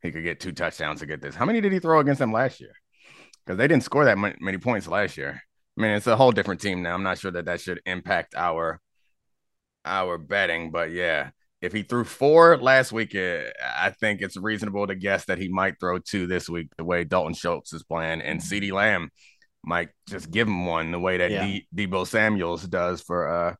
he 0.01 0.11
could 0.11 0.23
get 0.23 0.39
two 0.39 0.51
touchdowns 0.51 0.99
to 0.99 1.05
get 1.05 1.21
this. 1.21 1.35
How 1.35 1.45
many 1.45 1.61
did 1.61 1.71
he 1.71 1.79
throw 1.79 1.99
against 1.99 2.19
them 2.19 2.31
last 2.31 2.59
year? 2.59 2.73
Because 3.45 3.57
they 3.57 3.67
didn't 3.67 3.83
score 3.83 4.05
that 4.05 4.17
many 4.17 4.57
points 4.57 4.87
last 4.87 5.17
year. 5.17 5.41
I 5.77 5.81
mean, 5.81 5.91
it's 5.91 6.07
a 6.07 6.15
whole 6.15 6.31
different 6.31 6.61
team 6.61 6.81
now. 6.81 6.93
I'm 6.93 7.03
not 7.03 7.17
sure 7.17 7.31
that 7.31 7.45
that 7.45 7.61
should 7.61 7.81
impact 7.85 8.33
our 8.35 8.79
our 9.83 10.17
betting, 10.17 10.71
but 10.71 10.91
yeah, 10.91 11.29
if 11.61 11.73
he 11.73 11.83
threw 11.83 12.03
four 12.03 12.57
last 12.57 12.91
week, 12.91 13.13
eh, 13.13 13.49
I 13.77 13.91
think 13.91 14.21
it's 14.21 14.37
reasonable 14.37 14.87
to 14.87 14.95
guess 14.95 15.25
that 15.25 15.37
he 15.37 15.47
might 15.47 15.79
throw 15.79 15.99
two 15.99 16.27
this 16.27 16.49
week. 16.49 16.69
The 16.77 16.83
way 16.83 17.03
Dalton 17.03 17.33
Schultz 17.33 17.73
is 17.73 17.83
playing, 17.83 18.21
and 18.21 18.39
CeeDee 18.39 18.71
Lamb 18.71 19.09
might 19.63 19.89
just 20.07 20.31
give 20.31 20.47
him 20.47 20.65
one 20.65 20.91
the 20.91 20.99
way 20.99 21.17
that 21.17 21.31
yeah. 21.31 21.45
D- 21.45 21.67
Deebo 21.75 22.07
Samuel's 22.07 22.63
does 22.63 23.01
for 23.01 23.27
uh 23.27 23.55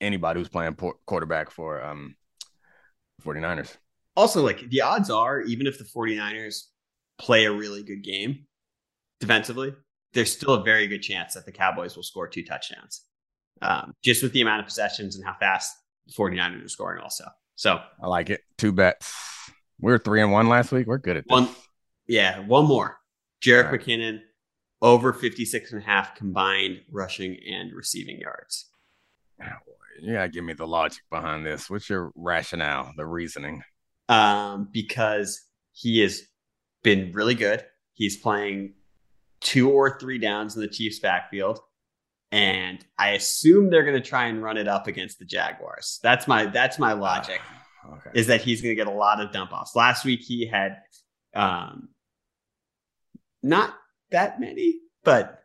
anybody 0.00 0.40
who's 0.40 0.48
playing 0.48 0.74
por- 0.74 0.96
quarterback 1.06 1.50
for 1.50 1.82
um 1.82 2.16
49ers. 3.24 3.76
Also, 4.16 4.42
like 4.42 4.68
the 4.70 4.80
odds 4.80 5.10
are, 5.10 5.40
even 5.40 5.66
if 5.66 5.78
the 5.78 5.84
49ers 5.84 6.64
play 7.18 7.44
a 7.44 7.52
really 7.52 7.82
good 7.82 8.02
game 8.02 8.46
defensively, 9.20 9.74
there's 10.12 10.32
still 10.32 10.54
a 10.54 10.62
very 10.62 10.86
good 10.86 11.02
chance 11.02 11.34
that 11.34 11.44
the 11.44 11.52
Cowboys 11.52 11.96
will 11.96 12.02
score 12.02 12.28
two 12.28 12.44
touchdowns. 12.44 13.02
Um, 13.62 13.94
just 14.02 14.22
with 14.22 14.32
the 14.32 14.40
amount 14.40 14.60
of 14.60 14.66
possessions 14.66 15.16
and 15.16 15.24
how 15.24 15.34
fast 15.34 15.74
the 16.06 16.12
49ers 16.12 16.64
are 16.64 16.68
scoring, 16.68 17.02
also. 17.02 17.24
So 17.56 17.80
I 18.02 18.06
like 18.06 18.30
it. 18.30 18.42
Two 18.58 18.72
bets. 18.72 19.12
We 19.80 19.92
are 19.92 19.98
three 19.98 20.22
and 20.22 20.32
one 20.32 20.48
last 20.48 20.72
week. 20.72 20.86
We're 20.86 20.98
good 20.98 21.16
at 21.16 21.24
this. 21.24 21.32
one. 21.32 21.48
Yeah, 22.06 22.40
one 22.40 22.66
more. 22.66 22.98
Jerick 23.42 23.70
right. 23.70 23.80
McKinnon 23.80 24.20
over 24.82 25.12
56 25.12 25.72
and 25.72 25.82
a 25.82 25.84
half 25.84 26.14
combined 26.14 26.80
rushing 26.90 27.36
and 27.50 27.72
receiving 27.72 28.18
yards. 28.20 28.70
You 30.04 30.12
gotta 30.12 30.28
give 30.28 30.44
me 30.44 30.52
the 30.52 30.66
logic 30.66 31.02
behind 31.10 31.46
this. 31.46 31.70
What's 31.70 31.88
your 31.88 32.12
rationale, 32.14 32.92
the 32.94 33.06
reasoning? 33.06 33.62
Um, 34.10 34.68
because 34.70 35.40
he 35.72 36.00
has 36.00 36.22
been 36.82 37.12
really 37.12 37.34
good. 37.34 37.64
He's 37.94 38.18
playing 38.18 38.74
two 39.40 39.70
or 39.70 39.98
three 39.98 40.18
downs 40.18 40.56
in 40.56 40.60
the 40.60 40.68
Chiefs' 40.68 40.98
backfield, 40.98 41.58
and 42.30 42.84
I 42.98 43.12
assume 43.12 43.70
they're 43.70 43.82
going 43.82 44.00
to 44.00 44.06
try 44.06 44.26
and 44.26 44.42
run 44.42 44.58
it 44.58 44.68
up 44.68 44.88
against 44.88 45.18
the 45.18 45.24
Jaguars. 45.24 46.00
That's 46.02 46.28
my 46.28 46.46
that's 46.46 46.78
my 46.78 46.92
logic. 46.92 47.40
okay. 47.90 48.10
Is 48.12 48.26
that 48.26 48.42
he's 48.42 48.60
going 48.60 48.72
to 48.72 48.76
get 48.76 48.92
a 48.92 48.96
lot 48.96 49.22
of 49.22 49.32
dump 49.32 49.52
offs. 49.54 49.74
Last 49.74 50.04
week 50.04 50.20
he 50.20 50.46
had 50.46 50.82
um, 51.34 51.88
not 53.42 53.74
that 54.10 54.38
many, 54.38 54.80
but 55.02 55.40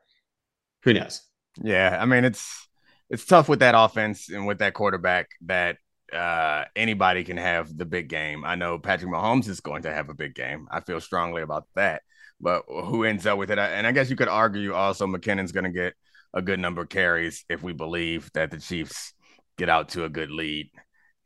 who 0.83 0.93
knows? 0.93 1.21
Yeah, 1.63 1.97
I 1.97 2.05
mean 2.05 2.25
it's 2.25 2.67
it's 3.09 3.25
tough 3.25 3.49
with 3.49 3.59
that 3.59 3.75
offense 3.77 4.29
and 4.29 4.45
with 4.45 4.59
that 4.59 4.73
quarterback 4.73 5.29
that 5.45 5.77
uh, 6.13 6.65
anybody 6.75 7.23
can 7.23 7.37
have 7.37 7.75
the 7.75 7.85
big 7.85 8.09
game. 8.09 8.43
I 8.45 8.55
know 8.55 8.79
Patrick 8.79 9.11
Mahomes 9.11 9.47
is 9.47 9.59
going 9.59 9.83
to 9.83 9.93
have 9.93 10.09
a 10.09 10.13
big 10.13 10.35
game. 10.35 10.67
I 10.71 10.81
feel 10.81 10.99
strongly 10.99 11.41
about 11.41 11.67
that. 11.75 12.01
But 12.41 12.63
who 12.67 13.03
ends 13.03 13.25
up 13.25 13.37
with 13.37 13.51
it? 13.51 13.59
And 13.59 13.85
I 13.85 13.91
guess 13.91 14.09
you 14.09 14.15
could 14.15 14.27
argue 14.27 14.73
also 14.73 15.07
McKinnon's 15.07 15.51
going 15.51 15.65
to 15.65 15.71
get 15.71 15.93
a 16.33 16.41
good 16.41 16.59
number 16.59 16.81
of 16.83 16.89
carries 16.89 17.43
if 17.49 17.63
we 17.63 17.73
believe 17.73 18.29
that 18.33 18.51
the 18.51 18.59
Chiefs 18.59 19.13
get 19.57 19.69
out 19.69 19.89
to 19.89 20.05
a 20.05 20.09
good 20.09 20.31
lead. 20.31 20.69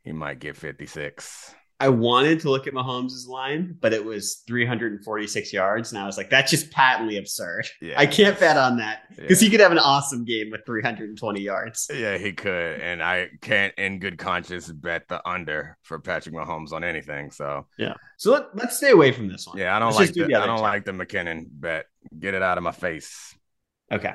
He 0.02 0.12
might 0.12 0.40
get 0.40 0.56
56. 0.56 1.54
I 1.80 1.88
wanted 1.88 2.40
to 2.40 2.50
look 2.50 2.66
at 2.66 2.72
Mahomes' 2.72 3.26
line, 3.26 3.76
but 3.80 3.92
it 3.92 4.04
was 4.04 4.42
346 4.46 5.52
yards. 5.52 5.92
And 5.92 6.00
I 6.00 6.06
was 6.06 6.16
like, 6.16 6.30
that's 6.30 6.50
just 6.50 6.70
patently 6.70 7.16
absurd. 7.16 7.66
Yeah. 7.80 7.98
I 7.98 8.06
can't 8.06 8.38
bet 8.38 8.56
on 8.56 8.76
that 8.78 9.02
because 9.14 9.42
yeah. 9.42 9.46
he 9.46 9.50
could 9.50 9.60
have 9.60 9.72
an 9.72 9.78
awesome 9.78 10.24
game 10.24 10.50
with 10.50 10.64
320 10.64 11.40
yards. 11.40 11.90
Yeah, 11.92 12.16
he 12.16 12.32
could. 12.32 12.80
And 12.80 13.02
I 13.02 13.28
can't, 13.40 13.74
in 13.76 13.98
good 13.98 14.18
conscience, 14.18 14.70
bet 14.70 15.08
the 15.08 15.26
under 15.28 15.76
for 15.82 15.98
Patrick 15.98 16.34
Mahomes 16.34 16.72
on 16.72 16.84
anything. 16.84 17.32
So, 17.32 17.66
yeah. 17.76 17.94
So 18.18 18.32
let, 18.32 18.56
let's 18.56 18.76
stay 18.76 18.90
away 18.90 19.10
from 19.10 19.28
this 19.28 19.46
one. 19.46 19.58
Yeah, 19.58 19.74
I 19.74 19.80
don't 19.80 19.88
let's 19.88 19.98
like 19.98 20.12
the, 20.12 20.26
the 20.26 20.40
I 20.40 20.46
don't 20.46 20.62
like 20.62 20.84
the 20.84 20.92
McKinnon 20.92 21.46
bet. 21.50 21.86
Get 22.16 22.34
it 22.34 22.42
out 22.42 22.56
of 22.56 22.64
my 22.64 22.72
face. 22.72 23.34
Okay. 23.90 24.14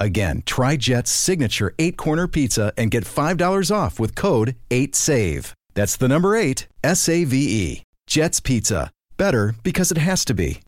Again, 0.00 0.42
try 0.46 0.76
Jet's 0.76 1.10
signature 1.10 1.74
eight 1.78 1.96
corner 1.96 2.26
pizza 2.26 2.72
and 2.76 2.90
get 2.90 3.04
$5 3.04 3.74
off 3.74 3.98
with 3.98 4.14
code 4.14 4.56
8SAVE. 4.70 5.52
That's 5.74 5.96
the 5.96 6.08
number 6.08 6.36
eight, 6.36 6.68
S 6.82 7.08
A 7.08 7.24
V 7.24 7.36
E. 7.36 7.82
Jet's 8.06 8.40
Pizza. 8.40 8.90
Better 9.16 9.54
because 9.62 9.90
it 9.90 9.98
has 9.98 10.24
to 10.26 10.34
be. 10.34 10.60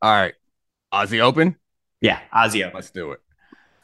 All 0.00 0.12
right. 0.12 0.34
Aussie 0.92 1.20
Open? 1.20 1.56
Yeah, 2.00 2.20
Aussie 2.34 2.62
Open. 2.62 2.74
Let's 2.74 2.90
do 2.90 3.12
it. 3.12 3.20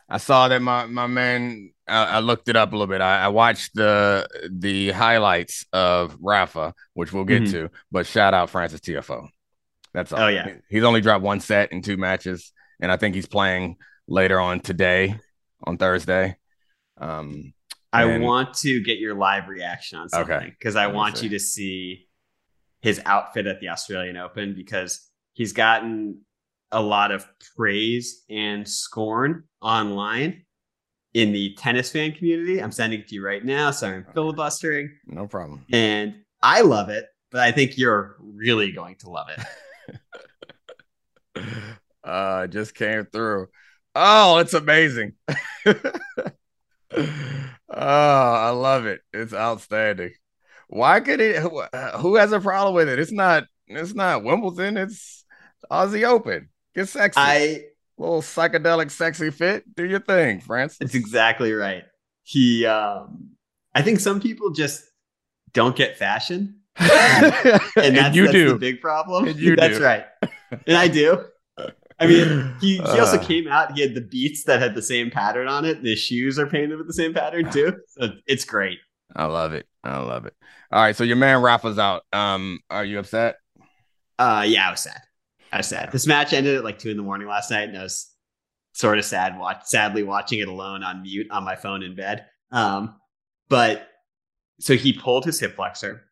I 0.08 0.18
saw 0.18 0.48
that 0.48 0.62
my 0.62 0.86
my 0.86 1.06
man. 1.06 1.72
I, 1.86 2.04
I 2.04 2.18
looked 2.20 2.48
it 2.48 2.56
up 2.56 2.72
a 2.72 2.76
little 2.76 2.86
bit. 2.86 3.00
I, 3.00 3.24
I, 3.24 3.28
watched 3.28 3.74
the 3.74 4.26
the 4.50 4.90
highlights 4.90 5.66
of 5.72 6.16
Rafa, 6.20 6.74
which 6.94 7.12
we'll 7.12 7.24
get 7.24 7.42
mm-hmm. 7.42 7.52
to. 7.52 7.70
But 7.90 8.06
shout 8.06 8.34
out 8.34 8.50
Frances 8.50 8.80
Tiafoe. 8.80 9.28
That's 9.94 10.12
all. 10.12 10.20
Oh 10.20 10.28
yeah, 10.28 10.54
he's 10.68 10.84
only 10.84 11.00
dropped 11.00 11.22
one 11.22 11.40
set 11.40 11.72
in 11.72 11.82
two 11.82 11.96
matches, 11.96 12.52
and 12.80 12.90
I 12.90 12.96
think 12.96 13.14
he's 13.14 13.26
playing 13.26 13.76
later 14.08 14.40
on 14.40 14.60
today, 14.60 15.18
on 15.62 15.76
Thursday. 15.78 16.36
Um, 16.96 17.52
I 17.92 18.04
and... 18.04 18.24
want 18.24 18.54
to 18.54 18.82
get 18.82 18.98
your 18.98 19.14
live 19.14 19.48
reaction 19.48 19.98
on 19.98 20.08
something 20.08 20.50
because 20.58 20.76
okay. 20.76 20.84
I 20.84 20.88
want 20.88 21.22
you 21.22 21.30
to 21.30 21.38
see 21.38 22.08
his 22.80 23.00
outfit 23.04 23.46
at 23.46 23.60
the 23.60 23.68
Australian 23.68 24.16
Open 24.16 24.54
because 24.54 25.08
he's 25.32 25.52
gotten 25.52 26.22
a 26.70 26.82
lot 26.82 27.12
of 27.12 27.26
praise 27.56 28.24
and 28.28 28.68
scorn 28.68 29.44
online 29.62 30.42
in 31.14 31.32
the 31.32 31.54
tennis 31.54 31.90
fan 31.90 32.12
community. 32.12 32.62
I'm 32.62 32.72
sending 32.72 33.00
it 33.00 33.08
to 33.08 33.14
you 33.14 33.24
right 33.24 33.44
now. 33.44 33.70
Sorry, 33.70 33.96
I'm 33.96 34.06
filibustering. 34.14 34.90
No 35.06 35.26
problem. 35.26 35.64
And 35.72 36.16
I 36.42 36.60
love 36.60 36.90
it, 36.90 37.06
but 37.30 37.40
I 37.40 37.52
think 37.52 37.78
you're 37.78 38.16
really 38.20 38.72
going 38.72 38.96
to 38.96 39.10
love 39.10 39.28
it. 41.36 41.44
uh, 42.04 42.46
just 42.46 42.74
came 42.74 43.06
through. 43.06 43.48
Oh, 43.94 44.38
it's 44.38 44.54
amazing. 44.54 45.14
oh, 45.66 45.74
I 47.68 48.50
love 48.50 48.86
it. 48.86 49.00
It's 49.12 49.34
outstanding. 49.34 50.12
Why 50.68 51.00
could 51.00 51.20
it? 51.20 51.42
Who 51.98 52.14
has 52.16 52.32
a 52.32 52.40
problem 52.40 52.74
with 52.74 52.88
it? 52.88 52.98
It's 52.98 53.12
not. 53.12 53.44
It's 53.66 53.94
not 53.94 54.24
Wimbledon. 54.24 54.76
It's 54.76 55.24
Aussie 55.70 56.04
Open. 56.04 56.48
Get 56.74 56.88
sexy. 56.88 57.20
I 57.20 57.64
little 57.96 58.22
psychedelic, 58.22 58.90
sexy 58.90 59.30
fit. 59.30 59.64
Do 59.74 59.84
your 59.84 60.00
thing, 60.00 60.40
France. 60.40 60.76
It's 60.80 60.94
exactly 60.94 61.52
right. 61.52 61.84
He. 62.22 62.66
um 62.66 63.30
I 63.74 63.82
think 63.82 64.00
some 64.00 64.20
people 64.20 64.50
just 64.50 64.84
don't 65.52 65.76
get 65.76 65.96
fashion, 65.96 66.60
and, 66.76 66.88
that's, 66.90 67.76
and 67.76 68.14
you 68.14 68.30
do. 68.30 68.58
big 68.58 68.80
problem. 68.80 69.28
And 69.28 69.38
you 69.38 69.56
that's 69.56 69.78
do. 69.78 69.84
right, 69.84 70.04
and 70.66 70.76
I 70.76 70.88
do. 70.88 71.24
I 72.00 72.06
mean, 72.06 72.54
he, 72.60 72.76
he 72.76 72.80
also 73.00 73.18
uh, 73.18 73.24
came 73.24 73.48
out. 73.48 73.72
He 73.72 73.82
had 73.82 73.94
the 73.94 74.00
beats 74.00 74.44
that 74.44 74.60
had 74.60 74.74
the 74.74 74.82
same 74.82 75.10
pattern 75.10 75.48
on 75.48 75.64
it. 75.64 75.82
The 75.82 75.96
shoes 75.96 76.38
are 76.38 76.46
painted 76.46 76.78
with 76.78 76.86
the 76.86 76.92
same 76.92 77.12
pattern 77.12 77.50
too. 77.50 77.74
So 77.88 78.10
it's 78.26 78.44
great. 78.44 78.78
I 79.14 79.24
love 79.24 79.52
it. 79.52 79.66
I 79.82 79.98
love 79.98 80.26
it. 80.26 80.34
All 80.70 80.82
right, 80.82 80.94
so 80.94 81.04
your 81.04 81.16
man 81.16 81.40
Rafa's 81.40 81.78
out. 81.78 82.02
Um, 82.12 82.60
are 82.70 82.84
you 82.84 82.98
upset? 82.98 83.36
Uh, 84.18 84.44
yeah, 84.46 84.68
I 84.68 84.70
was 84.70 84.80
sad. 84.80 85.00
I 85.52 85.58
was 85.58 85.66
sad. 85.66 85.90
This 85.92 86.06
match 86.06 86.32
ended 86.32 86.56
at 86.56 86.64
like 86.64 86.78
two 86.78 86.90
in 86.90 86.96
the 86.96 87.02
morning 87.02 87.26
last 87.26 87.50
night, 87.50 87.68
and 87.68 87.78
I 87.78 87.82
was 87.82 88.12
sort 88.72 88.98
of 88.98 89.04
sad. 89.04 89.38
Watch, 89.38 89.64
sadly, 89.64 90.02
watching 90.02 90.40
it 90.40 90.48
alone 90.48 90.82
on 90.82 91.02
mute 91.02 91.28
on 91.30 91.44
my 91.44 91.56
phone 91.56 91.82
in 91.82 91.96
bed. 91.96 92.26
Um, 92.50 92.96
but 93.48 93.88
so 94.60 94.74
he 94.74 94.92
pulled 94.92 95.24
his 95.24 95.40
hip 95.40 95.56
flexor, 95.56 96.04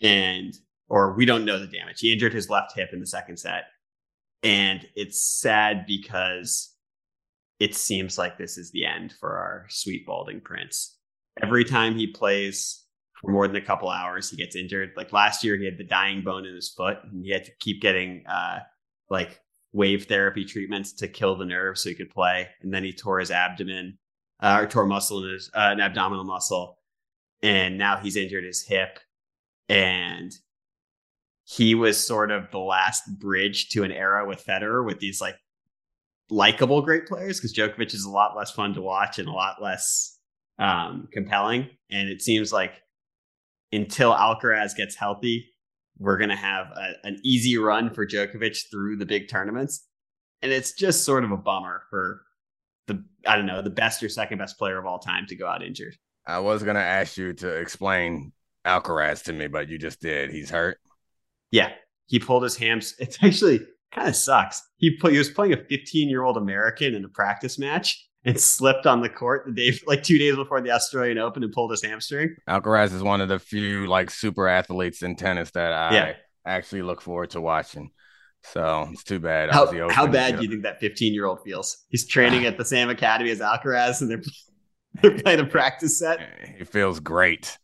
and 0.00 0.54
or 0.88 1.14
we 1.14 1.24
don't 1.24 1.44
know 1.44 1.58
the 1.58 1.66
damage. 1.66 2.00
He 2.00 2.12
injured 2.12 2.32
his 2.32 2.48
left 2.48 2.76
hip 2.76 2.90
in 2.92 3.00
the 3.00 3.06
second 3.06 3.38
set, 3.38 3.64
and 4.42 4.86
it's 4.94 5.40
sad 5.40 5.86
because 5.86 6.74
it 7.58 7.74
seems 7.74 8.18
like 8.18 8.36
this 8.36 8.58
is 8.58 8.70
the 8.70 8.84
end 8.84 9.14
for 9.18 9.36
our 9.36 9.66
sweet 9.68 10.06
balding 10.06 10.40
prince. 10.40 10.98
Every 11.42 11.64
time 11.64 11.94
he 11.94 12.06
plays 12.06 12.84
for 13.20 13.30
more 13.30 13.46
than 13.46 13.56
a 13.56 13.64
couple 13.64 13.88
hours, 13.88 14.30
he 14.30 14.36
gets 14.36 14.56
injured. 14.56 14.92
Like 14.96 15.12
last 15.12 15.42
year, 15.42 15.56
he 15.56 15.64
had 15.64 15.78
the 15.78 15.84
dying 15.84 16.22
bone 16.22 16.44
in 16.46 16.54
his 16.54 16.70
foot, 16.70 16.98
and 17.02 17.24
he 17.24 17.30
had 17.32 17.44
to 17.44 17.52
keep 17.60 17.80
getting 17.80 18.24
uh, 18.26 18.60
like 19.08 19.40
wave 19.72 20.04
therapy 20.04 20.44
treatments 20.44 20.92
to 20.94 21.08
kill 21.08 21.36
the 21.36 21.44
nerve 21.44 21.78
so 21.78 21.88
he 21.88 21.94
could 21.94 22.10
play. 22.10 22.48
And 22.62 22.72
then 22.72 22.84
he 22.84 22.92
tore 22.92 23.20
his 23.20 23.30
abdomen 23.30 23.98
uh, 24.42 24.58
or 24.60 24.66
tore 24.66 24.86
muscle 24.86 25.24
in 25.24 25.32
his 25.32 25.50
uh, 25.54 25.70
an 25.72 25.80
abdominal 25.80 26.24
muscle, 26.24 26.78
and 27.42 27.78
now 27.78 27.96
he's 27.96 28.16
injured 28.16 28.44
his 28.44 28.62
hip. 28.62 28.98
And 29.68 30.32
he 31.48 31.76
was 31.76 32.04
sort 32.04 32.32
of 32.32 32.50
the 32.50 32.58
last 32.58 33.02
bridge 33.20 33.68
to 33.68 33.84
an 33.84 33.92
era 33.92 34.26
with 34.26 34.44
Federer 34.44 34.84
with 34.84 34.98
these 34.98 35.20
like 35.20 35.36
likable 36.28 36.82
great 36.82 37.06
players 37.06 37.38
because 37.38 37.54
Djokovic 37.54 37.94
is 37.94 38.04
a 38.04 38.10
lot 38.10 38.36
less 38.36 38.50
fun 38.50 38.74
to 38.74 38.82
watch 38.82 39.20
and 39.20 39.28
a 39.28 39.32
lot 39.32 39.62
less 39.62 40.18
um, 40.58 41.08
compelling. 41.12 41.68
And 41.88 42.08
it 42.08 42.20
seems 42.20 42.52
like 42.52 42.72
until 43.72 44.12
Alcaraz 44.12 44.76
gets 44.76 44.96
healthy, 44.96 45.48
we're 45.98 46.18
going 46.18 46.30
to 46.30 46.36
have 46.36 46.66
a, 46.76 46.94
an 47.04 47.20
easy 47.22 47.56
run 47.56 47.94
for 47.94 48.04
Djokovic 48.04 48.68
through 48.68 48.96
the 48.96 49.06
big 49.06 49.28
tournaments. 49.28 49.86
And 50.42 50.50
it's 50.50 50.72
just 50.72 51.04
sort 51.04 51.22
of 51.22 51.30
a 51.30 51.36
bummer 51.36 51.84
for 51.90 52.22
the, 52.88 53.04
I 53.24 53.36
don't 53.36 53.46
know, 53.46 53.62
the 53.62 53.70
best 53.70 54.02
or 54.02 54.08
second 54.08 54.38
best 54.38 54.58
player 54.58 54.78
of 54.78 54.86
all 54.86 54.98
time 54.98 55.26
to 55.28 55.36
go 55.36 55.46
out 55.46 55.62
injured. 55.62 55.96
I 56.26 56.40
was 56.40 56.64
going 56.64 56.74
to 56.74 56.82
ask 56.82 57.16
you 57.16 57.34
to 57.34 57.48
explain 57.48 58.32
Alcaraz 58.66 59.22
to 59.24 59.32
me, 59.32 59.46
but 59.46 59.68
you 59.68 59.78
just 59.78 60.00
did. 60.00 60.32
He's 60.32 60.50
hurt. 60.50 60.78
Yeah, 61.56 61.72
he 62.06 62.18
pulled 62.18 62.42
his 62.42 62.56
hams. 62.56 62.94
It's 63.00 63.16
actually 63.22 63.60
kind 63.92 64.08
of 64.08 64.14
sucks. 64.14 64.62
He 64.76 64.96
put, 64.98 65.12
he 65.12 65.18
was 65.18 65.30
playing 65.30 65.54
a 65.54 65.64
15 65.64 66.08
year 66.08 66.22
old 66.22 66.36
American 66.36 66.94
in 66.94 67.04
a 67.04 67.08
practice 67.08 67.58
match 67.58 68.06
and 68.26 68.38
slipped 68.38 68.86
on 68.86 69.00
the 69.00 69.08
court 69.08 69.44
the 69.46 69.52
day 69.52 69.78
like 69.86 70.02
two 70.02 70.18
days 70.18 70.36
before 70.36 70.60
the 70.60 70.70
Australian 70.70 71.16
Open 71.16 71.42
and 71.42 71.52
pulled 71.52 71.70
his 71.70 71.82
hamstring. 71.82 72.36
Alcaraz 72.46 72.92
is 72.92 73.02
one 73.02 73.22
of 73.22 73.28
the 73.28 73.38
few 73.38 73.86
like 73.86 74.10
super 74.10 74.46
athletes 74.48 75.02
in 75.02 75.16
tennis 75.16 75.50
that 75.52 75.72
I 75.72 75.94
yeah. 75.94 76.12
actually 76.44 76.82
look 76.82 77.00
forward 77.00 77.30
to 77.30 77.40
watching. 77.40 77.90
So 78.42 78.88
it's 78.92 79.02
too 79.02 79.18
bad. 79.18 79.50
How, 79.50 79.66
how 79.88 80.06
bad 80.06 80.36
do 80.36 80.42
you 80.42 80.50
think 80.50 80.62
that 80.64 80.78
15 80.78 81.14
year 81.14 81.24
old 81.24 81.42
feels? 81.42 81.84
He's 81.88 82.06
training 82.06 82.44
ah. 82.44 82.48
at 82.48 82.58
the 82.58 82.66
same 82.66 82.90
academy 82.90 83.30
as 83.30 83.40
Alcaraz 83.40 84.02
and 84.02 84.10
they're 84.10 84.22
they're 85.02 85.18
playing 85.18 85.40
a 85.40 85.46
practice 85.46 85.98
set. 85.98 86.20
He 86.58 86.64
feels 86.64 87.00
great 87.00 87.58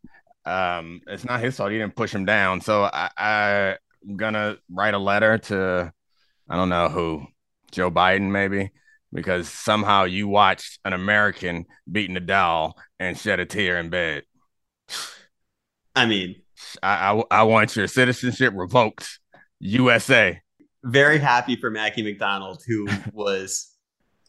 um, 0.44 1.00
it's 1.06 1.24
not 1.24 1.40
his 1.40 1.56
fault. 1.56 1.70
He 1.70 1.78
didn't 1.78 1.96
push 1.96 2.12
him 2.12 2.24
down. 2.24 2.60
So 2.60 2.82
I, 2.84 3.76
I'm 4.06 4.16
gonna 4.16 4.56
write 4.70 4.94
a 4.94 4.98
letter 4.98 5.38
to, 5.38 5.92
I 6.48 6.56
don't 6.56 6.68
know 6.68 6.88
who, 6.88 7.26
Joe 7.70 7.90
Biden 7.90 8.30
maybe, 8.30 8.70
because 9.12 9.48
somehow 9.48 10.04
you 10.04 10.28
watched 10.28 10.78
an 10.84 10.92
American 10.92 11.66
beat 11.90 12.10
Nadal 12.10 12.72
and 12.98 13.16
shed 13.16 13.40
a 13.40 13.46
tear 13.46 13.78
in 13.78 13.90
bed. 13.90 14.24
I 15.94 16.06
mean, 16.06 16.36
I, 16.82 17.12
I, 17.12 17.22
I 17.30 17.42
want 17.44 17.76
your 17.76 17.86
citizenship 17.86 18.52
revoked. 18.56 19.18
USA. 19.60 20.40
Very 20.84 21.18
happy 21.18 21.54
for 21.56 21.70
Mackie 21.70 22.02
McDonald, 22.02 22.62
who 22.66 22.88
was 23.12 23.70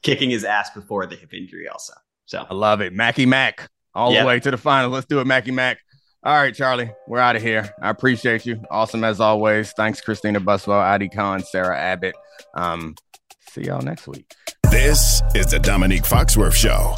kicking 0.04 0.30
his 0.30 0.44
ass 0.44 0.70
before 0.70 1.06
the 1.08 1.16
hip 1.16 1.34
injury, 1.34 1.68
also. 1.68 1.94
So 2.26 2.46
I 2.48 2.54
love 2.54 2.82
it. 2.82 2.94
Mackie 2.94 3.26
Mac 3.26 3.70
all 3.96 4.12
yep. 4.12 4.24
the 4.24 4.28
way 4.28 4.40
to 4.40 4.52
the 4.52 4.58
final. 4.58 4.90
Let's 4.90 5.08
do 5.08 5.20
it, 5.20 5.28
Mackie 5.28 5.52
Mac. 5.52 5.80
All 6.26 6.34
right, 6.34 6.56
Charlie, 6.56 6.90
we're 7.06 7.20
out 7.20 7.36
of 7.36 7.42
here. 7.42 7.74
I 7.82 7.90
appreciate 7.90 8.46
you. 8.46 8.62
Awesome 8.72 9.04
as 9.04 9.20
always. 9.20 9.74
Thanks, 9.74 10.00
Christina 10.00 10.40
Buswell, 10.40 10.80
Adi 10.80 11.10
Khan, 11.10 11.42
Sarah 11.42 11.78
Abbott. 11.78 12.16
Um, 12.54 12.96
see 13.50 13.64
y'all 13.64 13.82
next 13.82 14.08
week. 14.08 14.34
This 14.72 15.22
is 15.36 15.48
the 15.48 15.58
Domonique 15.58 16.08
Foxworth 16.08 16.54
Show. 16.54 16.96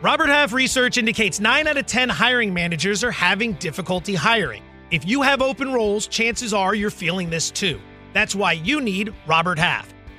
Robert 0.00 0.28
Half 0.28 0.54
research 0.54 0.96
indicates 0.96 1.38
9 1.38 1.66
out 1.68 1.76
of 1.76 1.84
10 1.84 2.08
hiring 2.08 2.54
managers 2.54 3.04
are 3.04 3.12
having 3.12 3.52
difficulty 3.54 4.14
hiring. 4.14 4.62
If 4.90 5.06
you 5.06 5.20
have 5.20 5.42
open 5.42 5.70
roles, 5.70 6.06
chances 6.06 6.54
are 6.54 6.74
you're 6.74 6.90
feeling 6.90 7.28
this 7.28 7.50
too. 7.50 7.78
That's 8.14 8.34
why 8.34 8.52
you 8.52 8.80
need 8.80 9.12
Robert 9.26 9.58
Half. 9.58 9.91